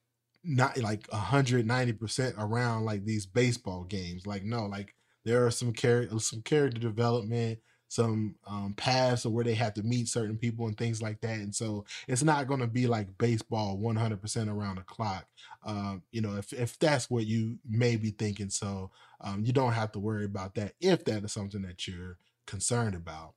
not 0.44 0.76
like 0.78 1.06
190% 1.08 2.34
around 2.38 2.84
like 2.84 3.04
these 3.04 3.26
baseball 3.26 3.84
games. 3.84 4.26
Like 4.26 4.44
no, 4.44 4.66
like 4.66 4.94
there 5.24 5.46
are 5.46 5.50
some 5.50 5.72
character 5.72 6.18
some 6.18 6.42
character 6.42 6.80
development, 6.80 7.58
some 7.88 8.34
um 8.46 8.74
paths 8.76 9.24
of 9.24 9.32
where 9.32 9.44
they 9.44 9.54
have 9.54 9.74
to 9.74 9.82
meet 9.82 10.08
certain 10.08 10.36
people 10.36 10.66
and 10.66 10.76
things 10.76 11.00
like 11.02 11.20
that. 11.20 11.38
And 11.38 11.54
so 11.54 11.84
it's 12.08 12.22
not 12.22 12.48
going 12.48 12.60
to 12.60 12.66
be 12.66 12.86
like 12.86 13.16
baseball 13.18 13.78
100% 13.78 14.48
around 14.48 14.76
the 14.76 14.82
clock. 14.82 15.26
Um, 15.64 16.02
you 16.10 16.20
know, 16.20 16.36
if 16.36 16.52
if 16.52 16.78
that's 16.78 17.08
what 17.10 17.26
you 17.26 17.58
may 17.68 17.96
be 17.96 18.10
thinking, 18.10 18.50
so 18.50 18.90
um, 19.22 19.44
you 19.44 19.52
don't 19.52 19.72
have 19.72 19.92
to 19.92 19.98
worry 19.98 20.24
about 20.24 20.54
that 20.56 20.74
if 20.80 21.04
that 21.04 21.24
is 21.24 21.32
something 21.32 21.62
that 21.62 21.86
you're 21.86 22.18
concerned 22.46 22.94
about. 22.94 23.34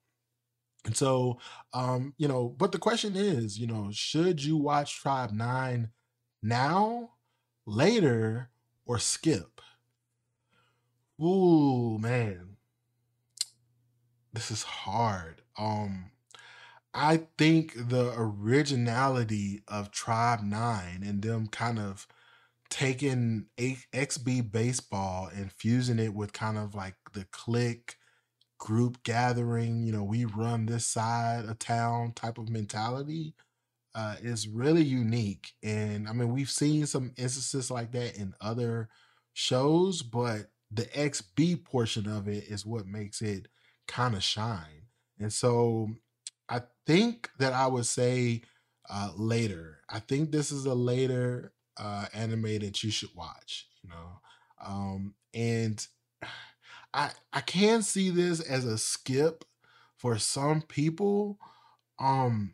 And 0.86 0.95
so, 0.95 1.39
um, 1.73 2.13
you 2.17 2.27
know, 2.27 2.49
but 2.57 2.71
the 2.71 2.77
question 2.77 3.15
is, 3.15 3.57
you 3.57 3.65
know, 3.65 3.89
should 3.91 4.43
you 4.43 4.55
watch 4.57 5.01
Tribe 5.01 5.31
Nine 5.31 5.89
now, 6.43 7.11
later, 7.65 8.49
or 8.86 8.99
skip? 8.99 9.61
Ooh, 11.19 11.97
man, 11.97 12.57
this 14.33 14.51
is 14.51 14.63
hard. 14.63 15.41
Um, 15.57 16.11
I 16.93 17.27
think 17.38 17.73
the 17.89 18.13
originality 18.15 19.63
of 19.67 19.91
Tribe 19.91 20.41
Nine 20.43 21.03
and 21.03 21.21
them 21.21 21.47
kind 21.47 21.79
of 21.79 22.07
taking 22.70 23.47
A- 23.59 23.78
XB 23.93 24.51
baseball 24.51 25.30
and 25.34 25.51
fusing 25.51 25.99
it 25.99 26.13
with 26.13 26.34
kind 26.34 26.57
of 26.57 26.76
like 26.76 26.95
the 27.13 27.26
clique 27.32 27.95
group 28.57 29.03
gathering, 29.03 29.86
you 29.86 29.91
know, 29.91 30.03
we 30.03 30.26
run 30.26 30.66
this 30.66 30.86
side 30.88 31.45
of 31.45 31.59
town 31.59 32.13
type 32.13 32.38
of 32.38 32.49
mentality 32.49 33.36
uh, 33.95 34.16
is 34.22 34.47
really 34.47 34.84
unique. 34.84 35.53
And 35.63 36.07
I 36.07 36.13
mean, 36.13 36.34
we've 36.34 36.49
seen 36.49 36.86
some 36.86 37.13
instances 37.18 37.72
like 37.72 37.91
that 37.93 38.18
in 38.18 38.36
other 38.41 38.89
shows, 39.34 40.01
but 40.01 40.47
the 40.72 40.84
XB 40.86 41.63
portion 41.63 42.07
of 42.09 42.28
it 42.28 42.45
is 42.45 42.66
what 42.66 42.88
makes 42.88 43.22
it 43.22 43.47
kind 43.88 44.16
of 44.16 44.24
shine. 44.24 44.88
And 45.20 45.32
so 45.32 45.89
I 46.49 46.61
think 46.86 47.30
that 47.39 47.53
I 47.53 47.68
would 47.68 47.86
say 47.86 48.41
uh, 48.89 49.11
later. 49.16 49.80
I 49.89 49.99
think 49.99 50.32
this 50.32 50.51
is 50.51 50.66
a 50.66 50.76
later 50.76 51.53
uh, 51.78 52.05
anime 52.13 52.59
that 52.59 52.84
you 52.84 52.91
should 52.91 53.13
watch. 53.15 53.67
You 53.84 53.89
know, 53.89 54.19
um, 54.65 55.15
and 55.34 55.86
I 56.93 57.11
I 57.34 57.41
can 57.41 57.82
see 57.82 58.09
this 58.09 58.39
as 58.39 58.65
a 58.65 58.78
skip 58.78 59.43
for 59.97 60.17
some 60.17 60.61
people. 60.61 61.39
Um, 61.99 62.53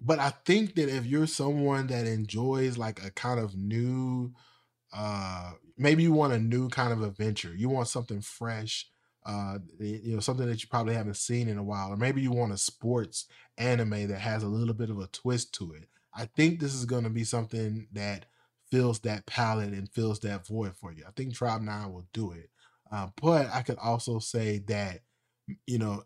but 0.00 0.18
I 0.18 0.30
think 0.44 0.74
that 0.74 0.94
if 0.94 1.06
you're 1.06 1.26
someone 1.26 1.86
that 1.86 2.06
enjoys 2.06 2.76
like 2.76 3.02
a 3.02 3.10
kind 3.10 3.40
of 3.40 3.56
new, 3.56 4.34
uh, 4.92 5.52
maybe 5.78 6.02
you 6.02 6.12
want 6.12 6.34
a 6.34 6.38
new 6.38 6.68
kind 6.68 6.92
of 6.92 7.02
adventure, 7.02 7.54
you 7.56 7.68
want 7.68 7.88
something 7.88 8.20
fresh, 8.20 8.86
uh, 9.24 9.58
you 9.80 10.14
know, 10.14 10.20
something 10.20 10.46
that 10.46 10.62
you 10.62 10.68
probably 10.68 10.94
haven't 10.94 11.16
seen 11.16 11.48
in 11.48 11.56
a 11.56 11.62
while, 11.62 11.90
or 11.90 11.96
maybe 11.96 12.20
you 12.20 12.30
want 12.32 12.52
a 12.52 12.58
sports 12.58 13.26
anime 13.56 14.08
that 14.08 14.20
has 14.20 14.42
a 14.42 14.48
little 14.48 14.74
bit 14.74 14.90
of 14.90 14.98
a 14.98 15.06
twist 15.06 15.54
to 15.54 15.72
it. 15.72 15.88
I 16.14 16.26
think 16.26 16.60
this 16.60 16.74
is 16.74 16.84
going 16.84 17.04
to 17.04 17.10
be 17.10 17.24
something 17.24 17.88
that 17.92 18.26
fills 18.74 18.98
that 18.98 19.24
palette 19.24 19.72
and 19.72 19.88
fills 19.88 20.18
that 20.18 20.44
void 20.48 20.76
for 20.76 20.90
you. 20.92 21.04
I 21.06 21.12
think 21.14 21.32
Tribe 21.32 21.62
Nine 21.62 21.92
will 21.92 22.08
do 22.12 22.32
it. 22.32 22.50
Uh, 22.90 23.06
but 23.22 23.48
I 23.54 23.62
could 23.62 23.78
also 23.78 24.18
say 24.18 24.58
that, 24.66 25.02
you 25.64 25.78
know, 25.78 26.02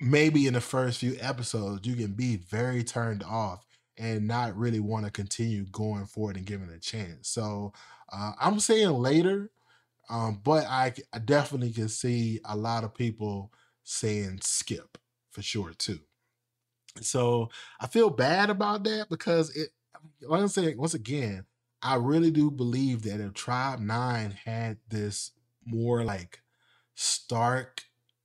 maybe 0.00 0.46
in 0.46 0.54
the 0.54 0.60
first 0.60 1.00
few 1.00 1.16
episodes, 1.18 1.84
you 1.88 1.96
can 1.96 2.12
be 2.12 2.36
very 2.36 2.84
turned 2.84 3.24
off 3.24 3.66
and 3.98 4.28
not 4.28 4.56
really 4.56 4.78
want 4.78 5.06
to 5.06 5.10
continue 5.10 5.64
going 5.72 6.06
forward 6.06 6.36
and 6.36 6.46
giving 6.46 6.70
a 6.70 6.78
chance. 6.78 7.28
So 7.28 7.72
uh, 8.12 8.34
I'm 8.40 8.60
saying 8.60 8.90
later, 8.90 9.50
um, 10.08 10.40
but 10.44 10.66
I, 10.66 10.92
I 11.12 11.18
definitely 11.18 11.72
can 11.72 11.88
see 11.88 12.38
a 12.44 12.56
lot 12.56 12.84
of 12.84 12.94
people 12.94 13.50
saying 13.82 14.38
skip 14.40 14.98
for 15.32 15.42
sure 15.42 15.72
too. 15.76 15.98
So 17.00 17.50
I 17.80 17.88
feel 17.88 18.08
bad 18.08 18.50
about 18.50 18.84
that 18.84 19.08
because 19.10 19.50
it, 19.56 19.70
like 20.22 20.42
I'm 20.42 20.46
saying, 20.48 20.78
once 20.78 20.94
again, 20.94 21.44
I 21.84 21.96
really 21.96 22.30
do 22.30 22.50
believe 22.50 23.02
that 23.02 23.20
if 23.20 23.34
Tribe 23.34 23.78
Nine 23.78 24.38
had 24.46 24.78
this 24.88 25.32
more 25.66 26.02
like 26.02 26.40
stark 26.94 27.82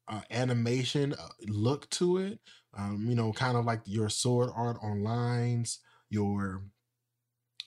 uh, 0.07 0.21
animation 0.31 1.13
uh, 1.13 1.27
look 1.45 1.89
to 1.91 2.17
it, 2.19 2.39
um, 2.77 3.05
you 3.09 3.15
know, 3.15 3.33
kind 3.33 3.57
of 3.57 3.65
like 3.65 3.81
your 3.83 4.07
Sword 4.07 4.49
Art 4.55 4.77
Onlines, 4.81 5.79
your 6.09 6.63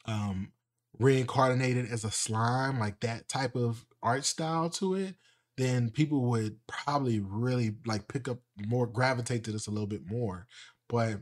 um, 0.06 0.52
reincarnated 0.98 1.90
as 1.90 2.04
a 2.04 2.10
slime, 2.10 2.78
like 2.78 3.00
that 3.00 3.28
type 3.28 3.54
of 3.54 3.84
art 4.02 4.24
style 4.24 4.70
to 4.70 4.94
it, 4.94 5.16
then 5.58 5.90
people 5.90 6.22
would 6.30 6.56
probably 6.66 7.20
really 7.20 7.74
like 7.84 8.08
pick 8.08 8.28
up 8.28 8.38
more, 8.66 8.86
gravitate 8.86 9.44
to 9.44 9.52
this 9.52 9.66
a 9.66 9.70
little 9.70 9.86
bit 9.86 10.06
more. 10.06 10.46
But 10.88 11.18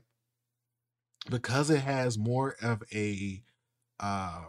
because 1.28 1.70
it 1.70 1.80
has 1.80 2.16
more 2.16 2.54
of 2.62 2.84
a 2.94 3.42
um, 3.98 4.46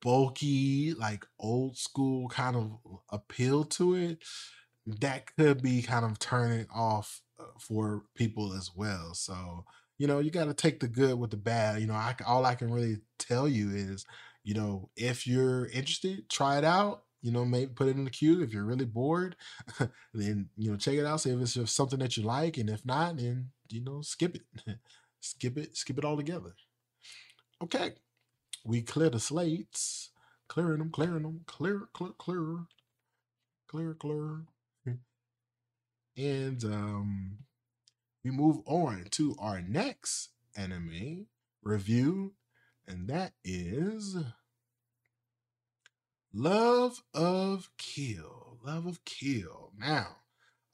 bulky, 0.00 0.94
like 0.94 1.26
old 1.38 1.76
school 1.76 2.28
kind 2.28 2.56
of 2.56 2.78
appeal 3.10 3.64
to 3.64 3.94
it, 3.94 4.18
that 4.86 5.34
could 5.36 5.62
be 5.62 5.82
kind 5.82 6.04
of 6.04 6.18
turning 6.18 6.66
off 6.74 7.20
uh, 7.38 7.44
for 7.58 8.04
people 8.14 8.52
as 8.54 8.70
well. 8.74 9.14
So, 9.14 9.64
you 9.98 10.06
know, 10.06 10.18
you 10.18 10.30
got 10.30 10.46
to 10.46 10.54
take 10.54 10.80
the 10.80 10.88
good 10.88 11.18
with 11.18 11.30
the 11.30 11.36
bad. 11.36 11.80
You 11.80 11.86
know, 11.86 11.94
I, 11.94 12.14
all 12.26 12.44
I 12.44 12.54
can 12.54 12.70
really 12.70 12.98
tell 13.18 13.48
you 13.48 13.70
is, 13.70 14.06
you 14.44 14.54
know, 14.54 14.90
if 14.96 15.26
you're 15.26 15.66
interested, 15.66 16.28
try 16.28 16.58
it 16.58 16.64
out. 16.64 17.02
You 17.20 17.32
know, 17.32 17.44
maybe 17.44 17.72
put 17.74 17.88
it 17.88 17.96
in 17.96 18.04
the 18.04 18.10
queue. 18.10 18.42
If 18.42 18.52
you're 18.52 18.64
really 18.64 18.84
bored, 18.84 19.34
then 20.14 20.48
you 20.56 20.70
know, 20.70 20.76
check 20.76 20.94
it 20.94 21.04
out. 21.04 21.20
See 21.20 21.30
if 21.30 21.40
it's 21.40 21.54
just 21.54 21.74
something 21.74 21.98
that 21.98 22.16
you 22.16 22.22
like, 22.22 22.58
and 22.58 22.70
if 22.70 22.86
not, 22.86 23.16
then 23.16 23.50
you 23.70 23.82
know, 23.82 24.02
skip 24.02 24.36
it, 24.36 24.42
skip 25.20 25.58
it, 25.58 25.76
skip 25.76 25.98
it 25.98 26.04
all 26.04 26.16
together. 26.16 26.54
Okay 27.60 27.94
we 28.68 28.82
clear 28.82 29.08
the 29.08 29.18
slates, 29.18 30.10
clearing 30.46 30.78
them, 30.78 30.90
clearing 30.90 31.22
them, 31.22 31.40
clear, 31.46 31.88
clear, 31.94 32.12
clear, 32.18 32.66
clear, 33.66 33.94
clear. 33.94 34.44
And 36.18 36.62
um, 36.64 37.38
we 38.22 38.30
move 38.30 38.58
on 38.66 39.06
to 39.12 39.34
our 39.38 39.62
next 39.62 40.30
anime 40.54 41.28
review, 41.62 42.34
and 42.86 43.08
that 43.08 43.32
is 43.42 44.16
Love 46.34 47.02
of 47.14 47.70
Kill. 47.78 48.58
Love 48.62 48.84
of 48.84 49.02
Kill. 49.06 49.72
Now, 49.78 50.08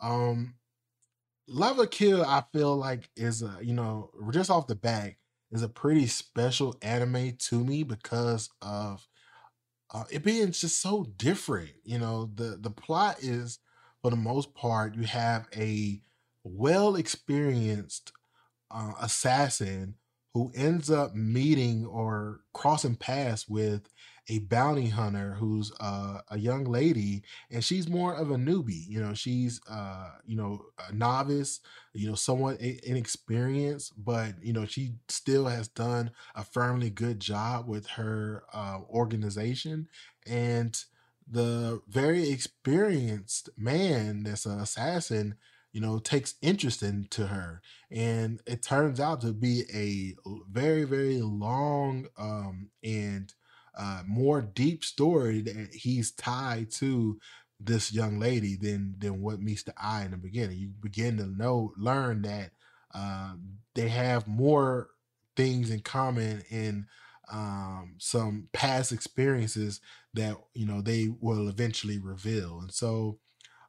um, 0.01 0.55
Love 1.47 1.79
of 1.79 1.91
Kill, 1.91 2.25
I 2.25 2.43
feel 2.53 2.75
like 2.75 3.09
is 3.15 3.43
a, 3.43 3.59
you 3.63 3.75
know, 3.75 4.11
just 4.33 4.51
off 4.51 4.67
the 4.67 4.75
bat, 4.75 5.15
is 5.55 5.63
a 5.63 5.69
pretty 5.71 6.07
special 6.09 6.77
anime 6.83 7.37
to 7.39 7.65
me 7.65 7.85
because 7.85 8.51
of 8.63 9.07
uh, 9.93 10.05
it 10.11 10.25
being 10.25 10.53
just 10.53 10.81
so 10.81 11.05
different. 11.17 11.71
You 11.85 11.99
know, 11.99 12.31
the 12.35 12.59
the 12.61 12.71
plot 12.71 13.19
is 13.23 13.59
for 14.03 14.11
the 14.11 14.17
most 14.17 14.55
part 14.55 14.95
you 14.95 15.05
have 15.05 15.47
a 15.57 16.03
well 16.45 16.97
experienced 16.97 18.13
uh, 18.71 18.93
assassin 19.01 19.97
who 20.35 20.53
ends 20.55 20.91
up 20.91 21.15
meeting 21.15 21.87
or 21.87 22.41
crossing 22.55 22.97
paths 22.97 23.49
with 23.49 23.89
a 24.29 24.39
bounty 24.41 24.89
hunter 24.89 25.37
who's 25.39 25.73
uh, 25.81 26.21
a 26.31 26.39
young 26.39 26.65
lady 26.65 27.23
and 27.51 27.63
she's 27.63 27.89
more 27.89 28.15
of 28.15 28.31
a 28.31 28.37
newbie 28.37 28.87
you 28.89 29.01
know 29.01 29.15
she's 29.15 29.61
uh 29.71 30.11
you 30.27 30.37
know 30.37 30.65
a 30.89 30.93
novice 30.95 31.61
you 31.93 32.09
know 32.09 32.15
somewhat 32.15 32.61
inexperienced 32.61 33.93
but 34.03 34.33
you 34.43 34.53
know 34.53 34.65
she 34.65 34.93
still 35.09 35.47
has 35.47 35.69
done 35.69 36.11
a 36.35 36.45
firmly 36.45 36.91
good 36.91 37.21
job 37.21 37.69
with 37.69 37.87
her 37.87 38.45
uh, 38.53 38.79
organization 38.91 39.89
and 40.27 40.85
the 41.31 41.81
very 41.89 42.31
experienced 42.31 43.49
man 43.57 44.23
that's 44.25 44.47
an 44.47 44.59
assassin 44.59 45.35
you 45.73 45.81
know 45.81 45.99
takes 45.99 46.35
interest 46.43 46.83
into 46.83 47.27
her 47.27 47.61
and 47.91 48.41
it 48.47 48.63
turns 48.63 49.01
out 49.01 49.21
to 49.21 49.33
be 49.33 49.65
a 49.75 50.15
very 50.51 50.85
very 50.85 51.21
long 51.21 52.07
um 52.19 52.71
and 52.83 53.35
uh 53.79 54.03
more 54.07 54.41
deep 54.43 54.85
story 54.85 55.41
that 55.41 55.69
he's 55.73 56.13
tied 56.13 56.71
to 56.71 57.19
this 57.61 57.93
young 57.93 58.19
lady 58.19 58.57
than 58.57 58.95
than 58.99 59.21
what 59.23 59.41
meets 59.41 59.63
the 59.63 59.75
eye 59.77 60.05
in 60.05 60.11
the 60.11 60.17
beginning 60.17 60.59
you 60.59 60.69
begin 60.81 61.17
to 61.17 61.27
know 61.27 61.73
learn 61.77 62.23
that 62.23 62.51
uh, 62.95 63.35
they 63.75 63.89
have 63.89 64.29
more 64.29 64.89
things 65.37 65.71
in 65.71 65.81
common 65.81 66.43
in 66.51 66.87
um 67.33 67.95
some 67.99 68.49
past 68.53 68.93
experiences 68.93 69.81
that 70.13 70.37
you 70.55 70.67
know 70.67 70.81
they 70.81 71.09
will 71.21 71.49
eventually 71.49 71.99
reveal 71.99 72.61
and 72.61 72.73
so 72.73 73.19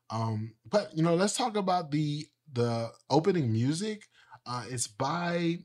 um, 0.09 0.53
but 0.69 0.95
you 0.95 1.03
know, 1.03 1.15
let's 1.15 1.35
talk 1.35 1.57
about 1.57 1.91
the 1.91 2.27
the 2.53 2.91
opening 3.09 3.51
music. 3.51 4.03
Uh, 4.45 4.63
it's 4.69 4.87
by 4.87 5.59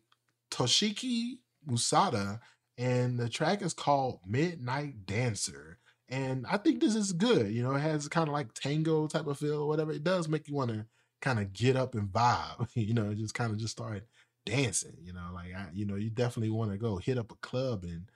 Toshiki 0.51 1.38
Masuda, 1.68 2.41
and 2.81 3.18
the 3.18 3.28
track 3.28 3.61
is 3.61 3.74
called 3.74 4.20
Midnight 4.26 5.05
Dancer. 5.05 5.78
And 6.09 6.47
I 6.51 6.57
think 6.57 6.81
this 6.81 6.95
is 6.95 7.12
good. 7.12 7.53
You 7.53 7.62
know, 7.62 7.74
it 7.74 7.81
has 7.81 8.09
kind 8.09 8.26
of 8.26 8.33
like 8.33 8.55
tango 8.55 9.07
type 9.07 9.26
of 9.26 9.39
feel, 9.39 9.68
whatever. 9.68 9.93
It 9.93 10.03
does 10.03 10.28
make 10.28 10.49
you 10.49 10.55
want 10.55 10.70
to 10.70 10.87
kind 11.20 11.39
of 11.39 11.53
get 11.53 11.76
up 11.76 11.95
and 11.95 12.09
vibe. 12.09 12.68
You 12.74 12.95
know, 12.95 13.12
just 13.12 13.35
kind 13.35 13.53
of 13.53 13.59
just 13.59 13.72
start 13.72 14.05
dancing. 14.47 14.97
You 15.03 15.12
know, 15.12 15.28
like 15.35 15.55
I, 15.55 15.66
you 15.74 15.85
know, 15.85 15.97
you 15.97 16.09
definitely 16.09 16.49
want 16.49 16.72
to 16.72 16.78
go 16.78 16.97
hit 16.97 17.18
up 17.18 17.31
a 17.31 17.37
club 17.37 17.85
and 17.85 18.07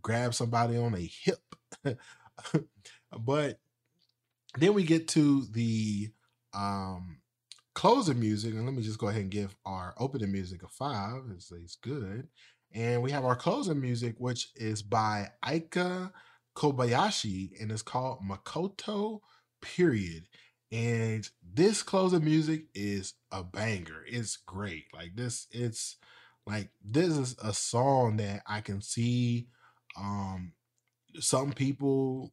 grab 0.00 0.34
somebody 0.34 0.76
on 0.76 0.94
a 0.94 1.10
hip. 1.24 1.42
but 3.18 3.58
then 4.56 4.72
we 4.72 4.84
get 4.84 5.08
to 5.08 5.46
the 5.50 6.12
um 6.54 7.18
closing 7.74 8.20
music, 8.20 8.54
and 8.54 8.66
let 8.66 8.74
me 8.74 8.82
just 8.82 8.98
go 8.98 9.08
ahead 9.08 9.22
and 9.22 9.30
give 9.32 9.56
our 9.66 9.94
opening 9.98 10.30
music 10.30 10.62
a 10.62 10.68
five. 10.68 11.22
It's, 11.34 11.50
it's 11.50 11.74
good. 11.74 12.28
And 12.74 13.02
we 13.02 13.10
have 13.10 13.24
our 13.24 13.36
closing 13.36 13.80
music, 13.80 14.14
which 14.18 14.48
is 14.56 14.82
by 14.82 15.30
Aika 15.44 16.12
Kobayashi, 16.56 17.60
and 17.60 17.70
it's 17.70 17.82
called 17.82 18.20
Makoto 18.22 19.20
Period. 19.60 20.24
And 20.70 21.28
this 21.42 21.82
closing 21.82 22.24
music 22.24 22.64
is 22.74 23.14
a 23.30 23.44
banger. 23.44 24.04
It's 24.06 24.36
great. 24.36 24.84
Like 24.94 25.14
this, 25.14 25.46
it's 25.50 25.96
like 26.46 26.70
this 26.84 27.16
is 27.16 27.36
a 27.42 27.52
song 27.52 28.16
that 28.16 28.42
I 28.46 28.60
can 28.60 28.80
see 28.80 29.48
um 29.96 30.52
some 31.20 31.52
people 31.52 32.32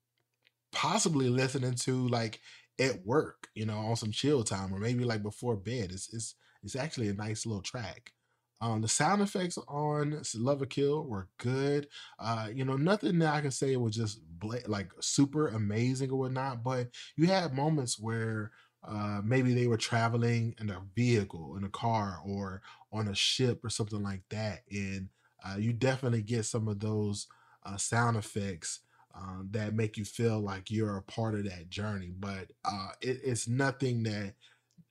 possibly 0.71 1.29
listening 1.29 1.73
to 1.73 2.07
like 2.07 2.39
at 2.79 3.05
work, 3.05 3.49
you 3.53 3.65
know, 3.65 3.77
on 3.77 3.95
some 3.95 4.11
chill 4.11 4.43
time 4.43 4.73
or 4.73 4.79
maybe 4.79 5.03
like 5.03 5.21
before 5.21 5.57
bed. 5.57 5.91
It's 5.91 6.13
it's 6.13 6.35
it's 6.63 6.75
actually 6.75 7.09
a 7.09 7.13
nice 7.13 7.45
little 7.45 7.61
track. 7.61 8.13
Um, 8.61 8.81
the 8.81 8.87
sound 8.89 9.21
effects 9.21 9.57
on 9.69 10.21
Love 10.35 10.61
of 10.61 10.69
Kill 10.69 11.05
were 11.05 11.29
good. 11.37 11.87
Uh, 12.19 12.49
you 12.53 12.65
know, 12.65 12.75
nothing 12.75 13.19
that 13.19 13.33
I 13.33 13.41
can 13.41 13.51
say 13.51 13.75
was 13.77 13.95
just 13.95 14.19
bla- 14.37 14.67
like 14.67 14.91
super 14.99 15.47
amazing 15.47 16.11
or 16.11 16.19
whatnot, 16.19 16.63
but 16.63 16.89
you 17.15 17.27
had 17.27 17.53
moments 17.53 17.97
where 17.99 18.51
uh, 18.85 19.21
maybe 19.23 19.53
they 19.53 19.67
were 19.67 19.77
traveling 19.77 20.55
in 20.59 20.69
a 20.69 20.81
vehicle, 20.95 21.55
in 21.57 21.63
a 21.63 21.69
car, 21.69 22.19
or 22.25 22.61
on 22.91 23.07
a 23.07 23.15
ship 23.15 23.63
or 23.63 23.69
something 23.69 24.01
like 24.03 24.23
that, 24.29 24.61
and 24.71 25.09
uh, 25.45 25.55
you 25.57 25.71
definitely 25.73 26.21
get 26.21 26.43
some 26.45 26.67
of 26.67 26.79
those 26.79 27.27
uh, 27.65 27.77
sound 27.77 28.17
effects 28.17 28.79
um, 29.15 29.47
that 29.51 29.73
make 29.73 29.97
you 29.97 30.05
feel 30.05 30.39
like 30.39 30.69
you're 30.71 30.97
a 30.97 31.01
part 31.03 31.35
of 31.35 31.43
that 31.45 31.69
journey. 31.69 32.11
But 32.17 32.51
uh, 32.65 32.89
it, 33.01 33.19
it's 33.23 33.47
nothing 33.47 34.03
that 34.03 34.33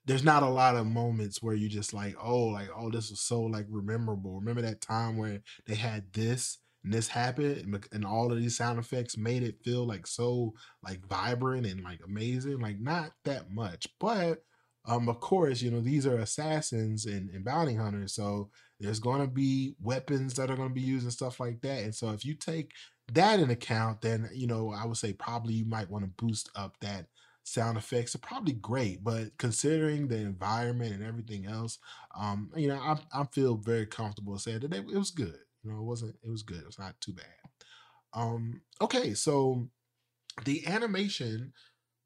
there's 0.09 0.25
not 0.25 0.43
a 0.43 0.49
lot 0.49 0.75
of 0.77 0.87
moments 0.87 1.43
where 1.43 1.55
you 1.55 1.69
just 1.69 1.95
like, 1.95 2.17
oh, 2.23 2.47
like, 2.47 2.71
oh, 2.75 2.91
this 2.91 3.11
was 3.11 3.21
so 3.21 3.43
like 3.43 3.67
memorable. 3.71 4.41
Remember 4.41 4.63
that 4.63 4.81
time 4.81 5.19
where 5.19 5.43
they 5.67 5.75
had 5.75 6.13
this 6.15 6.59
and 6.83 6.93
this 6.95 7.09
happened 7.09 7.59
and, 7.59 7.87
and 7.93 8.07
all 8.07 8.33
of 8.33 8.39
these 8.39 8.57
sound 8.57 8.79
effects 8.79 9.19
made 9.19 9.43
it 9.43 9.63
feel 9.63 9.87
like 9.87 10.07
so 10.07 10.55
like 10.83 11.07
vibrant 11.07 11.67
and 11.67 11.85
like 11.85 12.01
amazing? 12.07 12.59
Like 12.59 12.81
not 12.81 13.13
that 13.27 13.53
much. 13.53 13.87
But 14.01 14.43
um, 14.87 15.11
of 15.11 15.21
course, 15.21 15.61
you 15.61 15.71
know, 15.71 15.83
these 15.83 16.07
are 16.07 16.17
assassins 16.17 17.05
and, 17.05 17.29
and 17.31 17.45
bounty 17.45 17.75
hunters, 17.75 18.15
so 18.15 18.49
there's 18.81 19.01
gonna 19.01 19.27
be 19.27 19.75
weapons 19.83 20.35
that 20.35 20.51
are 20.51 20.57
gonna 20.57 20.71
be 20.71 20.81
used 20.81 21.05
and 21.05 21.13
stuff 21.13 21.39
like 21.39 21.61
that. 21.61 21.83
And 21.83 21.95
so 21.95 22.11
if 22.13 22.25
you 22.25 22.35
take 22.35 22.73
that 23.13 23.41
in 23.41 23.51
account, 23.51 24.01
then 24.01 24.31
you 24.33 24.47
know, 24.47 24.73
I 24.73 24.87
would 24.87 24.97
say 24.97 25.13
probably 25.13 25.55
you 25.55 25.67
might 25.67 25.91
want 25.91 26.05
to 26.05 26.25
boost 26.25 26.49
up 26.57 26.77
that 26.81 27.07
sound 27.49 27.79
effects 27.79 28.15
are 28.15 28.19
probably 28.19 28.55
great, 28.55 29.03
but 29.03 29.37
considering 29.39 30.09
the 30.09 30.17
environment 30.17 30.93
and 30.93 31.05
everything 31.05 31.47
else, 31.47 31.79
um, 32.19 32.51
you 32.57 32.69
know, 32.69 32.79
I 32.79 32.99
I 33.13 33.25
feel 33.33 33.57
very 33.57 33.87
comfortable 33.87 34.39
saying 34.39 34.61
that 34.61 34.75
it, 34.75 34.87
was 34.87 35.11
good. 35.11 35.39
You 35.63 35.73
know, 35.73 35.79
it 35.79 35.85
wasn't. 35.85 36.17
It 36.23 36.31
was 36.31 36.43
good. 36.43 36.59
It 36.59 36.67
was 36.67 36.79
not 36.79 37.01
too 37.01 37.13
bad. 37.13 37.27
Um, 38.13 38.63
okay, 38.81 39.15
so 39.15 39.69
the 40.45 40.67
animation 40.67 41.53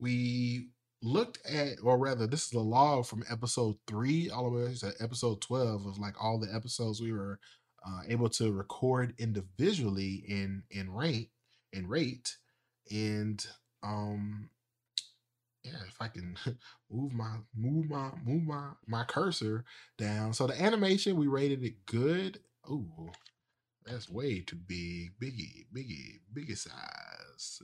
we 0.00 0.70
looked 1.02 1.38
at, 1.46 1.78
or 1.82 1.98
rather, 1.98 2.26
this 2.26 2.46
is 2.46 2.52
a 2.52 2.60
log 2.60 3.06
from 3.06 3.24
episode 3.30 3.76
three 3.86 4.30
all 4.30 4.50
the 4.50 4.56
way 4.56 4.74
to 4.74 4.92
episode 5.00 5.40
twelve 5.40 5.86
of 5.86 5.98
like 5.98 6.14
all 6.22 6.38
the 6.38 6.52
episodes 6.54 7.00
we 7.00 7.12
were 7.12 7.38
uh, 7.86 8.00
able 8.08 8.28
to 8.30 8.52
record 8.52 9.14
individually 9.18 10.24
in 10.28 10.62
in 10.70 10.90
rate 10.90 11.30
in 11.72 11.88
rate, 11.88 12.36
and 12.90 13.46
um 13.82 14.48
yeah, 15.64 15.78
if 15.86 15.96
I 16.00 16.08
can 16.08 16.36
move 16.90 17.12
my 17.12 17.36
move 17.56 17.88
my 17.88 18.10
move 18.24 18.42
my 18.44 18.70
my 18.86 19.04
cursor 19.04 19.64
down. 19.98 20.32
So 20.32 20.46
the 20.46 20.60
animation 20.60 21.16
we 21.16 21.26
rated 21.26 21.62
it 21.64 21.86
good. 21.86 22.40
Ooh, 22.68 23.10
that's 23.84 24.08
way 24.08 24.40
too 24.40 24.56
big. 24.56 25.18
Biggie, 25.20 25.66
biggie, 25.74 26.20
biggie 26.34 26.58
size. 26.58 27.62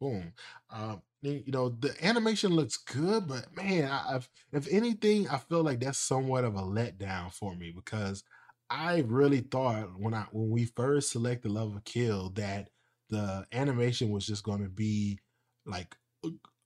Boom. 0.00 0.32
Um, 0.70 1.02
you 1.22 1.42
know, 1.48 1.70
the 1.70 1.94
animation 2.04 2.52
looks 2.52 2.76
good, 2.76 3.26
but 3.26 3.54
man, 3.56 3.90
I, 3.90 4.16
I've 4.16 4.28
if 4.52 4.68
anything, 4.70 5.28
I 5.28 5.38
feel 5.38 5.62
like 5.62 5.80
that's 5.80 5.98
somewhat 5.98 6.44
of 6.44 6.54
a 6.54 6.62
letdown 6.62 7.32
for 7.32 7.54
me 7.54 7.72
because 7.74 8.22
I 8.68 9.04
really 9.06 9.40
thought 9.40 9.98
when 9.98 10.14
I 10.14 10.26
when 10.32 10.50
we 10.50 10.66
first 10.66 11.10
selected 11.12 11.50
Love 11.50 11.74
of 11.74 11.84
Kill 11.84 12.30
that 12.30 12.68
the 13.08 13.46
animation 13.52 14.10
was 14.10 14.26
just 14.26 14.44
going 14.44 14.62
to 14.62 14.68
be 14.68 15.18
like 15.64 15.96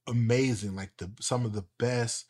amazing, 0.07 0.75
like 0.75 0.91
the 0.97 1.11
some 1.19 1.45
of 1.45 1.53
the 1.53 1.65
best 1.79 2.25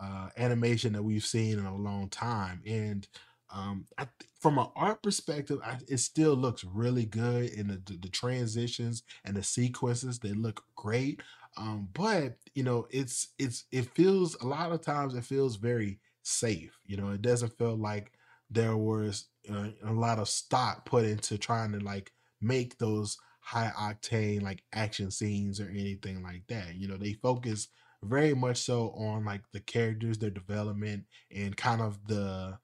uh, 0.00 0.28
animation 0.36 0.92
that 0.94 1.02
we've 1.02 1.24
seen 1.24 1.58
in 1.58 1.64
a 1.66 1.76
long 1.76 2.08
time, 2.08 2.62
and 2.66 3.06
um, 3.50 3.86
I, 3.96 4.08
from 4.40 4.58
an 4.58 4.66
art 4.74 5.02
perspective, 5.02 5.60
I, 5.64 5.78
it 5.88 5.98
still 5.98 6.34
looks 6.34 6.64
really 6.64 7.04
good 7.04 7.50
in 7.50 7.68
the, 7.68 7.80
the, 7.84 7.98
the 7.98 8.08
transitions 8.08 9.02
and 9.24 9.36
the 9.36 9.42
sequences. 9.42 10.18
They 10.18 10.32
look 10.32 10.64
great. 10.74 11.22
Um, 11.56 11.88
but 11.94 12.36
you 12.54 12.62
know, 12.62 12.86
it's 12.90 13.28
it's 13.38 13.64
it 13.72 13.94
feels 13.94 14.34
a 14.42 14.46
lot 14.46 14.72
of 14.72 14.82
times 14.82 15.14
it 15.14 15.24
feels 15.24 15.56
very 15.56 16.00
safe. 16.22 16.78
You 16.84 16.96
know, 16.96 17.10
it 17.10 17.22
doesn't 17.22 17.56
feel 17.56 17.76
like 17.76 18.12
there 18.50 18.76
was 18.76 19.26
uh, 19.50 19.68
a 19.84 19.92
lot 19.92 20.18
of 20.18 20.28
stock 20.28 20.84
put 20.84 21.04
into 21.04 21.38
trying 21.38 21.72
to 21.72 21.80
like 21.80 22.12
make 22.40 22.78
those 22.78 23.16
high 23.46 23.70
octane 23.78 24.42
like 24.42 24.64
action 24.72 25.08
scenes 25.10 25.60
or 25.60 25.68
anything 25.70 26.20
like 26.22 26.42
that. 26.48 26.74
You 26.74 26.88
know, 26.88 26.96
they 26.96 27.12
focus 27.14 27.68
very 28.02 28.34
much 28.34 28.58
so 28.58 28.90
on 28.90 29.24
like 29.24 29.42
the 29.52 29.60
characters, 29.60 30.18
their 30.18 30.30
development, 30.30 31.04
and 31.34 31.56
kind 31.56 31.80
of 31.80 32.04
the 32.08 32.58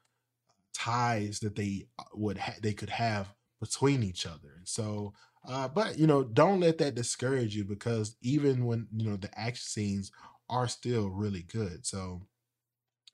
ties 0.75 1.41
that 1.41 1.57
they 1.57 1.87
uh, 1.99 2.05
would 2.15 2.39
ha- 2.39 2.57
they 2.63 2.73
could 2.73 2.91
have 2.91 3.35
between 3.61 4.03
each 4.03 4.27
other. 4.27 4.55
And 4.57 4.69
so, 4.69 5.15
uh, 5.49 5.69
but 5.69 5.99
you 5.99 6.07
know, 6.07 6.25
don't 6.25 6.61
let 6.61 6.79
that 6.79 6.95
discourage 6.97 7.57
you 7.57 7.65
because 7.65 8.17
even 8.23 8.67
when 8.67 8.89
you 8.97 9.09
know 9.11 9.17
the 9.17 9.37
action 9.39 9.65
scenes 9.65 10.13
are 10.51 10.69
still 10.69 11.11
really 11.11 11.43
good. 11.45 11.87
So 11.87 12.23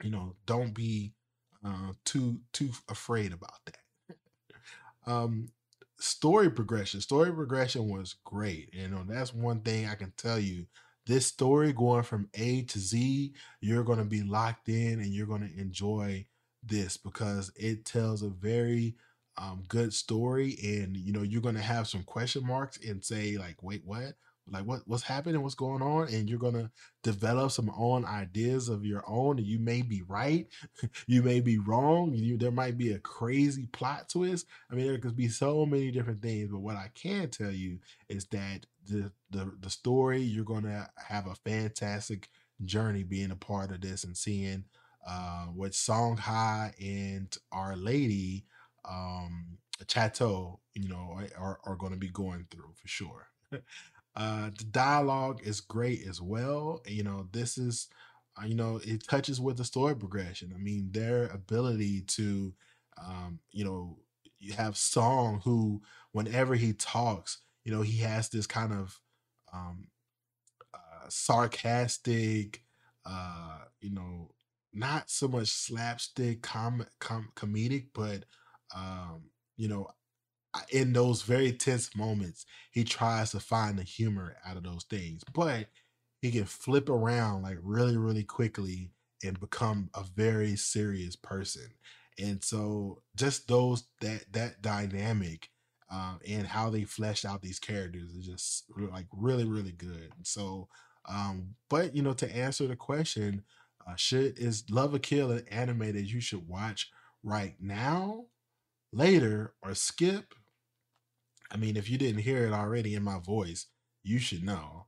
you 0.03 0.11
know, 0.11 0.35
don't 0.47 0.75
be 0.75 1.13
uh, 1.65 1.93
too 2.05 2.41
too 2.53 2.71
afraid 2.89 3.33
about 3.33 3.61
that. 3.67 3.79
Um, 5.07 5.49
story 5.99 6.51
progression. 6.51 7.01
Story 7.01 7.33
progression 7.33 7.89
was 7.89 8.17
great. 8.25 8.73
You 8.73 8.89
know, 8.89 9.05
that's 9.07 9.35
one 9.35 9.61
thing 9.61 9.89
I 9.89 9.95
can 9.95 10.13
tell 10.17 10.39
you. 10.39 10.67
This 11.07 11.27
story 11.27 11.73
going 11.73 12.03
from 12.03 12.29
A 12.35 12.63
to 12.63 12.79
Z, 12.79 13.33
you're 13.61 13.85
going 13.85 13.99
to 13.99 14.05
be 14.05 14.23
locked 14.23 14.69
in 14.69 15.01
and 15.01 15.07
you're 15.07 15.27
going 15.27 15.49
to 15.49 15.61
enjoy 15.61 16.27
this 16.63 16.97
because 16.97 17.51
it 17.57 17.85
tells 17.85 18.23
a 18.23 18.29
very 18.29 18.95
um, 19.39 19.63
good 19.69 19.95
story, 19.95 20.57
and 20.63 20.97
you 20.97 21.13
know 21.13 21.23
you're 21.23 21.41
gonna 21.41 21.61
have 21.61 21.87
some 21.87 22.03
question 22.03 22.45
marks 22.45 22.79
and 22.85 23.05
say 23.05 23.37
like, 23.39 23.63
wait, 23.63 23.83
what? 23.85 24.15
Like 24.51 24.65
what 24.65 24.81
what's 24.87 25.03
happening? 25.03 25.43
What's 25.43 25.55
going 25.55 25.83
on? 25.83 26.09
And 26.09 26.29
you're 26.29 26.39
gonna 26.39 26.71
develop 27.03 27.53
some 27.53 27.71
own 27.77 28.05
ideas 28.05 28.69
of 28.69 28.85
your 28.85 29.05
own, 29.09 29.39
and 29.39 29.47
you 29.47 29.59
may 29.59 29.83
be 29.83 30.03
right, 30.03 30.47
you 31.07 31.23
may 31.23 31.41
be 31.41 31.59
wrong. 31.59 32.13
You 32.15 32.37
there 32.39 32.51
might 32.51 32.79
be 32.79 32.93
a 32.93 32.99
crazy 32.99 33.67
plot 33.67 34.09
twist. 34.09 34.47
I 34.71 34.75
mean, 34.75 34.87
there 34.87 34.99
could 34.99 35.17
be 35.17 35.29
so 35.29 35.67
many 35.67 35.91
different 35.91 36.23
things, 36.23 36.51
but 36.51 36.61
what 36.61 36.77
I 36.77 36.91
can 36.95 37.31
tell 37.31 37.53
you 37.53 37.79
is 38.09 38.27
that 38.27 38.67
the 38.87 39.13
the 39.31 39.53
the 39.61 39.71
story 39.71 40.21
you're 40.21 40.45
gonna 40.45 40.89
have 41.09 41.27
a 41.27 41.35
fantastic 41.35 42.29
journey 42.65 43.03
being 43.03 43.31
a 43.31 43.37
part 43.37 43.71
of 43.71 43.81
this 43.81 44.05
and 44.05 44.17
seeing 44.17 44.65
uh, 45.07 45.47
what 45.47 45.73
Songhai 45.73 46.73
and 46.81 47.35
Our 47.53 47.77
Lady 47.77 48.45
um, 48.89 49.59
Chateau, 49.87 50.61
you 50.75 50.89
know, 50.89 51.21
are, 51.39 51.59
are 51.65 51.77
going 51.77 51.93
to 51.93 51.99
be 51.99 52.09
going 52.09 52.47
through 52.51 52.73
for 52.75 52.89
sure. 52.89 53.29
uh, 54.19 54.51
the 54.59 54.65
dialogue 54.65 55.41
is 55.45 55.61
great 55.61 56.05
as 56.09 56.21
well. 56.21 56.83
You 56.87 57.05
know, 57.05 57.29
this 57.33 57.57
is, 57.57 57.89
uh, 58.41 58.47
you 58.47 58.57
know, 58.57 58.81
it 58.85 59.07
touches 59.09 59.41
with 59.41 59.57
the 59.57 59.65
story 59.65 59.95
progression. 59.95 60.53
I 60.55 60.59
mean, 60.59 60.91
their 60.91 61.29
ability 61.29 62.03
to, 62.03 62.53
um, 63.01 63.39
you 63.53 63.65
know, 63.65 63.99
you 64.41 64.55
have 64.55 64.77
Song 64.77 65.41
who, 65.45 65.83
whenever 66.13 66.57
he 66.57 66.73
talks, 66.73 67.39
you 67.65 67.73
know, 67.73 67.83
he 67.83 67.99
has 67.99 68.29
this 68.29 68.47
kind 68.47 68.73
of 68.73 69.01
um, 69.53 69.87
uh, 70.75 71.07
sarcastic, 71.09 72.65
uh, 73.07 73.59
you 73.81 73.93
know, 73.93 74.33
not 74.73 75.11
so 75.11 75.29
much 75.29 75.49
slapstick 75.49 76.43
com- 76.43 76.87
com- 76.99 77.31
comedic, 77.37 77.87
but 77.95 78.25
um, 78.75 79.31
you 79.57 79.69
know, 79.69 79.89
in 80.71 80.93
those 80.93 81.23
very 81.23 81.53
tense 81.53 81.95
moments, 81.95 82.47
he 82.73 82.85
tries 82.85 83.31
to 83.33 83.41
find 83.41 83.79
the 83.79 83.83
humor 83.83 84.37
out 84.47 84.57
of 84.57 84.63
those 84.63 84.85
things, 84.85 85.23
but 85.35 85.69
he 86.21 86.31
can 86.31 86.45
flip 86.45 86.89
around 86.89 87.43
like 87.43 87.59
really, 87.63 87.97
really 87.97 88.25
quickly 88.25 88.91
and 89.25 89.39
become 89.41 89.91
a 89.95 90.05
very 90.15 90.57
serious 90.57 91.17
person. 91.17 91.69
And 92.19 92.43
so, 92.43 93.03
just 93.17 93.47
those 93.47 93.85
that 94.01 94.33
that 94.33 94.63
dynamic 94.63 95.51
um, 95.91 96.19
and 96.27 96.47
how 96.47 96.71
they 96.71 96.85
fleshed 96.85 97.25
out 97.25 97.43
these 97.43 97.59
characters 97.61 98.13
is 98.13 98.27
just 98.27 98.65
like 98.93 99.07
really, 99.13 99.45
really 99.45 99.73
good. 99.73 100.13
So, 100.25 100.69
um, 101.09 101.55
but 101.71 101.95
you 101.95 102.03
know, 102.03 102.15
to 102.15 102.37
answer 102.37 102.67
the 102.67 102.77
question, 102.77 103.45
uh, 103.87 103.95
should 103.97 104.39
is 104.39 104.65
Love 104.71 104.95
of 104.95 105.03
Kill 105.03 105.31
an 105.31 105.45
anime 105.51 105.93
that 105.93 106.11
you 106.11 106.21
should 106.21 106.49
watch 106.49 106.91
right 107.23 107.55
now? 107.61 108.27
later 108.93 109.55
or 109.63 109.75
skip, 109.75 110.35
I 111.51 111.57
mean, 111.57 111.77
if 111.77 111.89
you 111.89 111.99
didn't 111.99 112.23
hear 112.23 112.47
it 112.47 112.53
already 112.53 112.95
in 112.95 113.03
my 113.03 113.19
voice, 113.19 113.67
you 114.03 114.19
should 114.19 114.45
know. 114.45 114.87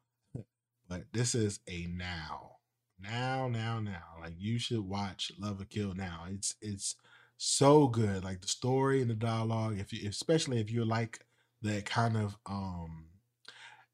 But 0.89 1.05
this 1.13 1.35
is 1.35 1.61
a 1.69 1.87
now. 1.87 2.57
Now, 2.99 3.49
now, 3.49 3.81
now. 3.81 4.17
Like 4.21 4.35
you 4.39 4.59
should 4.59 4.81
watch 4.81 5.33
Love 5.39 5.61
of 5.61 5.69
Kill 5.69 5.95
now. 5.95 6.27
It's 6.29 6.55
it's 6.61 6.97
so 7.37 7.89
good. 7.89 8.25
Like 8.25 8.41
the 8.43 8.49
story 8.49 9.01
and 9.01 9.11
the 9.11 9.15
dialogue, 9.15 9.79
if 9.79 9.93
you 9.93 10.09
especially 10.09 10.61
if 10.61 10.71
you 10.71 10.85
like 10.85 11.21
that 11.63 11.85
kind 11.87 12.17
of 12.17 12.37
um 12.47 13.07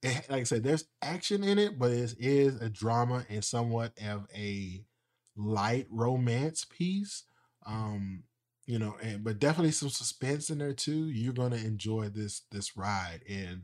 it, 0.02 0.28
like 0.30 0.40
I 0.40 0.44
said, 0.44 0.62
there's 0.64 0.84
action 1.02 1.42
in 1.44 1.58
it, 1.58 1.78
but 1.78 1.90
it 1.90 2.16
is 2.18 2.60
a 2.60 2.68
drama 2.68 3.24
and 3.28 3.44
somewhat 3.44 3.92
of 4.04 4.26
a 4.34 4.84
light 5.36 5.86
romance 5.90 6.64
piece. 6.64 7.24
Um, 7.66 8.24
you 8.66 8.78
know 8.78 8.96
and 9.02 9.24
but 9.24 9.38
definitely 9.38 9.70
some 9.70 9.88
suspense 9.88 10.50
in 10.50 10.58
there 10.58 10.72
too 10.72 11.08
you're 11.08 11.32
to 11.32 11.56
enjoy 11.56 12.08
this 12.08 12.42
this 12.50 12.76
ride 12.76 13.20
and 13.28 13.62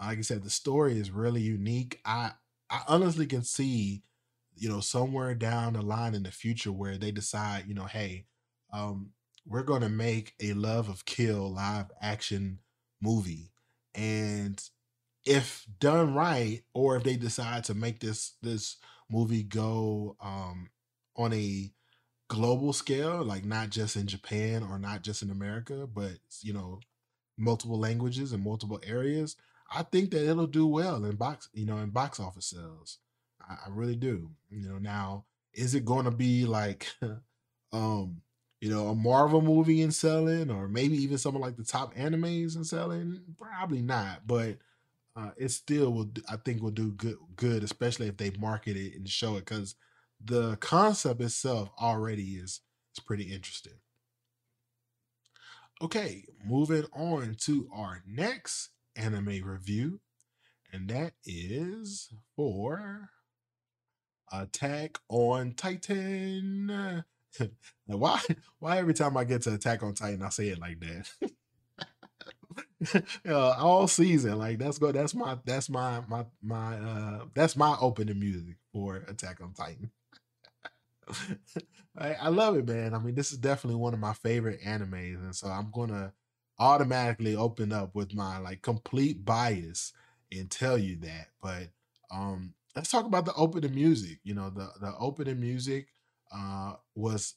like 0.00 0.18
i 0.18 0.20
said 0.20 0.42
the 0.42 0.50
story 0.50 0.98
is 0.98 1.10
really 1.10 1.40
unique. 1.40 2.00
I 2.04 2.32
i 2.70 2.82
honestly 2.88 3.26
can 3.26 3.42
see 3.42 4.02
you 4.56 4.68
know 4.68 4.80
somewhere 4.80 5.34
down 5.34 5.74
the 5.74 5.82
line 5.82 6.14
in 6.14 6.22
the 6.22 6.30
future 6.30 6.72
where 6.72 6.96
they 6.96 7.10
decide 7.10 7.64
you 7.66 7.74
know 7.74 7.84
hey 7.86 8.26
um 8.72 9.10
we're 9.46 9.62
to 9.82 9.88
make 9.88 10.34
a 10.40 10.52
love 10.54 10.88
of 10.88 11.04
kill 11.04 11.52
live 11.52 11.86
action 12.00 12.60
movie 13.02 13.50
and 13.94 14.62
if 15.26 15.66
done 15.80 16.14
right 16.14 16.62
or 16.74 16.96
if 16.96 17.02
they 17.02 17.16
decide 17.16 17.64
to 17.64 17.74
make 17.74 18.00
this 18.00 18.34
this 18.42 18.76
movie 19.10 19.42
go 19.42 20.16
um 20.20 20.70
on 21.16 21.32
a 21.32 21.70
global 22.28 22.72
scale, 22.72 23.22
like 23.24 23.44
not 23.44 23.70
just 23.70 23.96
in 23.96 24.06
Japan 24.06 24.62
or 24.62 24.78
not 24.78 25.02
just 25.02 25.22
in 25.22 25.30
America, 25.30 25.86
but 25.92 26.12
you 26.42 26.52
know, 26.52 26.80
multiple 27.36 27.78
languages 27.78 28.32
and 28.32 28.42
multiple 28.42 28.80
areas, 28.86 29.36
I 29.70 29.82
think 29.82 30.10
that 30.10 30.28
it'll 30.28 30.46
do 30.46 30.66
well 30.66 31.04
in 31.04 31.16
box, 31.16 31.48
you 31.52 31.66
know, 31.66 31.78
in 31.78 31.90
box 31.90 32.20
office 32.20 32.46
sales. 32.46 32.98
I, 33.40 33.54
I 33.66 33.68
really 33.70 33.96
do. 33.96 34.30
You 34.50 34.68
know, 34.68 34.78
now 34.78 35.24
is 35.52 35.74
it 35.74 35.84
going 35.84 36.04
to 36.04 36.10
be 36.10 36.46
like, 36.46 36.92
um, 37.72 38.20
you 38.60 38.70
know, 38.70 38.88
a 38.88 38.94
Marvel 38.94 39.42
movie 39.42 39.82
in 39.82 39.90
selling, 39.90 40.50
or 40.50 40.68
maybe 40.68 40.96
even 40.96 41.18
something 41.18 41.42
like 41.42 41.56
the 41.56 41.64
top 41.64 41.94
animes 41.94 42.56
in 42.56 42.64
selling? 42.64 43.20
Probably 43.38 43.82
not, 43.82 44.26
but 44.26 44.56
uh, 45.16 45.30
it 45.36 45.50
still 45.50 45.92
will. 45.92 46.10
I 46.30 46.36
think 46.36 46.62
will 46.62 46.70
do 46.70 46.92
good, 46.92 47.16
good, 47.36 47.62
especially 47.62 48.08
if 48.08 48.16
they 48.16 48.30
market 48.38 48.76
it 48.76 48.94
and 48.94 49.08
show 49.08 49.36
it 49.36 49.44
because 49.44 49.74
the 50.24 50.56
concept 50.56 51.20
itself 51.20 51.70
already 51.80 52.34
is 52.34 52.60
is 52.96 53.04
pretty 53.04 53.24
interesting. 53.24 53.74
Okay, 55.82 56.24
moving 56.44 56.84
on 56.92 57.34
to 57.40 57.68
our 57.74 58.02
next 58.06 58.70
anime 58.96 59.42
review, 59.44 60.00
and 60.72 60.88
that 60.88 61.12
is 61.24 62.12
for 62.36 63.10
Attack 64.32 64.98
on 65.08 65.52
Titan. 65.54 67.04
why 67.86 68.20
why 68.60 68.78
every 68.78 68.94
time 68.94 69.16
I 69.16 69.24
get 69.24 69.42
to 69.42 69.54
Attack 69.54 69.82
on 69.82 69.94
Titan, 69.94 70.22
I 70.22 70.28
say 70.30 70.48
it 70.48 70.60
like 70.60 70.78
that? 70.80 71.10
uh, 73.28 73.50
all 73.58 73.88
season, 73.88 74.38
like 74.38 74.58
that's 74.58 74.78
go. 74.78 74.92
That's 74.92 75.14
my 75.14 75.36
that's 75.44 75.68
my 75.68 76.02
my 76.08 76.24
my 76.42 76.76
uh 76.76 77.24
that's 77.34 77.56
my 77.56 77.76
opening 77.80 78.18
music 78.18 78.56
for 78.72 78.96
Attack 79.08 79.40
on 79.42 79.52
Titan. 79.52 79.90
I, 81.98 82.14
I 82.14 82.28
love 82.28 82.56
it, 82.56 82.66
man. 82.66 82.94
I 82.94 82.98
mean, 82.98 83.14
this 83.14 83.32
is 83.32 83.38
definitely 83.38 83.76
one 83.80 83.94
of 83.94 84.00
my 84.00 84.14
favorite 84.14 84.60
animes, 84.62 85.22
and 85.22 85.34
so 85.34 85.48
I'm 85.48 85.70
gonna 85.72 86.12
automatically 86.58 87.36
open 87.36 87.72
up 87.72 87.94
with 87.94 88.14
my 88.14 88.38
like 88.38 88.62
complete 88.62 89.24
bias 89.24 89.92
and 90.32 90.50
tell 90.50 90.78
you 90.78 90.96
that. 91.00 91.28
But 91.42 91.68
um, 92.10 92.54
let's 92.76 92.90
talk 92.90 93.06
about 93.06 93.24
the 93.26 93.34
opening 93.34 93.74
music. 93.74 94.18
You 94.24 94.34
know, 94.34 94.50
the 94.50 94.68
the 94.80 94.94
opening 94.98 95.40
music 95.40 95.88
uh 96.32 96.74
was 96.94 97.34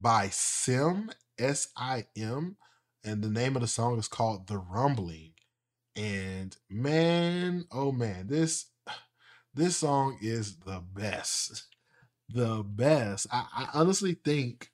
by 0.00 0.28
Sim 0.30 1.10
S 1.38 1.68
I 1.76 2.06
M, 2.16 2.56
and 3.04 3.22
the 3.22 3.28
name 3.30 3.56
of 3.56 3.62
the 3.62 3.68
song 3.68 3.98
is 3.98 4.08
called 4.08 4.46
"The 4.46 4.58
Rumbling." 4.58 5.32
And 5.96 6.56
man, 6.70 7.66
oh 7.72 7.92
man, 7.92 8.28
this 8.28 8.66
this 9.54 9.78
song 9.78 10.18
is 10.22 10.58
the 10.58 10.80
best 10.94 11.64
the 12.32 12.62
best. 12.64 13.26
I, 13.32 13.46
I 13.54 13.68
honestly 13.74 14.14
think, 14.14 14.70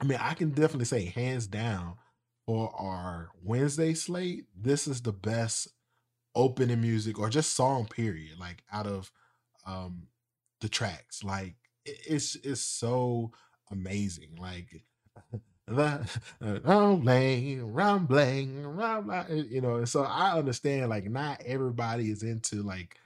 I 0.00 0.04
mean, 0.04 0.18
I 0.20 0.34
can 0.34 0.50
definitely 0.50 0.86
say 0.86 1.06
hands 1.06 1.46
down 1.46 1.96
for 2.46 2.72
our 2.74 3.30
Wednesday 3.42 3.94
slate, 3.94 4.46
this 4.58 4.88
is 4.88 5.02
the 5.02 5.12
best 5.12 5.68
opening 6.34 6.80
music 6.80 7.18
or 7.18 7.28
just 7.30 7.54
song 7.54 7.86
period, 7.86 8.38
like 8.38 8.62
out 8.72 8.86
of 8.86 9.12
um 9.66 10.08
the 10.60 10.68
tracks. 10.68 11.22
Like 11.24 11.54
it's 11.84 12.36
it's 12.36 12.60
so 12.60 13.32
amazing. 13.70 14.36
Like 14.38 14.82
the 15.66 16.08
rumbling, 16.64 17.72
rumbling, 17.72 18.66
rumbling, 18.66 19.48
you 19.50 19.60
know. 19.60 19.84
So 19.84 20.02
I 20.02 20.38
understand 20.38 20.90
like 20.90 21.10
not 21.10 21.42
everybody 21.44 22.10
is 22.10 22.22
into 22.22 22.62
like 22.62 22.96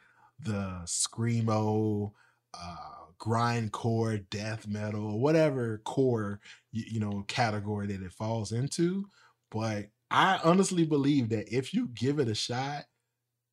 the 0.41 0.81
screamo, 0.85 2.13
uh, 2.55 3.04
grindcore, 3.25 4.29
death 4.31 4.67
metal, 4.67 5.19
whatever 5.19 5.79
core 5.85 6.41
you, 6.73 6.85
you 6.93 7.01
know 7.01 7.25
category 7.27 7.87
that 7.87 8.03
it 8.03 8.13
falls 8.13 8.53
into. 8.53 9.07
But 9.51 9.87
I 10.11 10.39
honestly 10.45 10.85
believe 10.85 11.31
that 11.31 11.55
if 11.55 11.73
you 11.73 11.89
give 11.89 12.19
it 12.19 12.29
a 12.29 12.35
shot, 12.35 12.85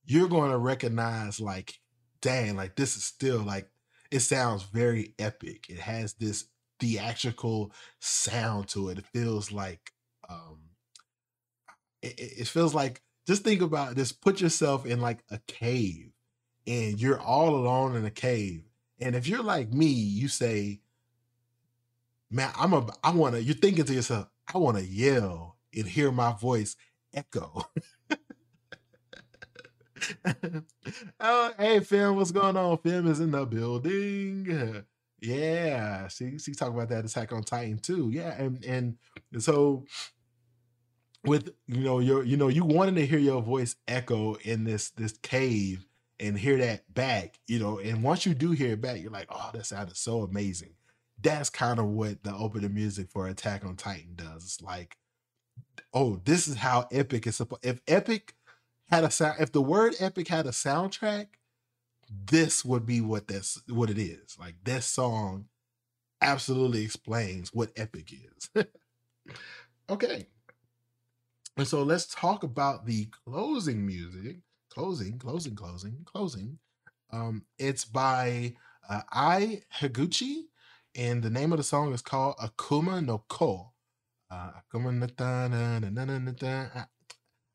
you're 0.06 0.28
going 0.28 0.52
to 0.52 0.58
recognize 0.58 1.40
like, 1.40 1.80
dang, 2.22 2.56
like 2.56 2.76
this 2.76 2.98
is 2.98 3.04
still 3.04 3.40
like 3.40 3.70
it 4.12 4.20
sounds 4.20 4.64
very 4.64 5.16
epic. 5.18 5.68
It 5.70 5.80
has 5.80 6.14
this 6.16 6.46
theatrical 6.80 7.72
sound 8.00 8.68
to 8.70 8.90
it. 8.90 8.98
It 8.98 9.06
feels 9.14 9.52
like 9.52 9.92
um 10.30 10.60
it, 12.02 12.16
it 12.18 12.48
feels 12.48 12.74
like 12.74 13.02
just 13.28 13.44
think 13.44 13.62
about 13.62 13.96
this 13.96 14.12
put 14.12 14.42
yourself 14.42 14.86
in 14.86 15.00
like 15.00 15.24
a 15.30 15.40
cave 15.48 16.12
and 16.68 17.00
you're 17.00 17.20
all 17.20 17.56
alone 17.56 17.96
in 17.96 18.06
a 18.06 18.12
cave 18.12 18.64
and 19.02 19.16
if 19.16 19.28
you're 19.28 19.44
like 19.44 19.74
me, 19.74 19.88
you 19.88 20.28
say, 20.28 20.82
man, 22.30 22.52
I'm 22.58 22.74
a 22.74 22.88
I 23.04 23.12
wanna 23.12 23.40
you're 23.40 23.56
thinking 23.56 23.86
to 23.86 23.94
yourself, 23.94 24.28
I 24.54 24.58
wanna 24.58 24.82
yell 24.82 25.58
and 25.76 25.88
hear 25.88 26.12
my 26.12 26.34
voice 26.34 26.76
echo. 27.14 27.64
oh, 31.20 31.52
hey, 31.58 31.80
Fim, 31.82 32.16
what's 32.16 32.32
going 32.32 32.58
on? 32.58 32.78
Fim 32.80 33.08
is 33.08 33.20
in 33.20 33.32
the 33.32 33.46
building. 33.46 34.84
Yeah, 35.22 36.08
see, 36.08 36.40
see, 36.40 36.54
talk 36.54 36.70
about 36.70 36.90
that 36.90 37.06
Attack 37.06 37.32
on 37.32 37.44
Titan 37.44 37.78
too. 37.78 38.10
Yeah, 38.12 38.34
and 38.42 38.64
and 38.66 38.98
so 39.40 39.86
with 41.24 41.52
you 41.68 41.84
know 41.84 42.00
your 42.00 42.24
you 42.24 42.38
know 42.38 42.48
you 42.48 42.66
wanting 42.66 42.96
to 42.96 43.06
hear 43.06 43.20
your 43.20 43.42
voice 43.42 43.76
echo 43.88 44.36
in 44.36 44.64
this 44.64 44.90
this 44.92 45.14
cave 45.22 45.86
and 46.22 46.38
hear 46.38 46.58
that 46.58 46.94
back, 46.94 47.40
you 47.48 47.60
know, 47.60 47.80
and 47.80 48.04
once 48.04 48.26
you 48.26 48.34
do 48.34 48.52
hear 48.52 48.74
it 48.74 48.82
back, 48.82 49.02
you're 49.02 49.12
like, 49.12 49.28
oh, 49.30 49.50
that 49.54 49.66
sounded 49.66 49.98
so 49.98 50.22
amazing. 50.22 50.76
That's 51.22 51.50
kind 51.50 51.80
of 51.80 51.86
what 51.86 52.24
the 52.24 52.34
opening 52.34 52.74
music 52.74 53.10
for 53.10 53.28
Attack 53.28 53.66
on 53.66 53.76
Titan 53.76 54.14
does. 54.16 54.44
It's 54.44 54.62
like, 54.62 54.98
oh, 55.94 56.22
this 56.24 56.48
is 56.48 56.58
how 56.58 56.88
epic 56.92 57.28
is 57.28 57.36
supposed. 57.36 57.66
If 57.66 57.82
epic 57.88 58.36
had 58.90 59.04
a 59.04 59.12
sound, 59.12 59.38
if 59.40 59.52
the 59.52 59.62
word 59.62 59.96
epic 60.00 60.28
had 60.28 60.46
a 60.46 60.52
soundtrack, 60.52 61.28
this 62.10 62.64
would 62.64 62.86
be 62.86 63.02
what 63.02 63.28
that's 63.28 63.62
what 63.68 63.90
it 63.90 63.98
is. 63.98 64.38
Like 64.40 64.56
this 64.64 64.86
song 64.86 65.46
absolutely 66.22 66.84
explains 66.84 67.54
what 67.54 67.72
epic 67.76 68.14
is. 68.14 68.66
okay. 69.90 70.28
And 71.58 71.68
so 71.68 71.84
let's 71.84 72.06
talk 72.06 72.44
about 72.44 72.86
the 72.86 73.08
closing 73.26 73.86
music. 73.86 74.38
Closing, 74.74 75.20
closing, 75.20 75.56
closing, 75.56 75.98
closing. 76.06 76.58
Um, 77.12 77.44
it's 77.60 77.84
by 77.84 78.56
uh, 78.90 79.02
Ai 79.12 79.64
Higuchi, 79.80 80.44
and 80.96 81.22
the 81.22 81.30
name 81.30 81.52
of 81.52 81.58
the 81.58 81.64
song 81.64 81.94
is 81.94 82.02
called 82.02 82.38
Akuma 82.38 83.06
no 83.06 83.24
Ko. 83.28 83.72
Uh, 84.32 84.52
Akuma 84.74 84.94
no 84.94 85.08
ta 85.08 85.48
na 85.50 85.80
na 85.80 85.90
na 85.90 86.06
na 86.06 86.18
na 86.20 86.32
ta. 86.32 86.88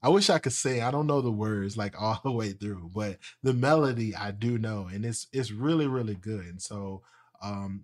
I 0.02 0.08
wish 0.10 0.28
I 0.30 0.38
could 0.38 0.52
say 0.52 0.82
I 0.82 0.90
don't 0.90 1.06
know 1.06 1.22
the 1.22 1.32
words 1.32 1.76
like 1.76 1.94
all 2.00 2.20
the 2.22 2.32
way 2.32 2.52
through, 2.52 2.90
but 2.94 3.18
the 3.42 3.54
melody 3.54 4.14
I 4.14 4.30
do 4.30 4.58
know, 4.58 4.88
and 4.92 5.04
it's 5.04 5.26
it's 5.32 5.50
really 5.50 5.86
really 5.86 6.16
good. 6.16 6.44
And 6.44 6.60
so, 6.60 7.02
um, 7.42 7.82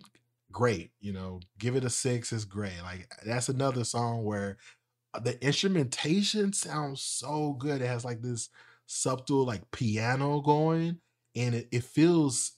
great. 0.52 0.92
You 1.00 1.14
know, 1.14 1.40
give 1.58 1.74
it 1.74 1.84
a 1.84 1.90
six. 1.90 2.32
It's 2.32 2.44
great. 2.44 2.80
Like 2.82 3.10
that's 3.24 3.48
another 3.48 3.84
song 3.84 4.24
where 4.24 4.58
uh, 5.14 5.20
the 5.20 5.42
instrumentation 5.44 6.52
sounds 6.52 7.02
so 7.02 7.54
good. 7.54 7.80
It 7.82 7.86
has 7.86 8.04
like 8.04 8.22
this 8.22 8.50
subtle 8.86 9.44
like 9.44 9.70
piano 9.70 10.40
going, 10.40 10.98
and 11.34 11.54
it 11.54 11.68
it 11.72 11.84
feels. 11.84 12.52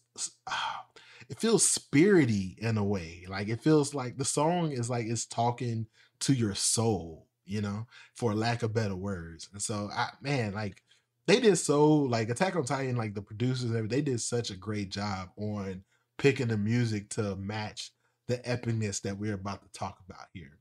Ah, 0.49 0.87
it 1.29 1.41
feels 1.41 1.67
spirity 1.67 2.59
in 2.59 2.77
a 2.77 2.85
way. 2.85 3.25
Like 3.29 3.49
it 3.49 3.61
feels 3.61 3.95
like 3.95 4.17
the 4.17 4.25
song 4.25 4.73
is 4.73 4.91
like 4.91 5.07
it's 5.07 5.27
talking 5.27 5.87
to 6.21 6.33
your 6.33 6.55
soul 6.55 7.27
you 7.47 7.61
know, 7.61 7.87
for 8.15 8.35
lack 8.35 8.63
of 8.63 8.75
better 8.75 8.97
words. 8.97 9.49
And 9.53 9.61
so, 9.61 9.91
I 9.93 10.11
man, 10.21 10.55
like 10.55 10.83
they 11.27 11.41
did 11.41 11.57
so 11.57 11.95
like 11.95 12.29
Attack 12.29 12.57
on 12.57 12.65
Titan, 12.65 12.97
like 12.97 13.15
the 13.15 13.23
producers, 13.23 13.71
they 13.89 14.01
did 14.01 14.21
such 14.21 14.51
a 14.51 14.57
great 14.57 14.91
job 14.91 15.31
on 15.37 15.85
picking 16.19 16.49
the 16.49 16.57
music 16.57 17.11
to 17.11 17.37
match 17.37 17.91
the 18.29 18.39
epicness 18.39 19.03
that 19.03 19.19
we're 19.19 19.35
about 19.35 19.63
to 19.63 19.79
talk 19.79 19.99
about 20.09 20.27
here. 20.33 20.59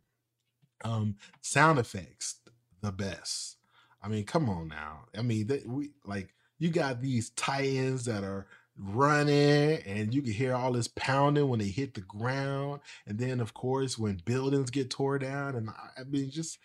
Um, 0.83 1.15
sound 1.41 1.79
effects, 1.79 2.35
the 2.81 2.91
best. 2.91 3.57
I 4.03 4.09
mean, 4.09 4.25
come 4.25 4.49
on 4.49 4.67
now. 4.67 5.05
I 5.17 5.21
mean, 5.21 5.47
they, 5.47 5.61
we 5.65 5.91
like 6.05 6.33
you 6.59 6.69
got 6.69 7.01
these 7.01 7.29
Titans 7.31 8.05
that 8.05 8.23
are 8.23 8.47
running 8.77 9.81
and 9.85 10.13
you 10.13 10.21
can 10.21 10.33
hear 10.33 10.55
all 10.55 10.71
this 10.71 10.87
pounding 10.87 11.47
when 11.47 11.59
they 11.59 11.67
hit 11.67 11.93
the 11.93 12.01
ground 12.01 12.81
and 13.05 13.19
then 13.19 13.39
of 13.39 13.53
course 13.53 13.99
when 13.99 14.19
buildings 14.25 14.71
get 14.71 14.89
tore 14.89 15.19
down 15.19 15.55
and 15.55 15.69
i 15.69 16.03
mean 16.09 16.31
just 16.31 16.57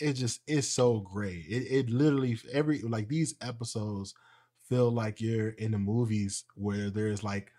it 0.00 0.14
just 0.14 0.40
it's 0.48 0.66
so 0.66 0.98
great 0.98 1.44
it, 1.48 1.62
it 1.70 1.88
literally 1.88 2.36
every 2.52 2.80
like 2.82 3.06
these 3.06 3.36
episodes 3.40 4.12
feel 4.68 4.90
like 4.90 5.20
you're 5.20 5.50
in 5.50 5.70
the 5.70 5.78
movies 5.78 6.44
where 6.56 6.90
there's 6.90 7.22
like 7.22 7.52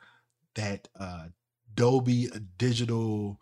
that 0.55 0.88
uh 0.99 1.25
dolby 1.73 2.29
digital 2.57 3.39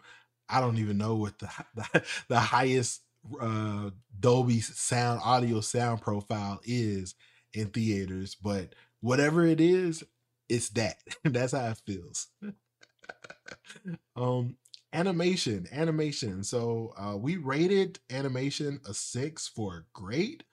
i 0.50 0.60
don't 0.62 0.78
even 0.78 0.98
know 0.98 1.16
what 1.16 1.38
the 1.40 1.50
the, 1.76 2.04
the 2.30 2.40
highest 2.40 3.02
uh 3.40 3.90
dolby 4.20 4.60
sound 4.62 5.22
audio 5.24 5.62
sound 5.62 6.02
profile 6.02 6.60
is 6.64 7.16
in 7.54 7.68
theaters 7.68 8.36
but 8.36 8.74
whatever 9.02 9.46
it 9.46 9.62
is 9.62 10.04
it's 10.50 10.68
that. 10.70 10.98
That's 11.24 11.54
how 11.54 11.70
it 11.70 11.82
feels. 11.86 12.28
um, 14.16 14.56
animation, 14.94 15.68
animation. 15.72 16.44
So 16.44 16.94
uh, 16.98 17.18
we 17.18 17.38
rated 17.38 18.00
animation 18.10 18.80
a 18.88 18.94
six 18.94 19.48
for 19.48 19.86
great. 19.94 20.44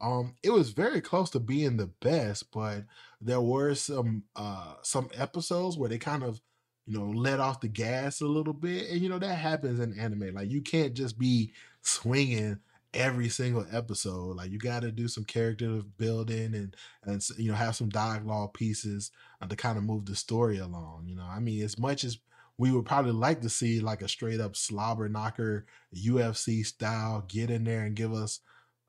Um, 0.00 0.36
it 0.42 0.50
was 0.50 0.70
very 0.70 1.00
close 1.00 1.30
to 1.30 1.40
being 1.40 1.76
the 1.76 1.88
best, 2.02 2.52
but 2.52 2.84
there 3.20 3.40
were 3.40 3.74
some 3.74 4.24
uh 4.36 4.74
some 4.82 5.10
episodes 5.14 5.78
where 5.78 5.88
they 5.90 5.98
kind 5.98 6.22
of 6.24 6.40
you 6.86 6.98
know 6.98 7.06
let 7.10 7.40
off 7.40 7.60
the 7.60 7.68
gas 7.68 8.20
a 8.20 8.26
little 8.26 8.52
bit, 8.54 8.90
and 8.90 9.00
you 9.00 9.08
know 9.08 9.18
that 9.20 9.36
happens 9.36 9.80
in 9.80 9.98
anime. 9.98 10.34
Like 10.34 10.50
you 10.50 10.62
can't 10.62 10.94
just 10.94 11.18
be 11.18 11.52
swinging 11.82 12.60
every 12.94 13.28
single 13.28 13.66
episode. 13.72 14.36
Like 14.36 14.50
you 14.50 14.58
got 14.58 14.82
to 14.82 14.92
do 14.92 15.08
some 15.08 15.24
character 15.24 15.82
building 15.98 16.54
and 16.54 16.76
and 17.04 17.22
you 17.38 17.50
know 17.50 17.56
have 17.56 17.76
some 17.76 17.88
dialogue 17.88 18.54
pieces 18.54 19.10
uh, 19.40 19.46
to 19.46 19.56
kind 19.56 19.78
of 19.78 19.84
move 19.84 20.06
the 20.06 20.16
story 20.16 20.58
along. 20.58 21.04
You 21.06 21.16
know, 21.16 21.26
I 21.28 21.40
mean, 21.40 21.62
as 21.62 21.78
much 21.78 22.04
as 22.04 22.18
we 22.58 22.70
would 22.70 22.84
probably 22.84 23.12
like 23.12 23.40
to 23.42 23.48
see 23.48 23.80
like 23.80 24.02
a 24.02 24.08
straight 24.08 24.40
up 24.40 24.56
slobber 24.56 25.08
knocker 25.08 25.66
UFC 25.96 26.64
style, 26.64 27.24
get 27.26 27.50
in 27.50 27.64
there 27.64 27.82
and 27.82 27.96
give 27.96 28.12
us, 28.12 28.40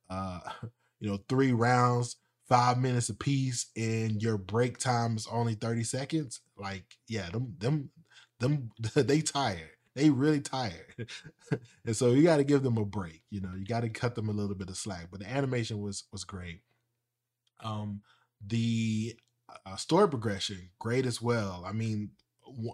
uh, 0.09 0.41
you 0.99 1.09
know, 1.09 1.19
three 1.29 1.53
rounds, 1.53 2.17
five 2.47 2.77
minutes 2.77 3.09
a 3.09 3.15
piece, 3.15 3.67
and 3.77 4.21
your 4.21 4.37
break 4.37 4.77
time 4.77 5.15
is 5.15 5.27
only 5.31 5.55
thirty 5.55 5.83
seconds. 5.83 6.41
Like, 6.57 6.97
yeah, 7.07 7.29
them 7.29 7.55
them 7.59 7.91
them 8.39 8.71
they 8.95 9.21
tired 9.21 9.71
they 9.95 10.09
really 10.09 10.41
tired. 10.41 11.09
and 11.85 11.95
so 11.95 12.11
you 12.11 12.23
got 12.23 12.37
to 12.37 12.43
give 12.43 12.63
them 12.63 12.77
a 12.77 12.85
break. 12.85 13.21
You 13.29 13.41
know, 13.41 13.51
you 13.57 13.65
got 13.65 13.81
to 13.81 13.89
cut 13.89 14.15
them 14.15 14.29
a 14.29 14.33
little 14.33 14.55
bit 14.55 14.69
of 14.69 14.77
slack. 14.77 15.07
But 15.11 15.19
the 15.21 15.29
animation 15.29 15.81
was 15.81 16.05
was 16.11 16.23
great. 16.23 16.61
Um, 17.63 18.01
the 18.45 19.15
uh, 19.65 19.75
story 19.75 20.09
progression 20.09 20.69
great 20.79 21.05
as 21.05 21.21
well. 21.21 21.63
I 21.65 21.73
mean, 21.73 22.11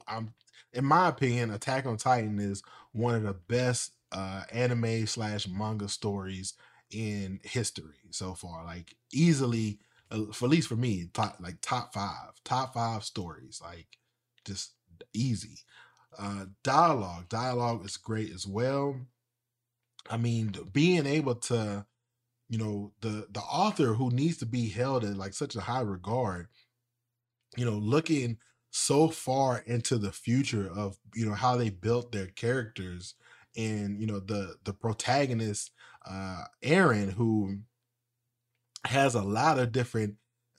I'm 0.07 0.33
in 0.73 0.85
my 0.85 1.07
opinion, 1.07 1.51
Attack 1.51 1.85
on 1.85 1.97
Titan 1.97 2.39
is 2.39 2.61
one 2.91 3.15
of 3.15 3.23
the 3.23 3.33
best 3.33 3.93
uh, 4.11 4.43
anime 4.51 5.05
slash 5.07 5.47
manga 5.47 5.89
stories 5.89 6.53
in 6.91 7.39
history 7.43 7.95
so 8.11 8.33
far. 8.33 8.63
Like 8.63 8.95
easily, 9.11 9.79
uh, 10.11 10.31
for 10.33 10.45
at 10.45 10.51
least 10.51 10.67
for 10.67 10.75
me, 10.75 11.09
top, 11.13 11.37
like 11.39 11.57
top 11.61 11.93
five, 11.93 12.31
top 12.43 12.73
five 12.73 13.03
stories. 13.03 13.61
Like 13.63 13.87
just 14.45 14.71
easy. 15.13 15.59
Uh, 16.17 16.45
dialogue, 16.63 17.29
dialogue 17.29 17.85
is 17.85 17.97
great 17.97 18.31
as 18.33 18.45
well. 18.47 18.95
I 20.09 20.17
mean, 20.17 20.53
being 20.71 21.05
able 21.05 21.35
to, 21.35 21.85
you 22.49 22.57
know, 22.57 22.93
the 23.01 23.27
the 23.31 23.41
author 23.41 23.95
who 23.95 24.11
needs 24.11 24.37
to 24.37 24.45
be 24.45 24.69
held 24.69 25.03
in 25.03 25.17
like 25.17 25.33
such 25.33 25.55
a 25.55 25.61
high 25.61 25.81
regard, 25.81 26.49
you 27.55 27.65
know, 27.65 27.77
looking 27.77 28.37
so 28.71 29.09
far 29.09 29.59
into 29.65 29.97
the 29.97 30.11
future 30.11 30.69
of 30.69 30.97
you 31.15 31.25
know 31.25 31.33
how 31.33 31.55
they 31.57 31.69
built 31.69 32.11
their 32.11 32.27
characters 32.27 33.15
and 33.55 33.99
you 33.99 34.05
know 34.05 34.19
the 34.19 34.55
the 34.65 34.73
protagonist 34.73 35.71
uh 36.05 36.43
Eren 36.63 37.11
who 37.13 37.57
has 38.85 39.15
a 39.15 39.21
lot 39.21 39.59
of 39.59 39.71
different 39.71 40.15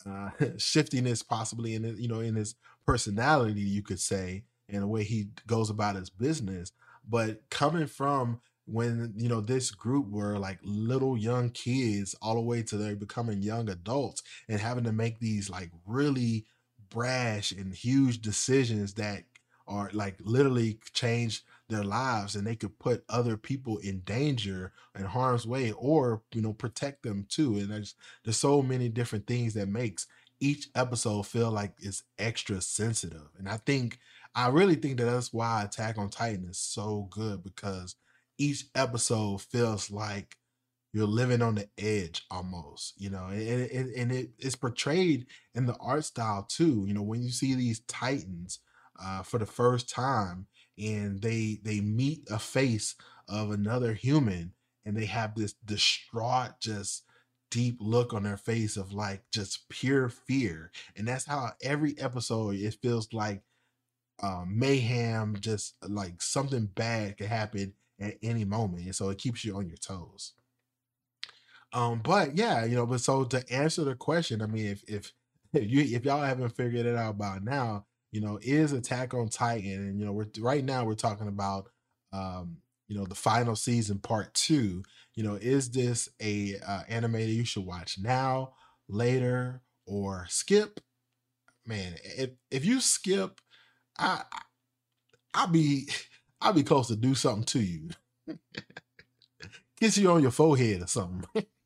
uh 0.07 0.30
shiftiness 0.59 1.22
possibly 1.22 1.74
in 1.74 1.84
you 1.99 2.09
know 2.09 2.20
in 2.20 2.34
his 2.34 2.55
personality 2.86 3.61
you 3.61 3.82
could 3.82 4.01
say 4.01 4.44
and 4.68 4.82
the 4.82 4.86
way 4.86 5.04
he 5.04 5.28
goes 5.46 5.70
about 5.70 5.96
his 5.96 6.10
business. 6.10 6.72
But 7.08 7.48
coming 7.50 7.86
from 7.86 8.40
when 8.66 9.14
you 9.16 9.28
know 9.28 9.40
this 9.40 9.70
group 9.70 10.08
were 10.10 10.38
like 10.38 10.58
little 10.62 11.16
young 11.16 11.48
kids 11.50 12.14
all 12.20 12.34
the 12.34 12.40
way 12.40 12.62
to 12.62 12.76
they 12.76 12.94
becoming 12.94 13.40
young 13.42 13.68
adults 13.70 14.22
and 14.48 14.60
having 14.60 14.84
to 14.84 14.92
make 14.92 15.18
these 15.20 15.48
like 15.48 15.70
really 15.86 16.44
brash 16.90 17.50
and 17.52 17.74
huge 17.74 18.20
decisions 18.20 18.94
that 18.94 19.24
are 19.66 19.90
like 19.92 20.16
literally 20.20 20.78
change 20.94 21.42
their 21.68 21.84
lives 21.84 22.34
and 22.34 22.46
they 22.46 22.56
could 22.56 22.78
put 22.78 23.04
other 23.10 23.36
people 23.36 23.76
in 23.78 24.00
danger 24.00 24.72
and 24.94 25.06
harm's 25.06 25.46
way 25.46 25.72
or 25.72 26.22
you 26.32 26.40
know 26.40 26.52
protect 26.54 27.02
them 27.02 27.26
too 27.28 27.56
and 27.58 27.70
there's 27.70 27.94
there's 28.24 28.38
so 28.38 28.62
many 28.62 28.88
different 28.88 29.26
things 29.26 29.52
that 29.52 29.68
makes 29.68 30.06
each 30.40 30.68
episode 30.74 31.26
feel 31.26 31.50
like 31.50 31.72
it's 31.80 32.04
extra 32.18 32.60
sensitive 32.60 33.28
and 33.38 33.48
i 33.48 33.56
think 33.58 33.98
I 34.34 34.48
really 34.48 34.76
think 34.76 34.98
that 34.98 35.06
that's 35.06 35.32
why 35.32 35.64
Attack 35.64 35.98
on 35.98 36.10
Titan 36.10 36.48
is 36.48 36.58
so 36.58 37.08
good 37.10 37.42
because 37.42 37.96
each 38.38 38.66
episode 38.74 39.42
feels 39.42 39.90
like 39.90 40.36
you're 40.92 41.06
living 41.06 41.42
on 41.42 41.56
the 41.56 41.68
edge 41.76 42.24
almost, 42.30 42.94
you 43.00 43.10
know, 43.10 43.26
and, 43.26 43.70
and, 43.70 43.90
and 43.94 44.12
it, 44.12 44.30
it's 44.38 44.56
portrayed 44.56 45.26
in 45.54 45.66
the 45.66 45.76
art 45.76 46.04
style 46.04 46.46
too. 46.48 46.84
You 46.86 46.94
know, 46.94 47.02
when 47.02 47.22
you 47.22 47.30
see 47.30 47.54
these 47.54 47.80
Titans 47.80 48.60
uh, 49.00 49.22
for 49.22 49.38
the 49.38 49.46
first 49.46 49.88
time 49.88 50.46
and 50.78 51.20
they 51.20 51.58
they 51.62 51.80
meet 51.80 52.26
a 52.30 52.38
face 52.38 52.94
of 53.28 53.50
another 53.50 53.92
human 53.92 54.52
and 54.84 54.96
they 54.96 55.04
have 55.06 55.34
this 55.34 55.54
distraught 55.64 56.52
just 56.60 57.04
deep 57.50 57.76
look 57.80 58.12
on 58.12 58.24
their 58.24 58.36
face 58.36 58.76
of 58.76 58.92
like 58.92 59.22
just 59.32 59.68
pure 59.68 60.08
fear 60.08 60.70
and 60.96 61.08
that's 61.08 61.24
how 61.24 61.50
every 61.62 61.98
episode 61.98 62.54
it 62.54 62.76
feels 62.82 63.12
like 63.12 63.42
uh, 64.20 64.44
mayhem 64.46 65.36
just 65.40 65.76
like 65.88 66.20
something 66.20 66.66
bad 66.66 67.16
could 67.16 67.28
happen 67.28 67.72
at 68.00 68.14
any 68.22 68.44
moment 68.44 68.84
and 68.84 68.94
so 68.94 69.10
it 69.10 69.18
keeps 69.18 69.44
you 69.44 69.56
on 69.56 69.68
your 69.68 69.76
toes. 69.76 70.32
Um 71.72 72.00
but 72.02 72.36
yeah 72.36 72.64
you 72.64 72.74
know 72.74 72.86
but 72.86 73.00
so 73.00 73.24
to 73.24 73.52
answer 73.52 73.84
the 73.84 73.94
question 73.94 74.40
i 74.40 74.46
mean 74.46 74.66
if 74.66 74.82
if 74.88 75.12
if 75.52 75.70
you 75.70 75.96
if 75.96 76.04
y'all 76.04 76.22
haven't 76.22 76.56
figured 76.56 76.86
it 76.86 76.96
out 76.96 77.18
by 77.18 77.38
now 77.42 77.84
you 78.10 78.22
know 78.22 78.38
is 78.40 78.72
attack 78.72 79.12
on 79.12 79.28
titan 79.28 79.72
and 79.72 80.00
you 80.00 80.06
know 80.06 80.12
we're 80.12 80.28
right 80.38 80.64
now 80.64 80.84
we're 80.84 80.94
talking 80.94 81.28
about 81.28 81.68
um 82.14 82.56
you 82.88 82.96
know 82.96 83.04
the 83.04 83.14
final 83.14 83.54
season 83.54 83.98
part 83.98 84.34
two. 84.34 84.82
You 85.14 85.22
know 85.22 85.34
is 85.34 85.70
this 85.70 86.08
a 86.20 86.56
uh, 86.66 86.82
anime 86.88 87.12
that 87.12 87.26
you 87.26 87.44
should 87.44 87.66
watch 87.66 87.98
now 87.98 88.54
later 88.88 89.62
or 89.86 90.26
skip? 90.28 90.80
Man 91.66 91.96
if 92.02 92.30
if 92.50 92.64
you 92.64 92.80
skip 92.80 93.40
i 93.99 94.22
i'll 95.34 95.49
be 95.49 95.88
i'll 96.40 96.53
be 96.53 96.62
close 96.62 96.88
to 96.88 96.96
do 96.96 97.14
something 97.14 97.44
to 97.44 97.61
you. 97.61 97.90
Kiss 99.80 99.96
you 99.99 100.11
on 100.11 100.22
your 100.22 100.30
forehead 100.30 100.82
or 100.82 100.86
something. 100.86 101.46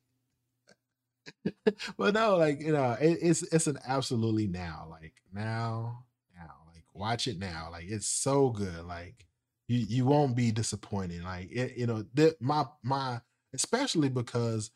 But 1.97 2.13
no 2.13 2.37
like 2.37 2.61
you 2.61 2.73
know 2.73 2.97
it, 2.99 3.19
it's 3.21 3.43
it's 3.43 3.67
an 3.67 3.77
absolutely 3.87 4.47
now 4.47 4.87
like 4.89 5.13
now 5.33 6.03
now 6.35 6.51
like 6.73 6.83
watch 6.93 7.27
it 7.27 7.39
now. 7.39 7.69
Like 7.71 7.85
it's 7.87 8.07
so 8.07 8.49
good. 8.49 8.85
Like 8.85 9.25
you 9.67 9.79
you 9.87 10.05
won't 10.05 10.35
be 10.35 10.51
disappointed. 10.51 11.23
Like 11.23 11.49
it, 11.51 11.77
you 11.77 11.87
know, 11.87 12.05
that 12.15 12.41
my 12.41 12.65
my 12.83 13.21
especially 13.53 14.09
because 14.09 14.71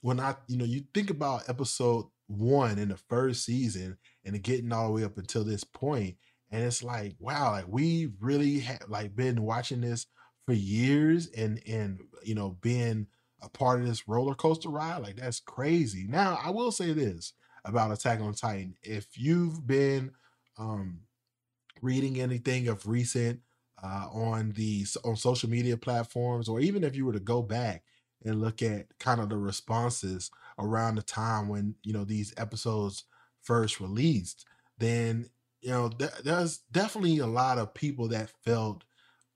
when 0.00 0.20
I 0.20 0.36
you 0.48 0.56
know 0.56 0.64
you 0.64 0.84
think 0.92 1.10
about 1.10 1.48
episode 1.48 2.06
one 2.26 2.78
in 2.78 2.88
the 2.88 2.96
first 2.96 3.44
season 3.44 3.98
and 4.24 4.42
getting 4.42 4.72
all 4.72 4.86
the 4.88 4.92
way 4.92 5.04
up 5.04 5.18
until 5.18 5.44
this 5.44 5.64
point, 5.64 6.16
and 6.54 6.62
it's 6.62 6.84
like 6.84 7.16
wow, 7.18 7.50
like 7.50 7.66
we 7.68 8.12
really 8.20 8.60
have 8.60 8.84
like 8.88 9.16
been 9.16 9.42
watching 9.42 9.80
this 9.80 10.06
for 10.46 10.52
years 10.52 11.26
and 11.36 11.60
and 11.66 11.98
you 12.22 12.36
know 12.36 12.56
being 12.60 13.08
a 13.42 13.48
part 13.48 13.80
of 13.80 13.88
this 13.88 14.06
roller 14.06 14.36
coaster 14.36 14.68
ride. 14.68 15.02
Like 15.02 15.16
that's 15.16 15.40
crazy. 15.40 16.06
Now 16.08 16.38
I 16.40 16.50
will 16.50 16.70
say 16.70 16.92
this 16.92 17.32
about 17.64 17.90
Attack 17.90 18.20
on 18.20 18.34
Titan: 18.34 18.76
if 18.84 19.18
you've 19.18 19.66
been 19.66 20.12
um 20.56 21.00
reading 21.82 22.20
anything 22.20 22.68
of 22.68 22.86
recent 22.86 23.40
uh, 23.82 24.06
on 24.12 24.52
the 24.52 24.86
on 25.04 25.16
social 25.16 25.50
media 25.50 25.76
platforms, 25.76 26.48
or 26.48 26.60
even 26.60 26.84
if 26.84 26.94
you 26.94 27.04
were 27.04 27.12
to 27.12 27.20
go 27.20 27.42
back 27.42 27.82
and 28.24 28.40
look 28.40 28.62
at 28.62 28.86
kind 29.00 29.20
of 29.20 29.28
the 29.28 29.36
responses 29.36 30.30
around 30.60 30.94
the 30.94 31.02
time 31.02 31.48
when 31.48 31.74
you 31.82 31.92
know 31.92 32.04
these 32.04 32.32
episodes 32.36 33.06
first 33.42 33.80
released, 33.80 34.46
then 34.78 35.28
you 35.64 35.70
know 35.70 35.88
th- 35.88 36.12
there's 36.24 36.58
definitely 36.72 37.18
a 37.18 37.26
lot 37.26 37.58
of 37.58 37.74
people 37.74 38.08
that 38.08 38.30
felt 38.44 38.84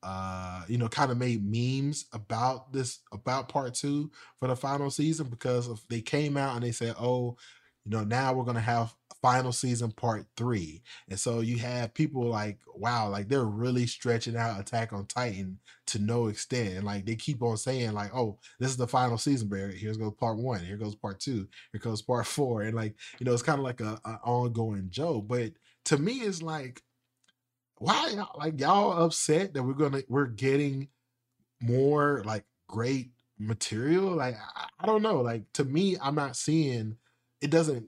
uh 0.03 0.63
you 0.69 0.79
know 0.79 0.89
kind 0.89 1.11
of 1.11 1.19
made 1.19 1.43
memes 1.45 2.07
about 2.13 2.73
this 2.73 3.01
about 3.13 3.49
part 3.49 3.75
two 3.75 4.11
for 4.39 4.49
the 4.49 4.57
final 4.57 4.91
season 4.91 5.29
because 5.29 5.69
of 5.69 5.81
they 5.91 6.01
came 6.01 6.37
out 6.37 6.55
and 6.55 6.65
they 6.65 6.73
said 6.73 6.95
oh 7.01 7.37
you 7.85 7.91
know 7.91 8.05
now 8.05 8.33
we're 8.33 8.45
gonna 8.45 8.61
have 8.61 8.95
final 9.23 9.53
season 9.53 9.91
part 9.91 10.27
three. 10.37 10.83
And 11.09 11.19
so 11.19 11.41
you 11.41 11.59
have 11.59 11.95
people 11.95 12.25
like, 12.25 12.59
wow, 12.75 13.09
like 13.09 13.29
they're 13.29 13.45
really 13.45 13.87
stretching 13.87 14.37
out 14.37 14.61
Attack 14.61 14.93
on 14.93 15.07
Titan 15.07 15.59
to 15.89 15.99
no 15.99 16.29
extent. 16.29 16.75
And 16.75 16.85
like 16.85 17.05
they 17.05 17.17
keep 17.17 17.43
on 17.43 17.57
saying, 17.57 17.93
like, 17.93 18.15
oh, 18.15 18.39
this 18.61 18.71
is 18.71 18.77
the 18.77 18.87
final 18.87 19.19
season, 19.19 19.49
Barry. 19.49 19.77
Here's 19.77 19.97
goes 19.97 20.15
part 20.15 20.39
one, 20.39 20.65
here 20.65 20.77
goes 20.77 20.95
part 20.95 21.21
two, 21.21 21.49
here 21.73 21.81
goes 21.81 22.03
part 22.03 22.27
four. 22.29 22.63
And 22.63 22.77
like, 22.77 22.95
you 23.19 23.27
know, 23.27 23.33
it's 23.33 23.43
kind 23.43 23.59
of 23.59 23.65
like 23.65 23.81
a, 23.81 24.01
a 24.05 24.21
ongoing 24.25 24.89
joke. 24.91 25.27
But 25.27 25.53
to 25.89 25.99
me, 25.99 26.21
it's 26.21 26.43
like, 26.43 26.83
why 27.79 28.15
like 28.37 28.61
y'all 28.61 29.05
upset 29.05 29.55
that 29.55 29.63
we're 29.63 29.73
gonna 29.75 30.03
we're 30.09 30.27
getting 30.27 30.89
more 31.61 32.23
like 32.25 32.45
great 32.69 33.13
material? 33.39 34.17
Like, 34.17 34.37
I, 34.57 34.67
I 34.81 34.87
don't 34.87 35.03
know. 35.03 35.21
Like 35.21 35.53
to 35.55 35.65
me, 35.65 35.97
I'm 36.03 36.15
not 36.15 36.37
seeing 36.37 36.97
it 37.41 37.51
doesn't 37.51 37.87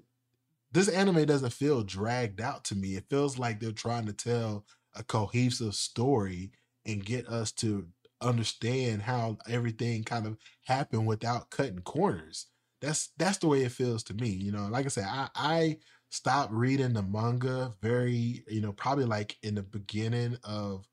this 0.73 0.89
anime 0.89 1.25
doesn't 1.27 1.53
feel 1.53 1.83
dragged 1.83 2.41
out 2.41 2.65
to 2.65 2.77
me. 2.77 2.97
It 2.97 3.07
feels 3.11 3.39
like 3.39 3.61
they're 3.61 3.73
trying 3.73 4.07
to 4.07 4.13
tell 4.13 4.65
a 4.95 5.03
cohesive 5.03 5.75
story 5.75 6.53
and 6.87 7.05
get 7.05 7.29
us 7.29 7.53
to 7.53 7.89
understand 8.21 9.03
how 9.03 9.39
everything 9.49 10.05
kind 10.05 10.27
of 10.27 10.37
happened 10.67 11.07
without 11.07 11.51
cutting 11.51 11.81
corners. 11.81 12.47
That's 12.81 13.11
that's 13.19 13.39
the 13.39 13.49
way 13.49 13.63
it 13.63 13.73
feels 13.73 14.03
to 14.05 14.15
me. 14.15 14.31
You 14.31 14.53
know, 14.53 14.69
like 14.69 14.87
I 14.87 14.89
said, 14.89 15.07
I 15.07 15.29
I 15.35 15.79
stopped 16.11 16.53
reading 16.53 16.93
the 16.93 17.03
manga 17.03 17.75
very, 17.83 18.45
you 18.49 18.61
know, 18.61 18.73
probably 18.73 19.05
like 19.05 19.37
in 19.43 19.55
the 19.55 19.63
beginning 19.63 20.37
of 20.45 20.87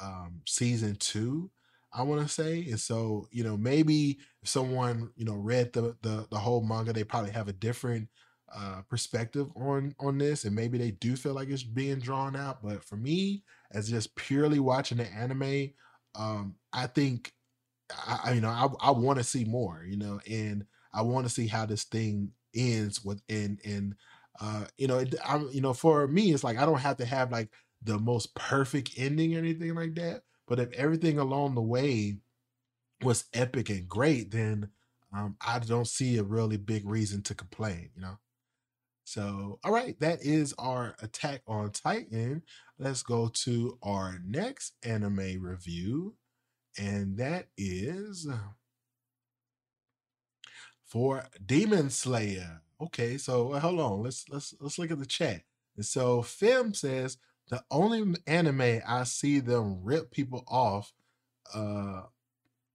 um 0.00 0.40
season 0.46 0.96
two, 0.96 1.50
I 1.92 2.02
want 2.02 2.22
to 2.22 2.28
say. 2.28 2.66
And 2.68 2.80
so, 2.80 3.28
you 3.30 3.44
know, 3.44 3.56
maybe 3.56 4.18
if 4.42 4.48
someone, 4.48 5.10
you 5.16 5.24
know, 5.24 5.34
read 5.36 5.72
the 5.72 5.96
the 6.02 6.26
the 6.30 6.38
whole 6.38 6.62
manga, 6.62 6.92
they 6.92 7.04
probably 7.04 7.30
have 7.32 7.48
a 7.48 7.52
different 7.52 8.08
uh, 8.54 8.82
perspective 8.88 9.48
on 9.56 9.94
on 10.00 10.18
this, 10.18 10.44
and 10.44 10.54
maybe 10.54 10.78
they 10.78 10.92
do 10.92 11.16
feel 11.16 11.34
like 11.34 11.48
it's 11.48 11.62
being 11.62 11.98
drawn 12.00 12.36
out. 12.36 12.62
But 12.62 12.84
for 12.84 12.96
me, 12.96 13.44
as 13.72 13.88
just 13.90 14.14
purely 14.16 14.58
watching 14.60 14.98
the 14.98 15.06
anime, 15.12 15.70
um, 16.14 16.56
I 16.72 16.86
think 16.86 17.32
I, 18.06 18.32
you 18.32 18.40
know 18.40 18.48
I, 18.50 18.68
I 18.88 18.90
want 18.90 19.18
to 19.18 19.24
see 19.24 19.44
more, 19.44 19.84
you 19.88 19.96
know, 19.96 20.20
and 20.28 20.66
I 20.92 21.02
want 21.02 21.26
to 21.26 21.32
see 21.32 21.46
how 21.46 21.66
this 21.66 21.84
thing 21.84 22.32
ends 22.54 23.04
with 23.04 23.22
and 23.28 23.60
and 23.64 23.94
uh, 24.40 24.64
you 24.78 24.86
know, 24.86 24.98
it, 24.98 25.14
I'm 25.24 25.48
you 25.50 25.60
know 25.60 25.72
for 25.72 26.06
me 26.06 26.32
it's 26.32 26.44
like 26.44 26.58
I 26.58 26.66
don't 26.66 26.80
have 26.80 26.96
to 26.98 27.06
have 27.06 27.32
like 27.32 27.50
the 27.82 27.98
most 27.98 28.34
perfect 28.34 28.92
ending 28.96 29.34
or 29.34 29.38
anything 29.38 29.74
like 29.74 29.94
that. 29.96 30.22
But 30.46 30.60
if 30.60 30.72
everything 30.72 31.18
along 31.18 31.54
the 31.54 31.62
way 31.62 32.18
was 33.02 33.24
epic 33.34 33.68
and 33.70 33.88
great, 33.88 34.30
then 34.30 34.70
um, 35.12 35.36
I 35.44 35.58
don't 35.58 35.86
see 35.86 36.18
a 36.18 36.22
really 36.22 36.56
big 36.56 36.86
reason 36.86 37.22
to 37.22 37.34
complain, 37.34 37.90
you 37.94 38.02
know. 38.02 38.18
So, 39.04 39.60
all 39.62 39.72
right, 39.72 39.98
that 40.00 40.22
is 40.22 40.52
our 40.58 40.96
Attack 41.00 41.42
on 41.46 41.70
Titan. 41.70 42.42
Let's 42.78 43.02
go 43.02 43.28
to 43.44 43.78
our 43.82 44.18
next 44.26 44.72
anime 44.82 45.40
review, 45.40 46.16
and 46.76 47.16
that 47.18 47.46
is 47.56 48.26
for 50.84 51.26
Demon 51.44 51.90
Slayer. 51.90 52.62
Okay, 52.80 53.16
so 53.16 53.52
uh, 53.52 53.60
hold 53.60 53.80
on. 53.80 54.02
Let's 54.02 54.28
let's 54.28 54.54
let's 54.60 54.78
look 54.78 54.90
at 54.90 54.98
the 54.98 55.06
chat. 55.06 55.42
And 55.76 55.84
so 55.84 56.22
Fem 56.22 56.74
says 56.74 57.18
the 57.48 57.62
only 57.70 58.14
anime 58.26 58.80
I 58.86 59.04
see 59.04 59.40
them 59.40 59.82
rip 59.82 60.10
people 60.10 60.44
off 60.48 60.92
uh 61.54 62.02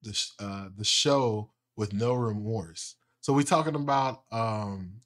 the 0.04 0.30
uh 0.39 0.70
the 0.78 0.86
show 0.86 1.52
with 1.78 1.93
no 1.93 2.14
remorse. 2.14 2.95
So 3.22 3.34
we're 3.34 3.43
talking 3.43 3.76
about 3.76 4.24
um 4.32 5.02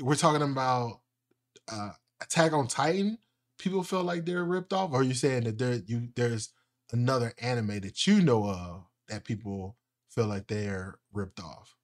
we're 0.00 0.16
talking 0.16 0.42
about 0.42 1.00
uh 1.70 1.90
Attack 2.22 2.52
on 2.54 2.68
Titan. 2.68 3.18
People 3.58 3.82
feel 3.84 4.04
like 4.04 4.24
they're 4.26 4.44
ripped 4.44 4.72
off, 4.72 4.92
or 4.92 5.00
are 5.00 5.04
you 5.04 5.14
saying 5.14 5.44
that 5.44 5.58
there 5.58 5.82
you 5.86 6.08
there's 6.16 6.50
another 6.92 7.34
anime 7.40 7.80
that 7.80 8.06
you 8.06 8.22
know 8.22 8.48
of 8.50 8.84
that 9.08 9.24
people 9.24 9.76
feel 10.10 10.26
like 10.26 10.48
they're 10.48 10.98
ripped 11.12 11.40
off? 11.40 11.75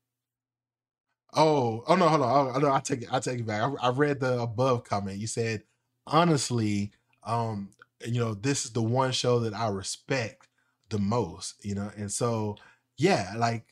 Oh, 1.33 1.83
oh 1.87 1.95
no, 1.97 2.09
hold 2.09 2.22
on. 2.22 2.53
Oh, 2.57 2.59
no, 2.59 2.72
I 2.72 2.80
take 2.80 3.03
it. 3.03 3.09
I 3.12 3.20
take 3.20 3.41
it 3.41 3.47
back. 3.47 3.62
I, 3.62 3.89
I 3.89 3.91
read 3.91 4.20
the 4.20 4.41
above 4.41 4.85
comment. 4.85 5.18
You 5.18 5.26
said 5.26 5.62
honestly, 6.07 6.93
um, 7.24 7.70
you 8.07 8.20
know, 8.20 8.35
this 8.35 8.64
is 8.64 8.72
the 8.72 8.83
one 8.83 9.12
show 9.12 9.39
that 9.41 9.55
I 9.55 9.68
respect 9.68 10.49
the 10.91 10.99
most. 10.99 11.64
You 11.64 11.74
know, 11.76 11.91
and 11.97 12.12
so 12.12 12.57
yeah, 12.99 13.33
like 13.37 13.64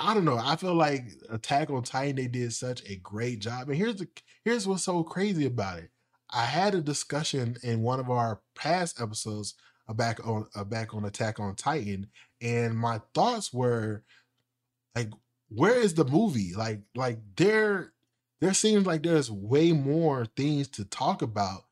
I 0.00 0.14
don't 0.14 0.24
know. 0.24 0.38
I 0.38 0.56
feel 0.56 0.74
like 0.74 1.06
Attack 1.30 1.70
on 1.70 1.82
Titan 1.82 2.16
they 2.16 2.28
did 2.28 2.52
such 2.52 2.82
a 2.88 2.96
great 2.96 3.40
job. 3.40 3.68
And 3.68 3.78
here's 3.78 3.96
the 3.96 4.08
here's 4.44 4.66
what's 4.66 4.84
so 4.84 5.02
crazy 5.04 5.46
about 5.46 5.78
it. 5.78 5.90
I 6.30 6.44
had 6.44 6.74
a 6.74 6.80
discussion 6.80 7.56
in 7.62 7.82
one 7.82 8.00
of 8.00 8.10
our 8.10 8.40
past 8.56 9.00
episodes 9.00 9.54
back 9.94 10.26
on 10.26 10.46
uh, 10.56 10.64
back 10.64 10.94
on 10.94 11.04
Attack 11.04 11.40
on 11.40 11.54
Titan, 11.56 12.08
and 12.40 12.76
my 12.76 13.00
thoughts 13.14 13.52
were 13.52 14.04
like, 14.94 15.10
where 15.54 15.74
is 15.74 15.94
the 15.94 16.04
movie? 16.04 16.54
Like, 16.54 16.80
like 16.94 17.18
there 17.36 17.92
there 18.40 18.54
seems 18.54 18.86
like 18.86 19.02
there's 19.02 19.30
way 19.30 19.72
more 19.72 20.26
things 20.36 20.68
to 20.68 20.84
talk 20.84 21.22
about, 21.22 21.64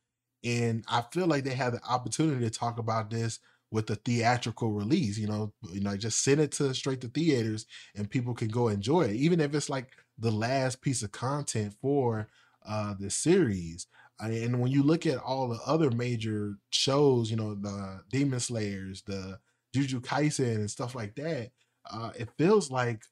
and 0.44 0.84
I 0.88 1.02
feel 1.12 1.26
like 1.26 1.44
they 1.44 1.54
have 1.54 1.72
the 1.74 1.84
opportunity 1.84 2.44
to 2.44 2.50
talk 2.50 2.78
about 2.78 3.10
this 3.10 3.38
with 3.70 3.86
the 3.86 3.96
theatrical 3.96 4.72
release. 4.72 5.18
You 5.18 5.28
know, 5.28 5.52
you 5.72 5.80
know, 5.80 5.96
just 5.96 6.22
send 6.22 6.40
it 6.40 6.52
to 6.52 6.74
straight 6.74 7.00
to 7.02 7.08
theaters 7.08 7.66
and 7.94 8.10
people 8.10 8.34
can 8.34 8.48
go 8.48 8.68
enjoy 8.68 9.02
it, 9.02 9.16
even 9.16 9.40
if 9.40 9.54
it's 9.54 9.70
like 9.70 9.88
the 10.18 10.30
last 10.30 10.80
piece 10.82 11.02
of 11.02 11.12
content 11.12 11.74
for 11.80 12.28
uh 12.66 12.94
the 12.98 13.10
series. 13.10 13.86
And 14.20 14.60
when 14.60 14.70
you 14.70 14.84
look 14.84 15.04
at 15.06 15.18
all 15.18 15.48
the 15.48 15.58
other 15.66 15.90
major 15.90 16.54
shows, 16.70 17.28
you 17.30 17.36
know, 17.36 17.54
the 17.56 18.02
Demon 18.10 18.38
Slayers, 18.38 19.02
the 19.02 19.40
Jujutsu 19.74 20.00
Kaisen 20.00 20.56
and 20.56 20.70
stuff 20.70 20.94
like 20.94 21.16
that, 21.16 21.50
uh, 21.90 22.10
it 22.16 22.28
feels 22.38 22.70
like 22.70 23.02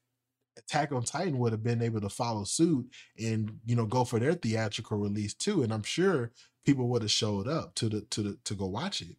Attack 0.57 0.93
on 0.93 1.05
Titan 1.05 1.39
would 1.39 1.53
have 1.53 1.63
been 1.63 1.83
able 1.83 2.01
to 2.01 2.09
follow 2.09 2.45
suit 2.45 2.87
and 3.19 3.59
you 3.65 3.77
know 3.77 3.87
go 3.87 4.05
for 4.05 4.19
their 4.19 4.35
theatrical 4.35 4.99
release 4.99 5.35
too. 5.35 5.63
And 5.63 5.73
I'm 5.73 5.83
sure 5.83 6.33
people 6.65 6.89
would 6.89 7.03
have 7.03 7.11
showed 7.11 7.49
up 7.49 7.75
to 7.77 7.89
the 7.89 8.01
to 8.03 8.23
the 8.23 8.39
to 8.45 8.55
go 8.55 8.67
watch 8.67 9.01
it. 9.01 9.17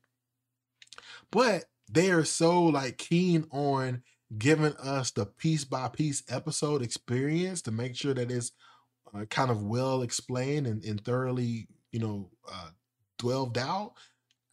But 1.31 1.65
they 1.89 2.11
are 2.11 2.25
so 2.25 2.63
like 2.63 2.97
keen 2.97 3.47
on 3.51 4.03
giving 4.37 4.73
us 4.77 5.11
the 5.11 5.25
piece 5.25 5.65
by 5.65 5.89
piece 5.89 6.23
episode 6.29 6.81
experience 6.81 7.61
to 7.63 7.71
make 7.71 7.95
sure 7.95 8.13
that 8.13 8.31
it's 8.31 8.51
uh, 9.13 9.25
kind 9.25 9.51
of 9.51 9.63
well 9.63 10.01
explained 10.01 10.67
and, 10.67 10.83
and 10.83 11.03
thoroughly, 11.03 11.67
you 11.91 11.99
know, 11.99 12.29
uh, 12.51 12.69
dwelled 13.17 13.57
out. 13.57 13.93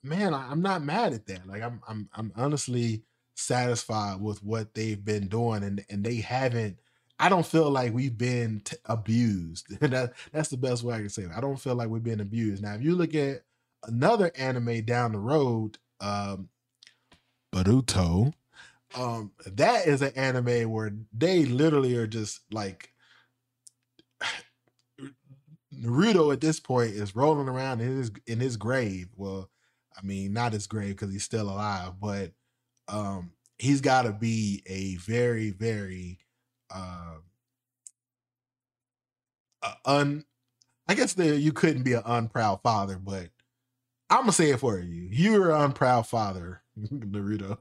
Man, 0.02 0.34
I, 0.34 0.50
I'm 0.50 0.62
not 0.62 0.82
mad 0.82 1.12
at 1.12 1.26
that. 1.26 1.46
Like 1.46 1.62
I'm, 1.62 1.80
I'm, 1.88 2.08
I'm 2.14 2.32
honestly 2.36 3.02
satisfied 3.38 4.20
with 4.20 4.42
what 4.42 4.74
they've 4.74 5.02
been 5.02 5.28
doing, 5.28 5.62
and 5.62 5.84
and 5.88 6.04
they 6.04 6.16
haven't. 6.16 6.78
I 7.20 7.28
don't 7.28 7.46
feel 7.46 7.70
like 7.70 7.92
we've 7.92 8.16
been 8.16 8.60
t- 8.64 8.76
abused. 8.84 9.66
that, 9.80 10.12
that's 10.32 10.50
the 10.50 10.56
best 10.56 10.84
way 10.84 10.94
I 10.94 10.98
can 10.98 11.08
say 11.08 11.22
it. 11.22 11.30
I 11.34 11.40
don't 11.40 11.60
feel 11.60 11.74
like 11.74 11.88
we've 11.88 12.02
been 12.02 12.20
abused. 12.20 12.62
Now, 12.62 12.74
if 12.74 12.82
you 12.82 12.94
look 12.94 13.14
at 13.14 13.42
another 13.84 14.30
anime 14.36 14.84
down 14.84 15.12
the 15.12 15.18
road, 15.18 15.78
um, 16.00 16.48
Boruto, 17.52 18.32
um, 18.94 19.32
that 19.46 19.86
is 19.86 20.00
an 20.00 20.12
anime 20.14 20.70
where 20.70 20.92
they 21.12 21.44
literally 21.44 21.96
are 21.96 22.06
just 22.06 22.40
like 22.52 22.92
Naruto 25.74 26.32
at 26.32 26.40
this 26.40 26.60
point 26.60 26.92
is 26.92 27.16
rolling 27.16 27.48
around 27.48 27.80
in 27.80 27.96
his 27.96 28.10
in 28.26 28.40
his 28.40 28.56
grave. 28.56 29.08
Well, 29.16 29.50
I 29.96 30.04
mean, 30.04 30.32
not 30.32 30.52
his 30.52 30.68
grave 30.68 30.96
because 30.96 31.12
he's 31.12 31.24
still 31.24 31.50
alive, 31.50 31.94
but 32.00 32.32
um, 32.88 33.32
he's 33.58 33.80
got 33.80 34.02
to 34.02 34.12
be 34.12 34.62
a 34.66 34.96
very, 34.96 35.50
very 35.50 36.18
uh, 36.70 37.16
un. 39.84 40.24
I 40.86 40.94
guess 40.94 41.12
there 41.12 41.34
you 41.34 41.52
couldn't 41.52 41.82
be 41.82 41.92
an 41.92 42.02
unproud 42.06 42.62
father, 42.62 42.98
but 42.98 43.28
I'm 44.10 44.20
gonna 44.20 44.32
say 44.32 44.50
it 44.50 44.60
for 44.60 44.78
you. 44.78 45.08
You're 45.10 45.50
an 45.50 45.62
unproud 45.62 46.06
father, 46.06 46.62
Naruto. 46.78 47.58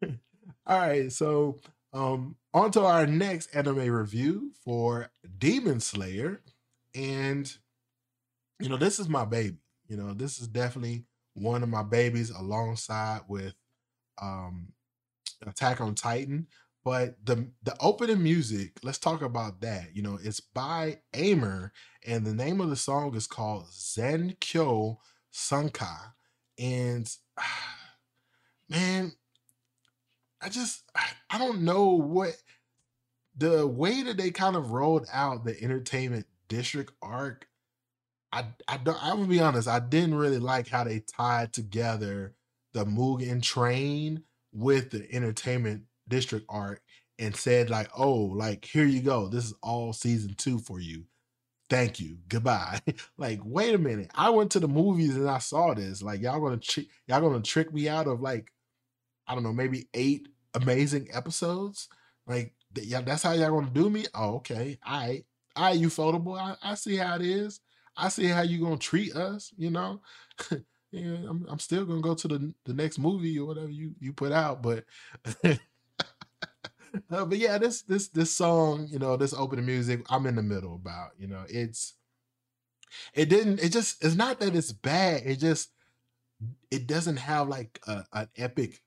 All 0.02 0.78
right, 0.78 1.10
so 1.12 1.58
um, 1.92 2.36
on 2.54 2.70
to 2.72 2.82
our 2.84 3.06
next 3.06 3.54
anime 3.54 3.90
review 3.90 4.52
for 4.64 5.10
Demon 5.38 5.80
Slayer, 5.80 6.40
and 6.94 7.56
you 8.60 8.68
know 8.68 8.76
this 8.76 8.98
is 8.98 9.08
my 9.08 9.24
baby. 9.24 9.56
You 9.88 9.96
know 9.96 10.12
this 10.14 10.40
is 10.40 10.46
definitely 10.46 11.04
one 11.36 11.62
of 11.62 11.68
my 11.68 11.82
babies 11.82 12.30
alongside 12.30 13.20
with 13.28 13.54
um, 14.20 14.72
Attack 15.46 15.80
on 15.80 15.94
Titan. 15.94 16.46
But 16.84 17.16
the 17.24 17.48
the 17.64 17.76
opening 17.80 18.22
music, 18.22 18.78
let's 18.82 18.98
talk 18.98 19.20
about 19.20 19.60
that. 19.60 19.94
You 19.94 20.02
know, 20.02 20.18
it's 20.22 20.40
by 20.40 21.00
Aimer, 21.14 21.72
and 22.06 22.24
the 22.24 22.34
name 22.34 22.60
of 22.60 22.70
the 22.70 22.76
song 22.76 23.14
is 23.16 23.26
called 23.26 23.66
Zankyou 23.70 24.96
Sanka. 25.30 26.14
And 26.58 27.10
man, 28.68 29.12
I 30.40 30.48
just 30.48 30.84
I 31.30 31.38
don't 31.38 31.62
know 31.62 31.88
what 31.90 32.36
the 33.36 33.66
way 33.66 34.02
that 34.02 34.16
they 34.16 34.30
kind 34.30 34.56
of 34.56 34.70
rolled 34.70 35.06
out 35.12 35.44
the 35.44 35.60
entertainment 35.62 36.26
district 36.48 36.92
arc 37.02 37.48
I 38.36 38.44
I 38.68 38.76
don't 38.78 39.02
I 39.02 39.14
will 39.14 39.26
be 39.26 39.40
honest, 39.40 39.66
I 39.68 39.80
didn't 39.80 40.14
really 40.16 40.38
like 40.38 40.68
how 40.68 40.84
they 40.84 41.00
tied 41.00 41.52
together 41.52 42.34
the 42.74 42.84
Mugen 42.84 43.42
train 43.42 44.22
with 44.52 44.90
the 44.90 45.10
entertainment 45.14 45.84
district 46.08 46.46
arc 46.48 46.82
and 47.18 47.34
said 47.34 47.70
like, 47.70 47.88
"Oh, 47.96 48.14
like 48.14 48.64
here 48.66 48.84
you 48.84 49.00
go. 49.00 49.28
This 49.28 49.46
is 49.46 49.54
all 49.62 49.92
season 49.94 50.34
2 50.34 50.58
for 50.58 50.80
you. 50.80 51.04
Thank 51.70 52.00
you. 52.00 52.18
Goodbye." 52.28 52.80
like, 53.18 53.40
wait 53.44 53.74
a 53.74 53.78
minute. 53.78 54.10
I 54.14 54.30
went 54.30 54.52
to 54.52 54.60
the 54.60 54.68
movies 54.68 55.16
and 55.16 55.30
I 55.30 55.38
saw 55.38 55.74
this. 55.74 56.02
Like 56.02 56.22
y'all 56.22 56.50
to 56.50 56.56
tr- 56.58 56.88
y'all 57.08 57.32
to 57.34 57.40
trick 57.42 57.72
me 57.72 57.88
out 57.88 58.06
of 58.08 58.20
like 58.20 58.52
I 59.26 59.34
don't 59.34 59.44
know, 59.44 59.52
maybe 59.52 59.88
8 59.94 60.28
amazing 60.54 61.08
episodes? 61.12 61.88
Like 62.26 62.54
yeah, 62.76 63.00
that's 63.02 63.22
how 63.22 63.32
y'all 63.32 63.62
to 63.62 63.70
do 63.70 63.90
me? 63.90 64.06
Oh, 64.14 64.36
okay. 64.36 64.78
All 64.86 65.00
right. 65.00 65.24
All 65.56 65.64
right, 65.64 65.76
you 65.78 65.88
Ufotable. 65.88 66.38
I, 66.38 66.56
I 66.62 66.74
see 66.74 66.96
how 66.96 67.16
it 67.16 67.22
is. 67.22 67.60
I 67.96 68.08
see 68.08 68.26
how 68.26 68.42
you 68.42 68.60
gonna 68.60 68.76
treat 68.76 69.14
us, 69.16 69.52
you 69.56 69.70
know. 69.70 70.00
yeah, 70.90 71.16
I'm, 71.28 71.46
I'm 71.48 71.58
still 71.58 71.84
gonna 71.84 72.00
go 72.00 72.14
to 72.14 72.28
the 72.28 72.54
the 72.64 72.74
next 72.74 72.98
movie 72.98 73.38
or 73.38 73.46
whatever 73.46 73.70
you 73.70 73.94
you 74.00 74.12
put 74.12 74.32
out, 74.32 74.62
but 74.62 74.84
uh, 75.44 75.56
but 77.24 77.38
yeah, 77.38 77.58
this 77.58 77.82
this 77.82 78.08
this 78.08 78.32
song, 78.32 78.88
you 78.90 78.98
know, 78.98 79.16
this 79.16 79.34
opening 79.34 79.66
music, 79.66 80.04
I'm 80.10 80.26
in 80.26 80.36
the 80.36 80.42
middle 80.42 80.74
about. 80.74 81.10
You 81.18 81.28
know, 81.28 81.44
it's 81.48 81.94
it 83.14 83.28
didn't. 83.28 83.60
It 83.60 83.70
just 83.70 84.02
it's 84.04 84.14
not 84.14 84.40
that 84.40 84.54
it's 84.54 84.72
bad. 84.72 85.22
It 85.24 85.36
just 85.36 85.70
it 86.70 86.86
doesn't 86.86 87.16
have 87.16 87.48
like 87.48 87.80
a, 87.86 88.04
an 88.12 88.28
epic, 88.36 88.82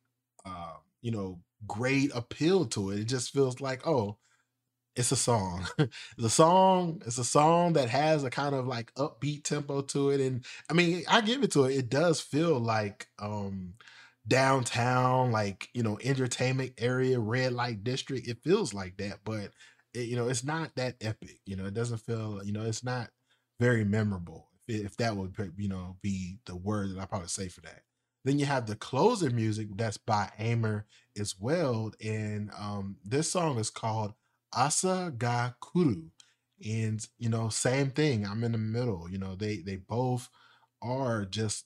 uh, 0.46 0.74
you 1.02 1.12
know, 1.12 1.40
great 1.68 2.12
appeal 2.14 2.66
to 2.66 2.92
it. 2.92 3.00
It 3.00 3.06
just 3.06 3.32
feels 3.32 3.62
like 3.62 3.86
oh, 3.88 4.18
it's 5.00 5.14
a 5.14 5.16
song. 5.16 5.66
it's 5.80 6.26
a 6.26 6.30
song. 6.30 7.02
It's 7.06 7.18
a 7.18 7.24
song 7.24 7.74
that 7.74 7.90
has 7.90 8.26
a 8.26 8.30
kind 8.30 8.54
of 8.54 8.68
like 8.68 8.94
upbeat 8.96 9.46
tempo 9.46 9.82
to 9.82 10.10
it. 10.10 10.20
And 10.20 10.44
I 10.70 10.74
mean, 10.74 11.04
I 11.08 11.22
give 11.22 11.42
it 11.42 11.52
to 11.54 11.64
it. 11.64 11.78
It 11.78 11.90
does 11.90 12.20
feel 12.20 12.60
like 12.60 13.08
um 13.18 13.76
downtown, 14.28 15.32
like 15.32 15.70
you 15.74 15.84
know, 15.84 15.98
entertainment 16.04 16.74
area, 16.78 17.18
red 17.18 17.54
light 17.54 17.82
district. 17.86 18.28
It 18.28 18.44
feels 18.44 18.74
like 18.74 18.98
that, 18.98 19.20
but 19.24 19.52
it, 19.94 20.08
you 20.08 20.18
know, 20.18 20.28
it's 20.28 20.44
not 20.44 20.76
that 20.76 20.96
epic. 21.00 21.40
You 21.46 21.56
know, 21.56 21.66
it 21.66 21.74
doesn't 21.74 22.00
feel, 22.00 22.42
you 22.44 22.52
know, 22.52 22.64
it's 22.64 22.84
not 22.84 23.10
very 23.58 23.86
memorable. 23.86 24.50
If, 24.68 24.98
that 24.98 25.16
would 25.16 25.34
you 25.58 25.70
know 25.70 25.96
be 26.02 26.40
the 26.46 26.58
word 26.58 26.94
that 26.94 27.00
I 27.02 27.06
probably 27.06 27.30
say 27.30 27.48
for 27.48 27.62
that. 27.62 27.84
Then 28.26 28.38
you 28.38 28.46
have 28.46 28.68
the 28.68 28.76
closer 28.76 29.30
music 29.30 29.70
that's 29.76 29.98
by 29.98 30.30
Aimer 30.38 30.86
as 31.18 31.36
well, 31.40 31.94
and 32.04 32.52
um, 32.60 32.98
this 33.06 33.32
song 33.32 33.58
is 33.60 33.70
called 33.70 34.14
Asa 34.54 35.14
ga 35.18 35.52
Kuru. 35.62 36.10
And, 36.66 37.06
you 37.18 37.30
know, 37.30 37.50
same 37.50 37.92
thing. 37.92 38.26
I'm 38.26 38.44
in 38.44 38.52
the 38.52 38.58
middle. 38.58 39.10
You 39.10 39.18
know, 39.18 39.36
they 39.36 39.58
they 39.58 39.78
both 39.78 40.30
are 40.82 41.26
just 41.26 41.66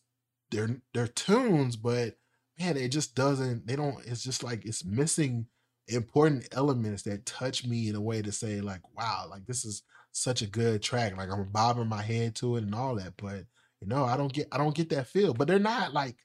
they're 0.52 0.82
they're 0.94 1.08
tunes, 1.08 1.76
but 1.76 2.16
man, 2.60 2.78
it 2.78 2.90
just 2.90 3.16
doesn't, 3.16 3.66
they 3.68 3.76
don't, 3.76 3.98
it's 4.06 4.24
just 4.24 4.44
like 4.44 4.66
it's 4.66 4.86
missing 4.86 5.48
important 5.88 6.48
elements 6.54 7.04
that 7.04 7.26
touch 7.26 7.66
me 7.66 7.90
in 7.90 7.96
a 7.96 8.02
way 8.02 8.22
to 8.22 8.32
say, 8.32 8.62
like, 8.62 8.82
wow, 8.96 9.26
like 9.30 9.46
this 9.48 9.66
is 9.66 9.84
such 10.12 10.42
a 10.42 10.48
good 10.48 10.82
track. 10.82 11.18
Like 11.18 11.30
I'm 11.32 11.50
bobbing 11.52 11.88
my 11.88 12.02
head 12.02 12.36
to 12.36 12.56
it 12.58 12.64
and 12.64 12.76
all 12.76 12.96
that. 12.96 13.14
But 13.18 13.46
you 13.82 13.88
know, 13.88 14.06
I 14.06 14.16
don't 14.18 14.32
get 14.32 14.48
I 14.52 14.58
don't 14.58 14.76
get 14.76 14.90
that 14.90 15.08
feel. 15.08 15.34
But 15.34 15.48
they're 15.48 15.60
not 15.60 15.94
like 15.94 16.18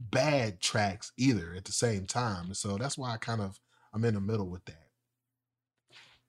bad 0.00 0.60
tracks 0.60 1.12
either 1.18 1.54
at 1.54 1.64
the 1.64 1.72
same 1.72 2.06
time. 2.06 2.54
So 2.54 2.76
that's 2.78 2.98
why 2.98 3.12
I 3.12 3.16
kind 3.18 3.40
of 3.40 3.60
I'm 3.92 4.04
in 4.04 4.14
the 4.14 4.20
middle 4.20 4.48
with 4.48 4.64
that. 4.64 4.83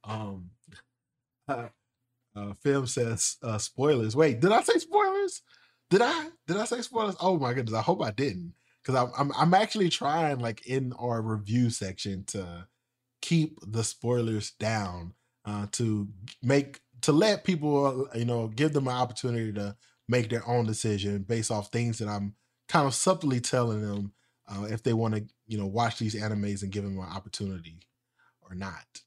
Um, 0.06 0.51
uh, 1.47 1.68
uh, 2.36 2.53
Phil 2.62 2.86
says 2.88 3.38
uh, 3.43 3.58
spoilers. 3.58 4.16
Wait, 4.16 4.39
did 4.39 4.51
I 4.51 4.62
say 4.62 4.78
spoilers? 4.80 5.41
Did 5.89 6.01
I? 6.01 6.28
Did 6.47 6.58
I 6.58 6.66
say 6.66 6.82
spoilers? 6.82 7.16
Oh 7.20 7.38
my 7.38 7.53
goodness! 7.53 7.76
I 7.76 7.82
hope 7.82 8.03
I 8.03 8.12
didn't, 8.12 8.53
because 8.84 8.95
I'm, 8.95 9.12
I'm 9.18 9.32
I'm 9.38 9.53
actually 9.53 9.89
trying 9.89 10.39
like 10.39 10.66
in 10.68 10.93
our 10.93 11.22
review 11.22 11.70
section 11.70 12.24
to 12.26 12.68
keep 13.22 13.58
the 13.66 13.84
spoilers 13.84 14.51
down 14.51 15.14
uh, 15.45 15.68
to 15.74 16.08
make 16.41 16.82
to 17.01 17.12
let 17.12 17.43
people 17.43 18.08
you 18.16 18.26
know 18.26 18.47
give 18.47 18.74
them 18.74 18.88
an 18.88 18.95
opportunity 18.95 19.53
to 19.53 19.76
make 20.08 20.30
their 20.30 20.47
own 20.47 20.66
decision 20.66 21.24
based 21.24 21.51
off 21.51 21.72
things 21.72 21.99
that 21.99 22.08
I'm 22.08 22.36
kind 22.68 22.88
of 22.88 22.93
subtly 22.93 23.39
telling 23.39 23.82
them 23.82 24.12
uh, 24.47 24.66
if 24.66 24.84
they 24.84 24.93
want 24.93 25.16
to 25.16 25.26
you 25.47 25.58
know 25.58 25.68
watch 25.68 25.99
these 25.99 26.16
animes 26.16 26.64
and 26.64 26.72
give 26.72 26.84
them 26.84 26.97
an 26.97 27.06
opportunity 27.06 27.80
or 28.41 28.56
not. 28.56 29.01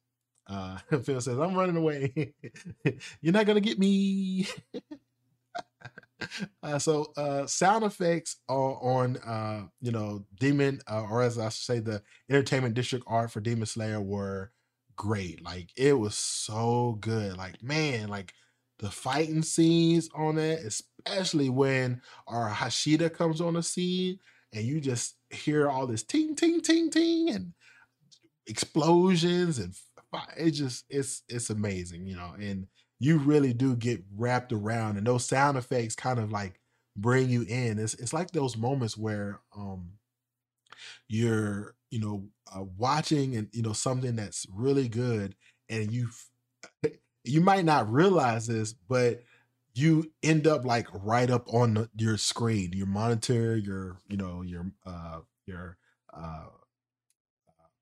Uh, 0.49 0.79
Phil 1.03 1.21
says, 1.21 1.39
I'm 1.39 1.55
running 1.55 1.77
away. 1.77 2.35
You're 3.21 3.33
not 3.33 3.47
going 3.47 3.61
to 3.63 3.69
get 3.69 3.79
me. 3.79 4.47
uh, 6.63 6.79
so 6.79 7.13
uh, 7.17 7.47
sound 7.47 7.85
effects 7.85 8.37
on, 8.49 9.17
uh, 9.19 9.67
you 9.81 9.93
know, 9.93 10.25
Demon, 10.39 10.81
uh, 10.91 11.05
or 11.11 11.23
as 11.23 11.39
I 11.39 11.51
say, 11.51 11.81
the 11.81 12.03
Entertainment 12.31 12.75
District 12.75 13.05
art 13.07 13.31
for 13.31 13.41
Demon 13.41 13.67
Slayer 13.67 14.01
were 14.01 14.53
great. 14.97 15.45
Like, 15.45 15.69
it 15.77 15.99
was 15.99 16.15
so 16.15 16.99
good. 17.01 17.37
Like, 17.37 17.63
man, 17.63 18.09
like 18.09 18.33
the 18.79 18.91
fighting 18.91 19.43
scenes 19.43 20.09
on 20.15 20.39
it, 20.39 20.61
especially 20.65 21.51
when 21.51 22.01
our 22.27 22.49
Hashira 22.51 23.13
comes 23.13 23.41
on 23.41 23.55
the 23.55 23.63
scene 23.63 24.19
and 24.53 24.65
you 24.65 24.81
just 24.81 25.17
hear 25.31 25.69
all 25.69 25.87
this 25.87 26.03
ting, 26.03 26.35
ting, 26.35 26.61
ting, 26.61 26.91
ting, 26.91 27.31
and 27.31 27.53
explosions 28.47 29.59
and 29.59 29.75
it 30.37 30.53
just 30.53 30.85
it's 30.89 31.23
it's 31.29 31.51
amazing, 31.51 32.07
you 32.07 32.17
know. 32.17 32.35
And 32.39 32.67
you 33.01 33.19
really 33.19 33.53
do 33.53 33.77
get 33.77 34.03
wrapped 34.17 34.53
around, 34.53 34.97
and 34.97 35.07
those 35.07 35.25
sound 35.25 35.59
effects 35.59 35.95
kind 35.95 36.19
of 36.19 36.33
like 36.33 36.61
bring 36.97 37.29
you 37.31 37.43
in. 37.43 37.79
It's 37.79 37.95
it's 37.95 38.13
like 38.13 38.31
those 38.31 38.57
moments 38.57 38.97
where 38.97 39.41
um 39.57 39.93
you're 41.09 41.75
you 41.91 42.01
know 42.01 42.25
uh, 42.55 42.63
watching 42.77 43.37
and 43.37 43.49
you 43.53 43.63
know 43.63 43.73
something 43.73 44.17
that's 44.17 44.47
really 44.53 44.89
good, 44.89 45.35
and 45.69 45.93
you 45.93 46.09
you 47.25 47.41
might 47.41 47.65
not 47.65 47.93
realize 47.93 48.47
this, 48.47 48.73
but 48.73 49.23
you 49.75 50.11
end 50.23 50.47
up 50.47 50.65
like 50.65 50.89
right 51.05 51.31
up 51.31 51.53
on 51.53 51.75
the, 51.75 51.91
your 51.97 52.17
screen, 52.19 52.73
your 52.75 52.87
monitor, 52.87 53.57
your 53.57 53.99
you 54.09 54.17
know 54.17 54.43
your 54.43 54.67
uh 54.87 55.21
your 55.47 55.77
uh 56.13 56.47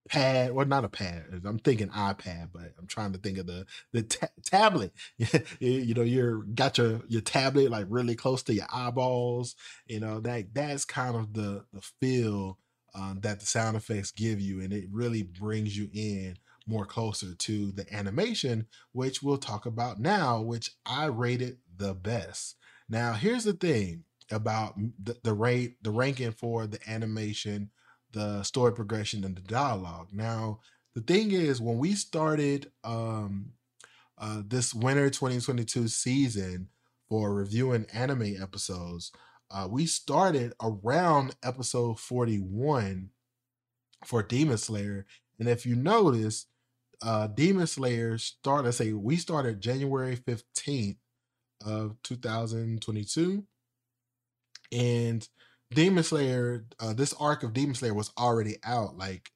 pad 0.09 0.53
well 0.53 0.67
not 0.67 0.85
a 0.85 0.89
pad 0.89 1.25
i'm 1.45 1.59
thinking 1.59 1.89
ipad 1.89 2.49
but 2.53 2.73
i'm 2.79 2.87
trying 2.87 3.13
to 3.13 3.19
think 3.19 3.39
of 3.39 3.47
the 3.47 3.67
the 3.93 4.03
ta- 4.03 4.29
tablet. 4.45 4.93
You, 5.59 5.71
you 5.71 5.95
know 5.95 6.03
you're 6.03 6.43
got 6.43 6.79
your 6.79 7.01
your 7.09 7.21
tablet 7.23 7.71
like 7.71 7.87
really 7.89 8.15
close 8.15 8.43
to 8.45 8.55
your 8.55 8.67
eyeballs 8.73 9.57
you 9.87 10.01
know 10.01 10.21
that 10.21 10.55
that's 10.55 10.85
kind 10.85 11.17
of 11.17 11.33
the 11.33 11.65
the 11.73 11.81
feel 12.01 12.59
um, 12.95 13.21
that 13.23 13.41
the 13.41 13.47
sound 13.47 13.77
effects 13.77 14.11
give 14.11 14.41
you 14.41 14.61
and 14.61 14.73
it 14.73 14.87
really 14.91 15.23
brings 15.23 15.77
you 15.77 15.89
in 15.93 16.37
more 16.67 16.85
closer 16.87 17.35
to 17.35 17.73
the 17.73 17.93
animation 17.95 18.67
which 18.93 19.23
we'll 19.23 19.39
talk 19.39 19.67
about 19.67 19.99
now 20.01 20.41
which 20.41 20.71
i 20.85 21.07
rated 21.07 21.59
the 21.77 21.95
best. 21.95 22.57
Now 22.89 23.13
here's 23.13 23.45
the 23.45 23.53
thing 23.53 24.05
about 24.31 24.75
the, 25.03 25.17
the 25.23 25.33
rate 25.35 25.83
the 25.83 25.91
ranking 25.91 26.33
for 26.33 26.67
the 26.67 26.79
animation 26.89 27.71
the 28.17 28.43
story 28.43 28.73
progression 28.73 29.25
and 29.25 29.37
the 29.37 29.43
dialogue. 29.43 30.09
Now, 30.11 30.61
the 30.95 31.03
thing 31.03 31.33
is, 31.33 31.61
when 31.61 31.77
we 31.77 31.95
started 31.95 32.73
um, 32.83 33.53
uh, 34.17 34.41
this 34.47 34.73
winter 34.73 35.11
2022 35.11 35.89
season 35.89 36.69
for 37.11 37.35
reviewing 37.35 37.85
anime 37.93 38.43
episodes, 38.43 39.13
uh, 39.51 39.69
we 39.71 39.85
started 39.85 40.55
around 40.63 41.37
episode 41.45 42.01
41 42.01 43.11
for 44.07 44.23
Demon 44.23 44.57
Slayer. 44.57 45.05
And 45.39 45.47
if 45.47 45.67
you 45.67 45.77
notice, 45.77 46.47
uh, 47.03 47.27
Demon 47.27 47.67
Slayer 47.67 48.17
started, 48.17 48.73
say, 48.73 48.95
we 48.95 49.17
started 49.17 49.61
January 49.61 50.17
15th 50.17 50.97
of 51.67 51.97
2022. 52.03 53.45
And 54.73 55.29
Demon 55.73 56.05
Slayer, 56.05 56.65
uh, 56.81 56.93
this 56.93 57.13
arc 57.15 57.43
of 57.43 57.53
Demon 57.53 57.75
Slayer 57.75 57.95
was 57.95 58.13
already 58.19 58.57
out 58.65 58.97
like 58.97 59.31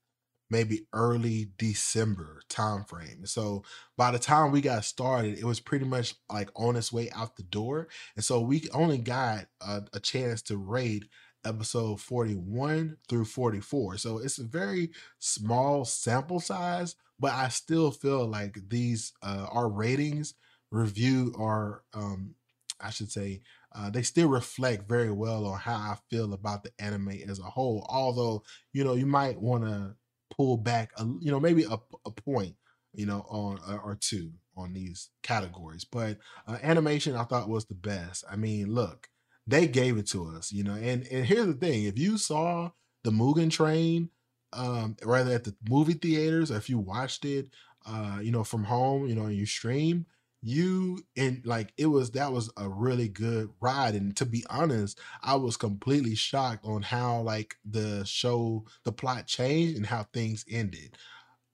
maybe 0.50 0.86
early 0.92 1.50
December 1.58 2.40
time 2.48 2.84
frame. 2.84 3.24
So 3.26 3.64
by 3.96 4.10
the 4.10 4.18
time 4.18 4.50
we 4.50 4.60
got 4.60 4.84
started, 4.84 5.38
it 5.38 5.44
was 5.44 5.60
pretty 5.60 5.84
much 5.84 6.14
like 6.30 6.50
on 6.56 6.76
its 6.76 6.92
way 6.92 7.10
out 7.14 7.36
the 7.36 7.42
door. 7.44 7.88
And 8.16 8.24
so 8.24 8.40
we 8.40 8.68
only 8.72 8.98
got 8.98 9.46
a, 9.60 9.82
a 9.92 10.00
chance 10.00 10.42
to 10.42 10.56
rate 10.56 11.04
episode 11.44 12.00
41 12.00 12.96
through 13.08 13.24
44. 13.26 13.98
So 13.98 14.18
it's 14.18 14.38
a 14.38 14.44
very 14.44 14.90
small 15.18 15.84
sample 15.84 16.40
size, 16.40 16.96
but 17.18 17.32
I 17.32 17.48
still 17.48 17.90
feel 17.90 18.26
like 18.26 18.58
these 18.68 19.12
uh 19.22 19.46
our 19.50 19.68
ratings 19.68 20.34
review 20.70 21.34
are 21.38 21.82
um 21.94 22.34
I 22.80 22.90
should 22.90 23.10
say 23.10 23.42
uh, 23.74 23.90
they 23.90 24.02
still 24.02 24.28
reflect 24.28 24.88
very 24.88 25.10
well 25.12 25.46
on 25.46 25.58
how 25.58 25.74
I 25.74 25.96
feel 26.10 26.32
about 26.32 26.64
the 26.64 26.72
anime 26.78 27.20
as 27.28 27.38
a 27.38 27.44
whole. 27.44 27.86
Although, 27.88 28.42
you 28.72 28.84
know, 28.84 28.94
you 28.94 29.06
might 29.06 29.40
want 29.40 29.64
to 29.64 29.94
pull 30.34 30.56
back, 30.56 30.92
a, 30.96 31.04
you 31.04 31.30
know, 31.30 31.40
maybe 31.40 31.64
a, 31.64 31.78
a 32.04 32.10
point, 32.10 32.56
you 32.92 33.06
know, 33.06 33.24
on 33.28 33.58
uh, 33.68 33.76
or 33.76 33.96
two 34.00 34.32
on 34.56 34.72
these 34.72 35.10
categories. 35.22 35.84
But 35.84 36.18
uh, 36.46 36.58
animation, 36.62 37.14
I 37.14 37.24
thought 37.24 37.48
was 37.48 37.66
the 37.66 37.74
best. 37.74 38.24
I 38.30 38.36
mean, 38.36 38.72
look, 38.72 39.08
they 39.46 39.66
gave 39.66 39.96
it 39.98 40.08
to 40.08 40.26
us, 40.26 40.52
you 40.52 40.64
know. 40.64 40.74
And 40.74 41.06
and 41.10 41.24
here's 41.24 41.46
the 41.46 41.54
thing: 41.54 41.84
if 41.84 41.98
you 41.98 42.18
saw 42.18 42.70
the 43.04 43.10
Mugen 43.10 43.50
Train, 43.50 44.10
um, 44.52 44.96
rather 45.04 45.32
at 45.32 45.44
the 45.44 45.54
movie 45.68 45.94
theaters, 45.94 46.50
or 46.50 46.56
if 46.56 46.68
you 46.68 46.78
watched 46.78 47.24
it, 47.24 47.50
uh, 47.86 48.18
you 48.22 48.32
know, 48.32 48.44
from 48.44 48.64
home, 48.64 49.06
you 49.06 49.14
know, 49.14 49.28
you 49.28 49.46
stream 49.46 50.06
you 50.42 51.02
and 51.16 51.42
like 51.44 51.72
it 51.76 51.86
was 51.86 52.12
that 52.12 52.32
was 52.32 52.50
a 52.56 52.68
really 52.68 53.08
good 53.08 53.50
ride 53.60 53.94
and 53.94 54.16
to 54.16 54.24
be 54.24 54.42
honest 54.48 54.98
i 55.22 55.34
was 55.34 55.56
completely 55.56 56.14
shocked 56.14 56.64
on 56.64 56.80
how 56.80 57.20
like 57.20 57.56
the 57.64 58.02
show 58.04 58.64
the 58.84 58.92
plot 58.92 59.26
changed 59.26 59.76
and 59.76 59.86
how 59.86 60.02
things 60.14 60.44
ended. 60.50 60.96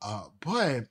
Uh 0.03 0.25
but 0.41 0.85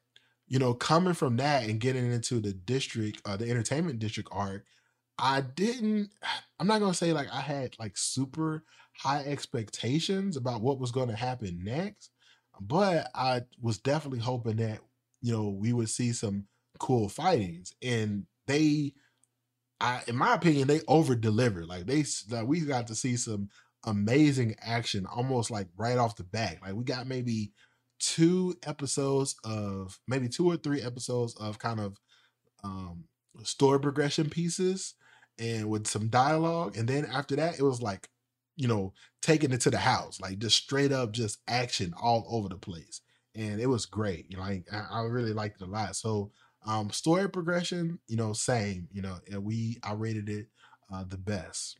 you 0.47 0.59
know 0.59 0.73
coming 0.73 1.13
from 1.13 1.37
that 1.37 1.63
and 1.69 1.79
getting 1.79 2.11
into 2.11 2.39
the 2.39 2.53
district 2.53 3.21
uh 3.25 3.37
the 3.37 3.49
entertainment 3.49 3.99
district 3.99 4.29
arc 4.31 4.65
i 5.17 5.41
didn't 5.41 6.09
i'm 6.59 6.67
not 6.67 6.79
gonna 6.79 6.93
say 6.93 7.13
like 7.13 7.27
i 7.31 7.41
had 7.41 7.75
like 7.79 7.97
super 7.97 8.63
high 8.97 9.23
expectations 9.25 10.37
about 10.37 10.61
what 10.61 10.79
was 10.79 10.91
to 10.91 11.15
happen 11.15 11.59
next 11.63 12.11
but 12.61 13.09
i 13.15 13.41
was 13.61 13.77
definitely 13.77 14.19
hoping 14.19 14.57
that 14.57 14.79
you 15.21 15.33
know 15.33 15.49
we 15.49 15.73
would 15.73 15.89
see 15.89 16.11
some 16.11 16.45
cool 16.79 17.09
fightings, 17.09 17.73
and 17.81 18.25
they 18.47 18.93
I 19.81 20.01
in 20.07 20.15
my 20.15 20.33
opinion 20.33 20.67
they 20.67 20.81
over 20.87 21.15
delivered 21.15 21.67
like 21.67 21.85
they 21.85 22.05
like 22.29 22.47
we 22.47 22.61
got 22.61 22.87
to 22.87 22.95
see 22.95 23.17
some 23.17 23.49
amazing 23.85 24.55
action 24.61 25.05
almost 25.05 25.51
like 25.51 25.67
right 25.77 25.97
off 25.97 26.15
the 26.15 26.23
bat 26.23 26.57
like 26.61 26.73
we 26.73 26.83
got 26.83 27.07
maybe 27.07 27.51
two 27.99 28.55
episodes 28.65 29.35
of 29.43 29.99
maybe 30.07 30.27
two 30.27 30.49
or 30.49 30.57
three 30.57 30.81
episodes 30.81 31.35
of 31.35 31.59
kind 31.59 31.79
of 31.79 31.97
um 32.63 33.05
story 33.43 33.79
progression 33.79 34.29
pieces 34.29 34.95
and 35.39 35.69
with 35.69 35.87
some 35.87 36.07
dialogue 36.07 36.77
and 36.77 36.87
then 36.87 37.05
after 37.05 37.35
that 37.35 37.59
it 37.59 37.63
was 37.63 37.81
like 37.81 38.09
you 38.55 38.67
know 38.67 38.93
taking 39.21 39.51
it 39.51 39.61
to 39.61 39.69
the 39.69 39.77
house 39.77 40.21
like 40.21 40.39
just 40.39 40.57
straight 40.57 40.91
up 40.91 41.11
just 41.11 41.39
action 41.47 41.93
all 42.01 42.25
over 42.29 42.47
the 42.47 42.57
place 42.57 43.01
and 43.35 43.59
it 43.59 43.67
was 43.67 43.85
great 43.85 44.25
you 44.29 44.37
know 44.37 44.43
like 44.43 44.65
I, 44.71 44.85
I 44.91 45.01
really 45.03 45.33
liked 45.33 45.61
it 45.61 45.67
a 45.67 45.71
lot 45.71 45.95
so 45.95 46.31
um, 46.65 46.89
story 46.91 47.29
progression, 47.29 47.99
you 48.07 48.17
know, 48.17 48.33
same, 48.33 48.87
you 48.91 49.01
know, 49.01 49.19
and 49.31 49.43
we 49.43 49.77
I 49.83 49.93
rated 49.93 50.29
it 50.29 50.47
uh 50.91 51.03
the 51.03 51.17
best. 51.17 51.79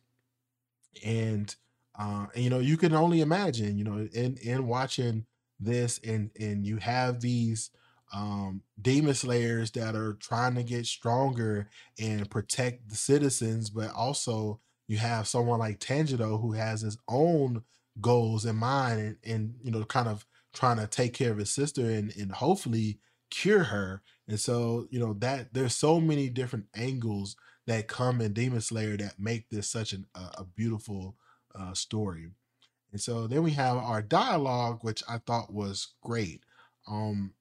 And 1.04 1.54
uh, 1.98 2.26
and 2.34 2.44
you 2.44 2.50
know, 2.50 2.58
you 2.58 2.76
can 2.76 2.92
only 2.94 3.20
imagine, 3.20 3.78
you 3.78 3.84
know, 3.84 4.06
in 4.12 4.36
in 4.38 4.66
watching 4.66 5.26
this 5.58 5.98
and 6.04 6.30
and 6.38 6.66
you 6.66 6.76
have 6.78 7.20
these 7.20 7.70
um 8.12 8.62
demon 8.80 9.14
slayers 9.14 9.70
that 9.72 9.94
are 9.96 10.14
trying 10.14 10.54
to 10.54 10.62
get 10.62 10.86
stronger 10.86 11.68
and 11.98 12.30
protect 12.30 12.88
the 12.88 12.94
citizens, 12.96 13.70
but 13.70 13.92
also 13.94 14.60
you 14.88 14.98
have 14.98 15.26
someone 15.28 15.58
like 15.58 15.80
Tanjiro 15.80 16.40
who 16.40 16.52
has 16.52 16.82
his 16.82 16.98
own 17.08 17.62
goals 18.00 18.44
in 18.44 18.56
mind 18.56 19.00
and, 19.00 19.16
and 19.24 19.54
you 19.62 19.70
know 19.70 19.84
kind 19.84 20.08
of 20.08 20.26
trying 20.52 20.76
to 20.78 20.86
take 20.86 21.14
care 21.14 21.32
of 21.32 21.38
his 21.38 21.50
sister 21.52 21.88
and 21.88 22.14
and 22.16 22.32
hopefully 22.32 23.00
cure 23.30 23.64
her. 23.64 24.02
And 24.28 24.40
so, 24.40 24.86
you 24.90 24.98
know, 24.98 25.14
that 25.20 25.54
there's 25.54 25.74
so 25.74 26.00
many 26.00 26.28
different 26.28 26.66
angles 26.74 27.36
that 27.66 27.88
come 27.88 28.20
in 28.20 28.32
Demon 28.32 28.60
Slayer 28.60 28.96
that 28.96 29.18
make 29.18 29.48
this 29.50 29.68
such 29.68 29.92
an, 29.92 30.06
a, 30.14 30.20
a 30.38 30.44
beautiful 30.44 31.16
uh, 31.54 31.74
story. 31.74 32.28
And 32.92 33.00
so 33.00 33.26
then 33.26 33.42
we 33.42 33.52
have 33.52 33.76
our 33.76 34.02
dialogue, 34.02 34.78
which 34.82 35.02
I 35.08 35.18
thought 35.18 35.52
was 35.52 35.94
great. 36.02 36.42
Um, 36.88 37.34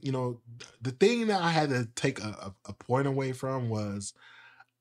you 0.00 0.12
know, 0.12 0.40
the 0.80 0.92
thing 0.92 1.26
that 1.26 1.42
I 1.42 1.50
had 1.50 1.70
to 1.70 1.88
take 1.96 2.20
a, 2.20 2.28
a, 2.28 2.54
a 2.70 2.72
point 2.72 3.06
away 3.06 3.32
from 3.32 3.68
was 3.68 4.12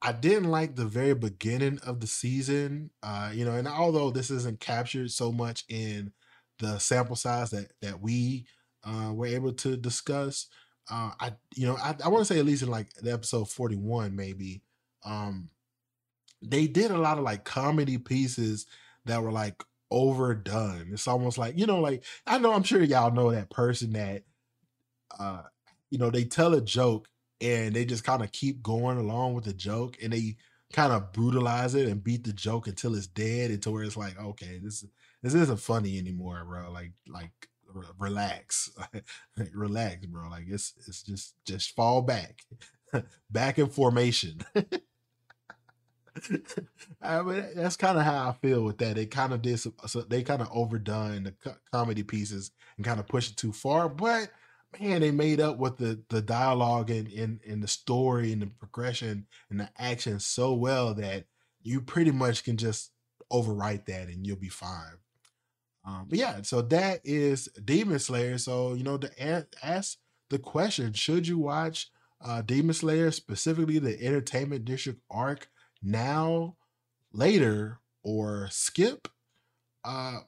I 0.02 0.12
didn't 0.12 0.50
like 0.50 0.76
the 0.76 0.86
very 0.86 1.14
beginning 1.14 1.80
of 1.86 2.00
the 2.00 2.08
season. 2.08 2.92
Uh, 3.04 3.32
you 3.34 3.46
know, 3.46 3.54
and 3.54 3.68
although 3.68 4.12
this 4.12 4.32
isn't 4.32 4.60
captured 4.60 5.12
so 5.12 5.32
much 5.32 5.64
in 5.70 6.12
the 6.60 6.80
sample 6.80 7.16
size 7.16 7.50
that 7.52 7.72
that 7.82 8.02
we 8.02 8.46
uh, 8.84 9.12
we're 9.14 9.36
able 9.36 9.54
to 9.54 9.78
discuss. 9.78 10.48
Uh, 10.92 11.12
I 11.20 11.34
you 11.56 11.68
know 11.68 11.78
I, 11.78 11.96
I 12.04 12.10
want 12.10 12.26
to 12.26 12.34
say 12.34 12.40
at 12.40 12.46
least 12.46 12.64
in 12.64 12.70
like 12.70 12.94
the 12.96 13.14
episode 13.14 13.50
forty 13.50 13.76
one 13.76 14.16
maybe. 14.16 14.62
Um, 15.06 15.50
they 16.42 16.68
did 16.68 16.92
a 16.92 16.98
lot 16.98 17.18
of 17.18 17.24
like 17.24 17.46
comedy 17.46 17.98
pieces 17.98 18.66
that 19.06 19.24
were 19.24 19.32
like 19.32 19.64
overdone. 19.90 20.90
It's 20.92 21.08
almost 21.08 21.38
like 21.38 21.58
you 21.58 21.66
know 21.66 21.80
like 21.80 22.04
I 22.28 22.38
know 22.38 22.54
I'm 22.54 22.64
sure 22.64 22.84
y'all 22.84 23.12
know 23.12 23.32
that 23.32 23.50
person 23.50 23.94
that 23.94 24.24
uh 25.20 25.44
you 25.90 25.98
know 25.98 26.10
they 26.10 26.24
tell 26.26 26.54
a 26.54 26.62
joke 26.62 27.08
and 27.40 27.74
they 27.74 27.86
just 27.86 28.04
kind 28.04 28.24
of 28.24 28.32
keep 28.32 28.62
going 28.62 28.98
along 28.98 29.34
with 29.34 29.46
the 29.46 29.54
joke 29.54 29.98
and 30.02 30.14
they 30.14 30.36
kind 30.74 30.94
of 30.94 31.12
brutalize 31.12 31.76
it 31.76 31.88
and 31.88 32.04
beat 32.04 32.24
the 32.24 32.32
joke 32.34 32.68
until 32.68 32.96
it's 32.96 33.08
dead 33.08 33.52
until 33.52 33.74
where 33.74 33.84
it's 33.84 33.98
like 33.98 34.18
okay 34.20 34.60
this 34.64 34.86
this 35.22 35.34
isn't 35.34 35.60
funny 35.60 35.98
anymore 35.98 36.46
bro 36.46 36.72
like 36.72 36.94
like 37.08 37.32
relax, 37.98 38.70
like, 39.38 39.50
relax, 39.54 40.06
bro. 40.06 40.30
Like 40.30 40.46
it's 40.48 40.74
it's 40.88 41.04
just 41.04 41.36
just 41.46 41.76
fall 41.76 42.02
back, 42.02 42.42
back 43.30 43.60
in 43.60 43.68
formation. 43.68 44.42
I 47.02 47.22
mean, 47.22 47.46
that's 47.56 47.78
kind 47.78 47.98
of 47.98 48.04
how 48.04 48.30
I 48.30 48.34
feel 48.34 48.64
with 48.64 48.78
that. 48.80 48.96
They 48.96 49.06
kind 49.06 49.34
of 49.34 49.42
did 49.42 49.60
some, 49.60 49.74
so 49.88 50.02
they 50.02 50.24
kind 50.24 50.42
of 50.42 50.50
overdone 50.52 51.24
the 51.24 51.32
co- 51.32 51.56
comedy 51.72 52.04
pieces 52.04 52.52
and 52.76 52.86
kind 52.86 53.00
of 53.00 53.08
pushed 53.08 53.32
it 53.32 53.38
too 53.38 53.54
far. 53.54 53.88
But 53.88 54.30
man, 54.80 55.02
they 55.02 55.12
made 55.12 55.40
up 55.40 55.58
with 55.58 55.78
the 55.78 56.02
the 56.10 56.22
dialogue 56.22 56.90
and 56.90 57.08
in 57.08 57.40
and 57.48 57.64
the 57.64 57.68
story 57.68 58.34
and 58.34 58.42
the 58.42 58.48
progression 58.48 59.28
and 59.50 59.60
the 59.60 59.70
action 59.78 60.20
so 60.20 60.54
well 60.54 60.94
that 60.96 61.26
you 61.64 61.82
pretty 61.82 62.12
much 62.12 62.44
can 62.44 62.58
just 62.58 62.92
overwrite 63.32 63.86
that 63.86 64.08
and 64.08 64.26
you'll 64.26 64.36
be 64.36 64.50
fine. 64.50 64.98
Um, 65.84 66.06
but 66.10 66.20
yeah, 66.20 66.42
so 66.44 66.62
that 66.62 67.02
is 67.04 67.48
Demon 67.66 68.00
Slayer. 68.00 68.38
So 68.38 68.74
you 68.74 68.84
know, 68.84 68.98
to 68.98 69.56
ask 69.64 69.98
the 70.30 70.40
question, 70.40 70.94
should 70.94 71.28
you 71.28 71.38
watch 71.38 71.90
uh, 72.24 72.42
Demon 72.42 72.74
Slayer 72.74 73.12
specifically 73.12 73.80
the 73.80 74.02
Entertainment 74.02 74.66
District 74.66 75.00
arc 75.10 75.50
now, 75.82 76.56
later, 77.12 77.80
or 78.04 78.48
skip? 78.52 79.08
Uh, 79.84 80.20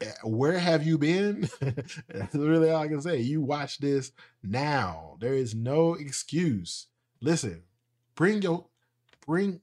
eh, 0.00 0.10
where 0.24 0.58
have 0.58 0.84
you 0.84 0.98
been? 0.98 1.48
That's 2.08 2.34
really 2.34 2.70
all 2.70 2.82
I 2.82 2.88
can 2.88 3.00
say. 3.00 3.18
You 3.20 3.42
watch 3.42 3.78
this 3.78 4.10
now. 4.42 5.16
There 5.20 5.34
is 5.34 5.54
no 5.54 5.94
excuse. 5.94 6.88
Listen, 7.20 7.62
bring 8.16 8.42
your 8.42 8.66
bring 9.24 9.60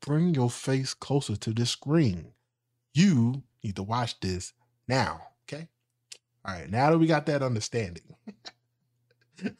bring 0.00 0.34
your 0.34 0.50
face 0.50 0.94
closer 0.94 1.36
to 1.36 1.52
the 1.52 1.66
screen. 1.66 2.32
You 2.94 3.42
need 3.66 3.76
to 3.76 3.82
watch 3.82 4.18
this 4.20 4.52
now. 4.88 5.20
Okay. 5.44 5.68
All 6.44 6.54
right. 6.54 6.70
Now 6.70 6.90
that 6.90 6.98
we 6.98 7.06
got 7.06 7.26
that 7.26 7.42
understanding, 7.42 8.02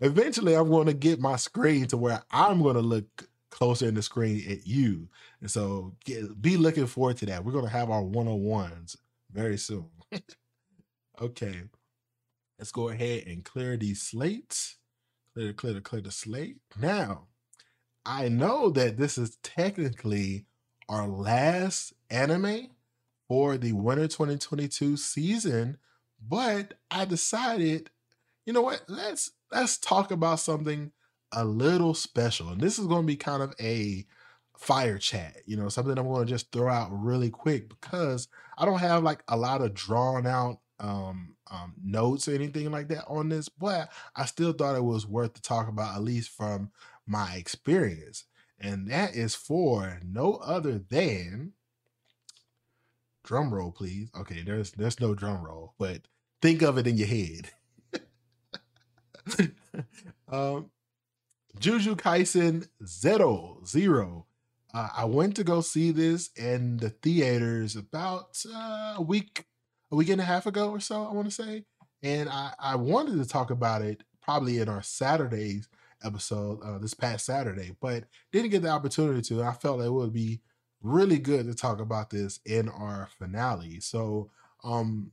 eventually 0.00 0.54
I'm 0.54 0.68
going 0.68 0.86
to 0.86 0.94
get 0.94 1.20
my 1.20 1.36
screen 1.36 1.86
to 1.88 1.96
where 1.96 2.22
I'm 2.30 2.62
going 2.62 2.76
to 2.76 2.82
look 2.82 3.28
closer 3.50 3.88
in 3.88 3.94
the 3.94 4.02
screen 4.02 4.44
at 4.50 4.66
you. 4.66 5.08
And 5.40 5.50
so 5.50 5.94
get, 6.04 6.40
be 6.40 6.56
looking 6.56 6.86
forward 6.86 7.16
to 7.18 7.26
that. 7.26 7.44
We're 7.44 7.52
going 7.52 7.64
to 7.64 7.70
have 7.70 7.90
our 7.90 8.02
one 8.02 8.28
on 8.28 8.42
ones 8.42 8.96
very 9.32 9.56
soon. 9.56 9.86
okay. 11.20 11.62
Let's 12.58 12.72
go 12.72 12.90
ahead 12.90 13.24
and 13.26 13.44
clear 13.44 13.76
these 13.76 14.02
slates. 14.02 14.76
Clear, 15.34 15.52
clear, 15.52 15.80
clear 15.80 16.02
the 16.02 16.10
slate. 16.10 16.56
Now, 16.78 17.28
I 18.04 18.28
know 18.28 18.70
that 18.70 18.96
this 18.96 19.16
is 19.16 19.38
technically 19.42 20.46
our 20.88 21.06
last 21.06 21.92
anime 22.10 22.70
for 23.30 23.56
the 23.56 23.72
winter 23.72 24.08
2022 24.08 24.96
season, 24.96 25.78
but 26.20 26.74
I 26.90 27.04
decided, 27.04 27.88
you 28.44 28.52
know 28.52 28.62
what? 28.62 28.82
Let's 28.88 29.30
let's 29.52 29.78
talk 29.78 30.10
about 30.10 30.40
something 30.40 30.90
a 31.30 31.44
little 31.44 31.94
special. 31.94 32.48
And 32.48 32.60
this 32.60 32.76
is 32.76 32.88
going 32.88 33.02
to 33.02 33.06
be 33.06 33.14
kind 33.14 33.40
of 33.40 33.54
a 33.60 34.04
fire 34.58 34.98
chat, 34.98 35.36
you 35.46 35.56
know, 35.56 35.68
something 35.68 35.96
I'm 35.96 36.08
going 36.08 36.26
to 36.26 36.32
just 36.32 36.50
throw 36.50 36.68
out 36.68 36.88
really 36.90 37.30
quick 37.30 37.68
because 37.68 38.26
I 38.58 38.64
don't 38.64 38.80
have 38.80 39.04
like 39.04 39.22
a 39.28 39.36
lot 39.36 39.62
of 39.62 39.74
drawn 39.74 40.26
out 40.26 40.58
um, 40.80 41.36
um, 41.52 41.74
notes 41.80 42.26
or 42.26 42.34
anything 42.34 42.72
like 42.72 42.88
that 42.88 43.04
on 43.06 43.28
this, 43.28 43.48
but 43.48 43.92
I 44.16 44.24
still 44.24 44.52
thought 44.52 44.74
it 44.74 44.82
was 44.82 45.06
worth 45.06 45.34
to 45.34 45.42
talk 45.42 45.68
about, 45.68 45.94
at 45.94 46.02
least 46.02 46.30
from 46.30 46.72
my 47.06 47.34
experience. 47.36 48.24
And 48.58 48.90
that 48.90 49.14
is 49.14 49.36
for 49.36 50.00
no 50.04 50.34
other 50.38 50.80
than 50.80 51.52
drum 53.30 53.54
roll, 53.54 53.70
please. 53.70 54.10
Okay, 54.18 54.42
there's 54.42 54.72
there's 54.72 54.98
no 54.98 55.14
drum 55.14 55.44
roll, 55.44 55.74
but 55.78 56.02
think 56.42 56.62
of 56.62 56.78
it 56.78 56.88
in 56.88 56.98
your 56.98 57.06
head. 57.06 57.50
um, 60.28 60.72
Jujutsu 61.56 61.94
Kaisen 61.94 62.66
Zero 62.84 63.60
Zero. 63.64 64.26
Uh, 64.74 64.88
I 64.96 65.04
went 65.04 65.36
to 65.36 65.44
go 65.44 65.60
see 65.60 65.92
this 65.92 66.30
in 66.36 66.78
the 66.78 66.90
theaters 66.90 67.76
about 67.76 68.42
uh, 68.52 68.94
a 68.96 69.02
week, 69.02 69.44
a 69.92 69.96
week 69.96 70.08
and 70.08 70.20
a 70.20 70.24
half 70.24 70.46
ago 70.46 70.70
or 70.70 70.80
so. 70.80 71.06
I 71.06 71.12
want 71.12 71.28
to 71.28 71.42
say, 71.42 71.66
and 72.02 72.28
I 72.28 72.52
I 72.58 72.74
wanted 72.74 73.16
to 73.22 73.28
talk 73.28 73.52
about 73.52 73.82
it 73.82 74.02
probably 74.20 74.58
in 74.58 74.68
our 74.68 74.82
Saturdays 74.82 75.68
episode 76.02 76.58
uh, 76.64 76.78
this 76.78 76.94
past 76.94 77.26
Saturday, 77.26 77.76
but 77.80 78.06
didn't 78.32 78.50
get 78.50 78.62
the 78.62 78.70
opportunity 78.70 79.22
to. 79.22 79.44
I 79.44 79.52
felt 79.52 79.82
it 79.82 79.92
would 79.92 80.12
be 80.12 80.40
really 80.82 81.18
good 81.18 81.46
to 81.46 81.54
talk 81.54 81.80
about 81.80 82.10
this 82.10 82.40
in 82.44 82.68
our 82.68 83.08
finale. 83.18 83.80
So, 83.80 84.30
um, 84.64 85.12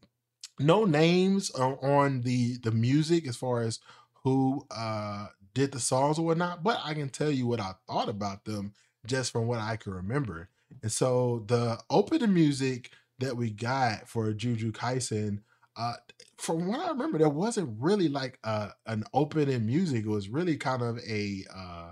no 0.59 0.85
names 0.85 1.51
on 1.51 2.21
the 2.21 2.57
the 2.57 2.71
music 2.71 3.27
as 3.27 3.35
far 3.35 3.61
as 3.61 3.79
who 4.23 4.65
uh 4.71 5.27
did 5.53 5.71
the 5.71 5.79
songs 5.79 6.19
or 6.19 6.25
whatnot, 6.25 6.63
but 6.63 6.79
I 6.83 6.93
can 6.93 7.09
tell 7.09 7.31
you 7.31 7.47
what 7.47 7.59
I 7.59 7.73
thought 7.87 8.09
about 8.09 8.45
them 8.45 8.73
just 9.05 9.31
from 9.31 9.47
what 9.47 9.59
I 9.59 9.75
can 9.75 9.93
remember. 9.93 10.49
And 10.83 10.91
so 10.91 11.43
the 11.47 11.79
opening 11.89 12.33
music 12.33 12.91
that 13.19 13.35
we 13.37 13.49
got 13.49 14.07
for 14.07 14.31
Jujutsu 14.33 14.71
Kaisen 14.71 15.39
uh, 15.75 15.93
from 16.37 16.67
what 16.67 16.79
I 16.79 16.89
remember, 16.89 17.19
there 17.19 17.29
wasn't 17.29 17.75
really 17.79 18.09
like 18.09 18.39
uh, 18.43 18.69
an 18.87 19.03
opening 19.13 19.65
music. 19.65 20.05
It 20.05 20.09
was 20.09 20.29
really 20.29 20.57
kind 20.57 20.81
of 20.81 20.99
a 21.07 21.43
uh, 21.55 21.91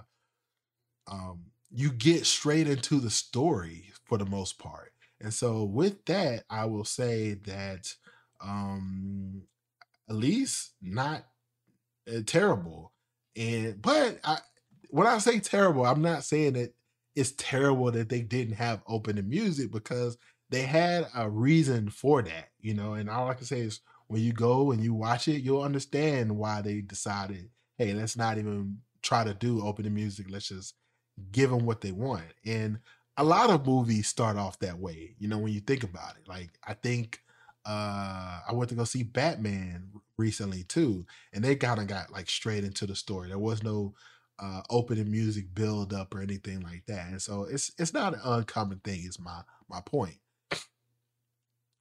um, 1.08 1.46
you 1.76 1.92
get 1.92 2.26
straight 2.26 2.68
into 2.68 3.00
the 3.00 3.10
story 3.10 3.92
for 4.06 4.18
the 4.18 4.26
most 4.26 4.58
part. 4.58 4.94
And 5.20 5.34
so 5.34 5.64
with 5.64 6.06
that, 6.06 6.44
I 6.50 6.66
will 6.66 6.86
say 6.86 7.34
that 7.46 7.94
um, 8.42 9.44
at 10.10 10.16
least 10.16 10.72
not 10.82 11.26
uh, 12.08 12.22
terrible. 12.26 12.94
And 13.36 13.82
but 13.82 14.20
I, 14.24 14.40
when 14.90 15.08
I 15.08 15.18
say 15.18 15.40
terrible, 15.40 15.86
I'm 15.86 16.02
not 16.02 16.24
saying 16.24 16.54
that 16.54 16.74
it's 17.16 17.34
terrible 17.38 17.92
that 17.92 18.10
they 18.10 18.22
didn't 18.22 18.56
have 18.56 18.82
open 18.88 19.18
opening 19.18 19.30
music 19.30 19.72
because 19.72 20.18
they 20.50 20.62
had 20.62 21.08
a 21.16 21.30
reason 21.30 21.90
for 21.90 22.22
that, 22.22 22.50
you 22.60 22.74
know. 22.74 22.94
And 22.94 23.10
all 23.10 23.30
I 23.30 23.34
can 23.34 23.46
say 23.46 23.60
is 23.62 23.82
when 24.08 24.22
you 24.22 24.32
go 24.32 24.72
and 24.72 24.84
you 24.84 24.94
watch 24.94 25.28
it, 25.28 25.42
you'll 25.42 25.62
understand 25.64 26.38
why 26.38 26.62
they 26.62 26.82
decided, 26.82 27.50
hey, 27.78 27.94
let's 27.94 28.16
not 28.16 28.38
even 28.38 28.78
try 29.02 29.24
to 29.24 29.34
do 29.34 29.58
open 29.58 29.68
opening 29.68 29.96
music. 29.96 30.28
Let's 30.30 30.48
just 30.48 30.76
give 31.32 31.50
them 31.50 31.66
what 31.66 31.82
they 31.82 31.92
want. 31.92 32.26
And 32.46 32.80
a 33.18 33.24
lot 33.24 33.50
of 33.50 33.66
movies 33.66 34.08
start 34.08 34.38
off 34.38 34.60
that 34.60 34.80
way, 34.80 35.16
you 35.20 35.28
know, 35.28 35.38
when 35.38 35.54
you 35.54 35.62
think 35.62 35.84
about 35.84 36.16
it. 36.18 36.28
Like 36.28 36.52
I 36.66 36.74
think 36.74 37.22
uh 37.66 38.42
I 38.48 38.52
went 38.54 38.70
to 38.70 38.76
go 38.76 38.84
see 38.84 39.04
Batman 39.04 39.92
recently 40.18 40.64
too, 40.64 41.06
and 41.34 41.44
they 41.44 41.56
kind 41.56 41.80
of 41.80 41.88
got 41.88 42.12
like 42.12 42.30
straight 42.30 42.64
into 42.64 42.86
the 42.86 42.96
story. 42.96 43.30
There 43.30 43.40
was 43.40 43.64
no 43.64 43.94
uh 44.40 44.62
opening 44.70 45.10
music 45.12 45.54
build 45.54 45.94
up 45.94 46.14
or 46.14 46.22
anything 46.22 46.62
like 46.62 46.86
that. 46.88 47.08
And 47.08 47.22
so 47.22 47.44
it's 47.44 47.72
it's 47.78 47.94
not 47.94 48.14
an 48.14 48.22
uncommon 48.24 48.80
thing, 48.80 49.02
is 49.06 49.20
my 49.20 49.42
my 49.70 49.82
point. 49.82 50.18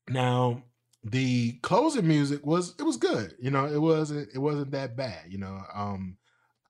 Now, 0.09 0.65
the 1.03 1.53
closing 1.63 2.07
music 2.07 2.45
was 2.47 2.75
it 2.79 2.83
was 2.83 2.97
good. 2.97 3.35
You 3.41 3.51
know, 3.51 3.67
it 3.67 3.81
wasn't 3.81 4.29
it 4.35 4.39
wasn't 4.39 4.71
that 4.73 4.97
bad. 4.97 5.25
You 5.29 5.39
know, 5.39 5.63
um, 5.75 6.17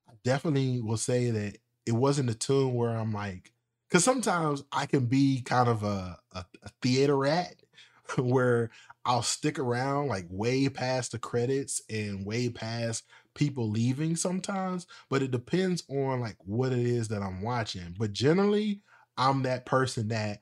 I 0.08 0.12
definitely 0.24 0.80
will 0.80 0.96
say 0.96 1.30
that 1.30 1.58
it 1.86 1.92
wasn't 1.92 2.30
a 2.30 2.34
tune 2.34 2.74
where 2.74 2.96
I'm 2.96 3.12
like, 3.12 3.52
because 3.88 4.04
sometimes 4.04 4.64
I 4.72 4.86
can 4.86 5.06
be 5.06 5.42
kind 5.42 5.68
of 5.68 5.82
a, 5.82 6.18
a, 6.32 6.44
a 6.62 6.68
theater 6.82 7.16
rat 7.16 7.56
where 8.18 8.70
I'll 9.04 9.22
stick 9.22 9.58
around 9.58 10.08
like 10.08 10.26
way 10.30 10.68
past 10.68 11.12
the 11.12 11.18
credits 11.18 11.82
and 11.90 12.24
way 12.24 12.48
past 12.48 13.04
people 13.34 13.68
leaving 13.68 14.16
sometimes, 14.16 14.86
but 15.10 15.22
it 15.22 15.30
depends 15.30 15.82
on 15.88 16.20
like 16.20 16.36
what 16.44 16.72
it 16.72 16.86
is 16.86 17.08
that 17.08 17.22
I'm 17.22 17.42
watching. 17.42 17.94
But 17.98 18.12
generally, 18.12 18.80
I'm 19.16 19.42
that 19.42 19.66
person 19.66 20.08
that 20.08 20.40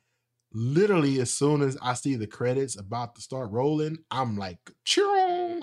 literally 0.55 1.21
as 1.21 1.33
soon 1.33 1.63
as 1.63 1.77
I 1.83 1.95
see 1.95 2.17
the 2.17 2.27
credits 2.27 2.79
about 2.79 3.15
to 3.15 3.23
start 3.23 3.51
rolling, 3.51 3.99
I'm 4.11 4.37
like, 4.37 4.59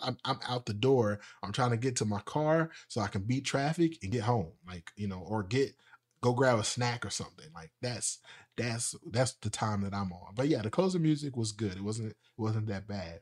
I'm, 0.03 0.17
I'm 0.25 0.39
out 0.47 0.65
the 0.65 0.73
door. 0.73 1.19
I'm 1.43 1.51
trying 1.51 1.71
to 1.71 1.77
get 1.77 1.95
to 1.97 2.05
my 2.05 2.21
car 2.21 2.71
so 2.87 3.01
I 3.01 3.07
can 3.07 3.23
beat 3.23 3.45
traffic 3.45 3.97
and 4.03 4.11
get 4.11 4.23
home, 4.23 4.51
like 4.67 4.91
you 4.95 5.07
know, 5.07 5.19
or 5.19 5.43
get 5.43 5.73
go 6.21 6.33
grab 6.33 6.59
a 6.59 6.63
snack 6.63 7.05
or 7.05 7.09
something. 7.09 7.47
Like 7.53 7.71
that's 7.81 8.19
that's 8.57 8.95
that's 9.11 9.33
the 9.35 9.49
time 9.49 9.81
that 9.81 9.93
I'm 9.93 10.11
on. 10.11 10.33
But 10.35 10.47
yeah, 10.47 10.61
the 10.61 10.69
closing 10.69 11.01
music 11.01 11.35
was 11.37 11.51
good. 11.51 11.75
It 11.77 11.83
wasn't 11.83 12.11
it 12.11 12.17
wasn't 12.37 12.67
that 12.67 12.87
bad. 12.87 13.21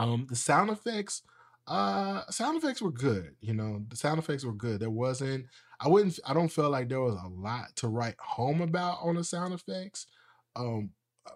Um, 0.00 0.26
the 0.28 0.36
sound 0.36 0.70
effects, 0.70 1.22
uh, 1.66 2.22
sound 2.30 2.56
effects 2.58 2.82
were 2.82 2.90
good. 2.90 3.36
You 3.40 3.54
know, 3.54 3.84
the 3.88 3.96
sound 3.96 4.18
effects 4.18 4.44
were 4.44 4.52
good. 4.52 4.80
There 4.80 4.90
wasn't. 4.90 5.46
I 5.80 5.88
wouldn't. 5.88 6.18
I 6.26 6.34
don't 6.34 6.50
feel 6.50 6.70
like 6.70 6.88
there 6.88 7.00
was 7.00 7.14
a 7.14 7.28
lot 7.28 7.76
to 7.76 7.88
write 7.88 8.16
home 8.18 8.60
about 8.60 8.98
on 9.02 9.16
the 9.16 9.24
sound 9.24 9.54
effects. 9.54 10.06
Um, 10.56 10.92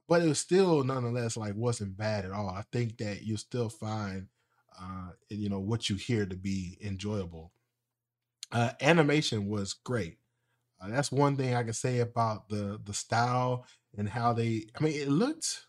but 0.09 0.23
it 0.23 0.29
was 0.29 0.39
still 0.39 0.85
nonetheless 0.85 1.37
like 1.37 1.55
wasn't 1.55 1.97
bad 1.97 2.25
at 2.25 2.33
all. 2.33 2.49
I 2.51 2.65
think 2.73 2.99
that 2.99 3.23
you 3.23 3.37
still 3.37 3.69
find 3.69 4.29
uh 4.79 5.11
you 5.29 5.49
know 5.49 5.61
what 5.61 5.89
you 5.89 5.97
hear 5.97 6.27
to 6.27 6.37
be 6.37 6.79
enjoyable. 6.83 7.53
Uh 8.53 8.73
animation 8.81 9.49
was 9.49 9.75
great. 9.75 10.19
Uh, 10.81 10.89
that's 10.91 11.13
one 11.13 11.37
thing 11.37 11.55
I 11.55 11.65
can 11.65 11.75
say 11.75 12.01
about 12.01 12.49
the 12.49 12.81
the 12.85 12.95
style 12.95 13.67
and 13.97 14.09
how 14.09 14.33
they 14.35 14.67
I 14.77 14.83
mean 14.85 14.95
it 14.95 15.09
looked 15.09 15.67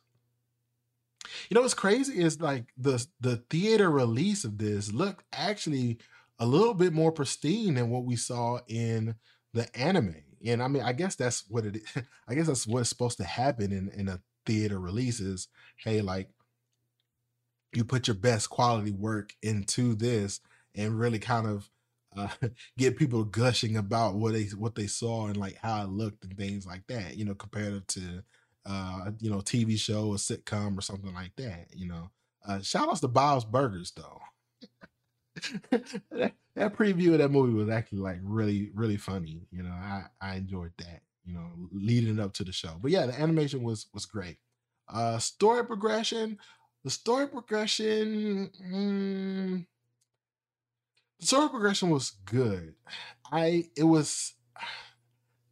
you 1.49 1.55
know 1.55 1.61
what's 1.61 1.73
crazy 1.73 2.21
is 2.21 2.41
like 2.41 2.71
the 2.77 3.05
the 3.19 3.37
theater 3.49 3.89
release 3.89 4.43
of 4.43 4.57
this 4.57 4.91
looked 4.91 5.23
actually 5.33 5.99
a 6.39 6.45
little 6.45 6.73
bit 6.73 6.93
more 6.93 7.11
pristine 7.11 7.73
than 7.75 7.89
what 7.89 8.05
we 8.05 8.15
saw 8.15 8.59
in 8.67 9.15
the 9.53 9.75
anime. 9.77 10.15
And 10.45 10.63
I 10.63 10.67
mean, 10.67 10.83
I 10.83 10.93
guess 10.93 11.15
that's 11.15 11.43
what 11.49 11.65
it. 11.65 11.77
Is. 11.77 12.03
I 12.27 12.35
guess 12.35 12.47
that's 12.47 12.67
what's 12.67 12.89
supposed 12.89 13.17
to 13.17 13.23
happen 13.23 13.71
in 13.71 13.89
in 13.89 14.07
a 14.07 14.21
theater 14.45 14.79
release. 14.79 15.19
Is 15.19 15.47
hey, 15.77 16.01
like 16.01 16.29
you 17.73 17.83
put 17.83 18.07
your 18.07 18.15
best 18.15 18.49
quality 18.49 18.91
work 18.91 19.33
into 19.41 19.93
this 19.95 20.39
and 20.75 20.99
really 20.99 21.19
kind 21.19 21.47
of 21.47 21.69
uh, 22.15 22.27
get 22.77 22.97
people 22.97 23.23
gushing 23.23 23.77
about 23.77 24.15
what 24.15 24.33
they 24.33 24.45
what 24.57 24.75
they 24.75 24.87
saw 24.87 25.27
and 25.27 25.37
like 25.37 25.57
how 25.57 25.83
it 25.83 25.89
looked 25.89 26.23
and 26.23 26.35
things 26.37 26.65
like 26.65 26.85
that. 26.87 27.17
You 27.17 27.25
know, 27.25 27.35
comparative 27.35 27.85
to 27.87 28.23
uh, 28.65 29.11
you 29.19 29.29
know 29.29 29.37
TV 29.37 29.77
show 29.77 30.07
or 30.09 30.15
sitcom 30.15 30.77
or 30.77 30.81
something 30.81 31.13
like 31.13 31.35
that. 31.37 31.67
You 31.73 31.87
know, 31.87 32.09
uh, 32.47 32.61
shout 32.61 32.89
outs 32.89 33.01
to 33.01 33.07
Bob's 33.07 33.45
Burgers 33.45 33.91
though. 33.95 34.19
that, 36.59 36.75
preview 36.75 37.13
of 37.13 37.19
that 37.19 37.31
movie 37.31 37.53
was 37.53 37.69
actually 37.69 37.99
like 37.99 38.19
really 38.21 38.71
really 38.73 38.97
funny. 38.97 39.41
You 39.51 39.63
know, 39.63 39.71
I 39.71 40.03
I 40.21 40.35
enjoyed 40.35 40.73
that. 40.77 41.01
You 41.25 41.33
know, 41.33 41.47
leading 41.71 42.19
up 42.19 42.33
to 42.33 42.43
the 42.43 42.51
show. 42.51 42.77
But 42.81 42.91
yeah, 42.91 43.05
the 43.05 43.19
animation 43.19 43.63
was 43.63 43.87
was 43.93 44.05
great. 44.05 44.37
Uh, 44.87 45.19
story 45.19 45.65
progression. 45.65 46.37
The 46.83 46.89
story 46.89 47.27
progression. 47.27 48.49
Mm, 48.71 49.65
the 51.19 51.25
story 51.25 51.49
progression 51.49 51.89
was 51.89 52.11
good. 52.25 52.75
I 53.31 53.65
it 53.75 53.83
was 53.83 54.33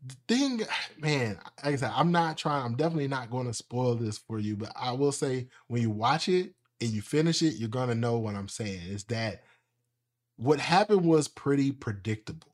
the 0.05 0.15
thing, 0.27 0.61
man. 0.99 1.39
Like 1.63 1.73
I 1.73 1.75
said, 1.77 1.91
I'm 1.93 2.11
not 2.11 2.37
trying. 2.37 2.65
I'm 2.65 2.75
definitely 2.75 3.07
not 3.07 3.29
going 3.29 3.47
to 3.47 3.53
spoil 3.53 3.95
this 3.95 4.17
for 4.17 4.39
you, 4.39 4.55
but 4.55 4.71
I 4.75 4.91
will 4.91 5.11
say 5.11 5.47
when 5.67 5.81
you 5.81 5.89
watch 5.89 6.29
it 6.29 6.53
and 6.81 6.89
you 6.89 7.01
finish 7.01 7.41
it, 7.41 7.55
you're 7.55 7.69
gonna 7.69 7.95
know 7.95 8.17
what 8.17 8.35
I'm 8.35 8.47
saying. 8.47 8.81
Is 8.87 9.03
that 9.05 9.43
what 10.37 10.59
happened 10.59 11.03
was 11.03 11.27
pretty 11.27 11.71
predictable. 11.71 12.53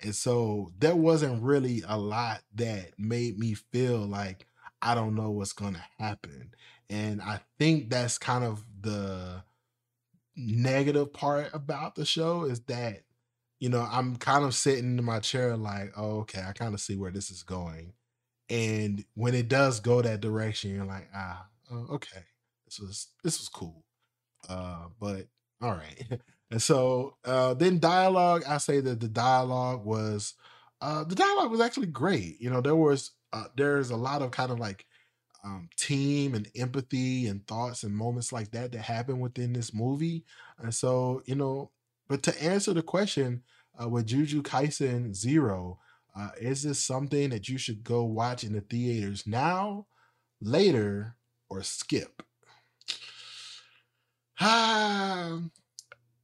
And 0.00 0.14
so 0.14 0.72
there 0.78 0.96
wasn't 0.96 1.42
really 1.42 1.82
a 1.86 1.98
lot 1.98 2.42
that 2.54 2.98
made 2.98 3.38
me 3.38 3.54
feel 3.54 3.98
like 3.98 4.46
I 4.82 4.94
don't 4.94 5.14
know 5.14 5.30
what's 5.30 5.52
going 5.52 5.74
to 5.74 5.84
happen. 5.98 6.52
And 6.88 7.20
I 7.20 7.40
think 7.58 7.90
that's 7.90 8.18
kind 8.18 8.44
of 8.44 8.64
the 8.80 9.42
negative 10.36 11.12
part 11.12 11.50
about 11.54 11.94
the 11.94 12.04
show 12.04 12.44
is 12.44 12.60
that 12.60 13.02
you 13.58 13.70
know 13.70 13.88
i'm 13.90 14.16
kind 14.16 14.44
of 14.44 14.54
sitting 14.54 14.98
in 14.98 15.04
my 15.04 15.18
chair 15.18 15.56
like 15.56 15.92
oh 15.96 16.18
okay 16.18 16.42
i 16.46 16.52
kind 16.52 16.74
of 16.74 16.80
see 16.80 16.94
where 16.94 17.10
this 17.10 17.30
is 17.30 17.42
going 17.42 17.94
and 18.50 19.04
when 19.14 19.34
it 19.34 19.48
does 19.48 19.80
go 19.80 20.02
that 20.02 20.20
direction 20.20 20.74
you're 20.74 20.84
like 20.84 21.08
ah 21.14 21.46
oh, 21.72 21.86
okay 21.90 22.20
this 22.66 22.78
was 22.78 23.08
this 23.24 23.38
was 23.38 23.48
cool 23.48 23.82
uh 24.50 24.84
but 25.00 25.26
all 25.62 25.72
right 25.72 26.04
and 26.50 26.62
so 26.62 27.16
uh 27.24 27.54
then 27.54 27.78
dialogue 27.78 28.42
i 28.48 28.58
say 28.58 28.80
that 28.80 29.00
the 29.00 29.08
dialogue 29.08 29.84
was 29.84 30.34
uh 30.80 31.04
the 31.04 31.14
dialogue 31.14 31.50
was 31.50 31.60
actually 31.60 31.86
great 31.86 32.40
you 32.40 32.50
know 32.50 32.60
there 32.60 32.76
was 32.76 33.12
uh 33.32 33.44
there's 33.56 33.90
a 33.90 33.96
lot 33.96 34.22
of 34.22 34.30
kind 34.30 34.50
of 34.50 34.58
like 34.58 34.86
um, 35.46 35.68
team 35.76 36.34
and 36.34 36.50
empathy 36.56 37.28
and 37.28 37.46
thoughts 37.46 37.84
and 37.84 37.96
moments 37.96 38.32
like 38.32 38.50
that 38.50 38.72
that 38.72 38.80
happen 38.80 39.20
within 39.20 39.52
this 39.52 39.72
movie. 39.72 40.24
And 40.58 40.74
so, 40.74 41.22
you 41.24 41.36
know, 41.36 41.70
but 42.08 42.22
to 42.24 42.42
answer 42.42 42.74
the 42.74 42.82
question 42.82 43.42
uh, 43.80 43.88
with 43.88 44.08
Jujutsu 44.08 44.42
Kaisen 44.42 45.14
Zero, 45.14 45.78
uh, 46.18 46.30
is 46.40 46.62
this 46.62 46.84
something 46.84 47.30
that 47.30 47.48
you 47.48 47.58
should 47.58 47.84
go 47.84 48.02
watch 48.02 48.42
in 48.42 48.54
the 48.54 48.60
theaters 48.60 49.26
now, 49.26 49.86
later, 50.40 51.14
or 51.48 51.62
skip? 51.62 52.22
Ah, 54.38 55.40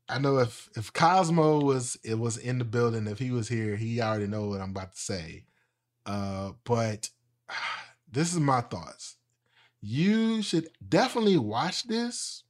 I 0.09 0.19
know 0.19 0.39
if 0.39 0.69
if 0.77 0.93
Cosmo 0.93 1.61
was 1.61 1.97
it 2.05 2.19
was 2.19 2.37
in 2.37 2.59
the 2.59 2.65
building, 2.65 3.07
if 3.07 3.19
he 3.19 3.31
was 3.31 3.49
here, 3.49 3.77
he 3.77 4.01
already 4.01 4.27
know 4.27 4.47
what 4.49 4.61
I'm 4.61 4.70
about 4.70 4.93
to 4.93 5.01
say. 5.01 5.47
Uh, 6.05 6.53
but 6.65 7.11
this 8.11 8.33
is 8.33 8.41
my 8.41 8.61
thoughts. 8.61 9.16
You 9.81 10.43
should 10.43 10.69
definitely 10.87 11.39
watch 11.39 11.85
this, 11.85 12.45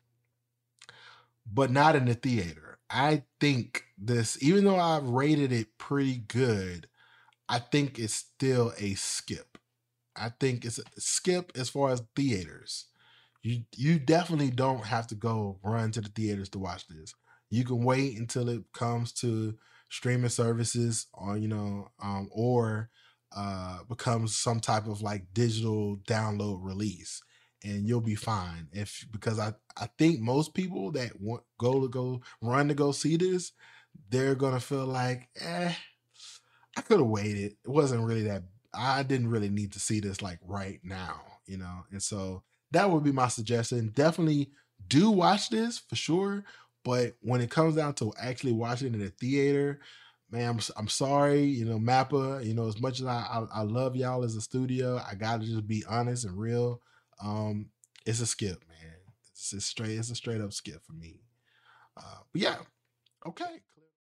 but 1.50 1.70
not 1.70 1.96
in 1.96 2.04
the 2.06 2.14
theater. 2.14 2.78
I 2.90 3.24
think 3.40 3.84
this, 3.96 4.42
even 4.42 4.64
though 4.64 4.78
I've 4.78 5.04
rated 5.04 5.52
it 5.52 5.78
pretty 5.78 6.18
good, 6.18 6.88
I 7.48 7.58
think 7.58 7.98
it's 7.98 8.14
still 8.14 8.72
a 8.78 8.94
skip. 8.94 9.58
I 10.16 10.30
think 10.40 10.64
it's 10.64 10.78
a 10.78 10.84
skip 10.98 11.52
as 11.56 11.70
far 11.70 11.90
as 11.90 12.02
theaters. 12.16 12.86
You 13.42 13.62
you 13.76 13.98
definitely 13.98 14.50
don't 14.50 14.86
have 14.86 15.06
to 15.08 15.14
go 15.14 15.58
run 15.64 15.90
to 15.92 16.00
the 16.00 16.08
theaters 16.10 16.48
to 16.50 16.58
watch 16.58 16.86
this. 16.88 17.14
You 17.52 17.64
can 17.64 17.82
wait 17.84 18.18
until 18.18 18.48
it 18.48 18.62
comes 18.72 19.12
to 19.14 19.54
streaming 19.90 20.30
services 20.30 21.06
or 21.12 21.36
you 21.36 21.48
know 21.48 21.88
um, 22.02 22.28
or 22.32 22.88
uh, 23.34 23.78
becomes 23.88 24.36
some 24.36 24.60
type 24.60 24.86
of 24.86 25.02
like 25.02 25.26
digital 25.32 25.98
download 26.06 26.58
release 26.62 27.22
and 27.64 27.86
you'll 27.86 28.00
be 28.00 28.14
fine. 28.14 28.68
If 28.72 29.06
because 29.12 29.38
i 29.38 29.52
i 29.76 29.88
think 29.98 30.20
most 30.20 30.54
people 30.54 30.90
that 30.92 31.20
want 31.20 31.42
go 31.58 31.80
to 31.80 31.88
go 31.88 32.22
run 32.40 32.68
to 32.68 32.74
go 32.74 32.92
see 32.92 33.16
this 33.16 33.52
they're 34.10 34.34
gonna 34.34 34.60
feel 34.60 34.86
like 34.86 35.28
eh 35.40 35.72
i 36.76 36.80
could 36.80 36.98
have 36.98 37.08
waited. 37.08 37.52
It 37.64 37.68
wasn't 37.70 38.04
really 38.04 38.24
that 38.24 38.42
i 38.74 39.02
didn't 39.02 39.28
really 39.28 39.50
need 39.50 39.72
to 39.72 39.80
see 39.80 40.00
this 40.00 40.22
like 40.22 40.38
right 40.42 40.80
now 40.82 41.20
you 41.46 41.58
know? 41.58 41.84
And 41.90 42.02
so 42.02 42.42
that 42.70 42.90
would 42.90 43.02
be 43.02 43.12
my 43.12 43.28
suggestion. 43.28 43.92
Definitely 43.94 44.50
do 44.88 45.10
watch 45.10 45.50
this 45.50 45.78
for 45.78 45.96
sure 45.96 46.44
but 46.84 47.14
when 47.20 47.40
it 47.40 47.50
comes 47.50 47.76
down 47.76 47.94
to 47.94 48.12
actually 48.20 48.52
watching 48.52 48.88
it 48.88 48.94
in 48.94 49.06
a 49.06 49.10
theater 49.10 49.80
man, 50.32 50.48
I'm, 50.48 50.60
I'm 50.76 50.88
sorry, 50.88 51.44
you 51.44 51.66
know, 51.66 51.78
Mappa, 51.78 52.44
you 52.44 52.54
know, 52.54 52.66
as 52.66 52.80
much 52.80 53.00
as 53.00 53.06
I, 53.06 53.18
I, 53.18 53.60
I 53.60 53.62
love 53.62 53.94
y'all 53.94 54.24
as 54.24 54.34
a 54.34 54.40
studio, 54.40 55.00
I 55.08 55.14
gotta 55.14 55.44
just 55.44 55.66
be 55.68 55.84
honest 55.88 56.24
and 56.24 56.36
real. 56.36 56.80
Um, 57.22 57.66
it's 58.06 58.20
a 58.20 58.26
skip, 58.26 58.64
man. 58.68 58.94
It's, 59.30 59.52
it's 59.52 59.66
straight, 59.66 59.90
it's 59.90 60.10
a 60.10 60.14
straight 60.14 60.40
up 60.40 60.52
skip 60.52 60.82
for 60.84 60.94
me. 60.94 61.20
Uh, 61.96 62.22
but 62.32 62.40
yeah, 62.40 62.56
okay. 63.26 63.60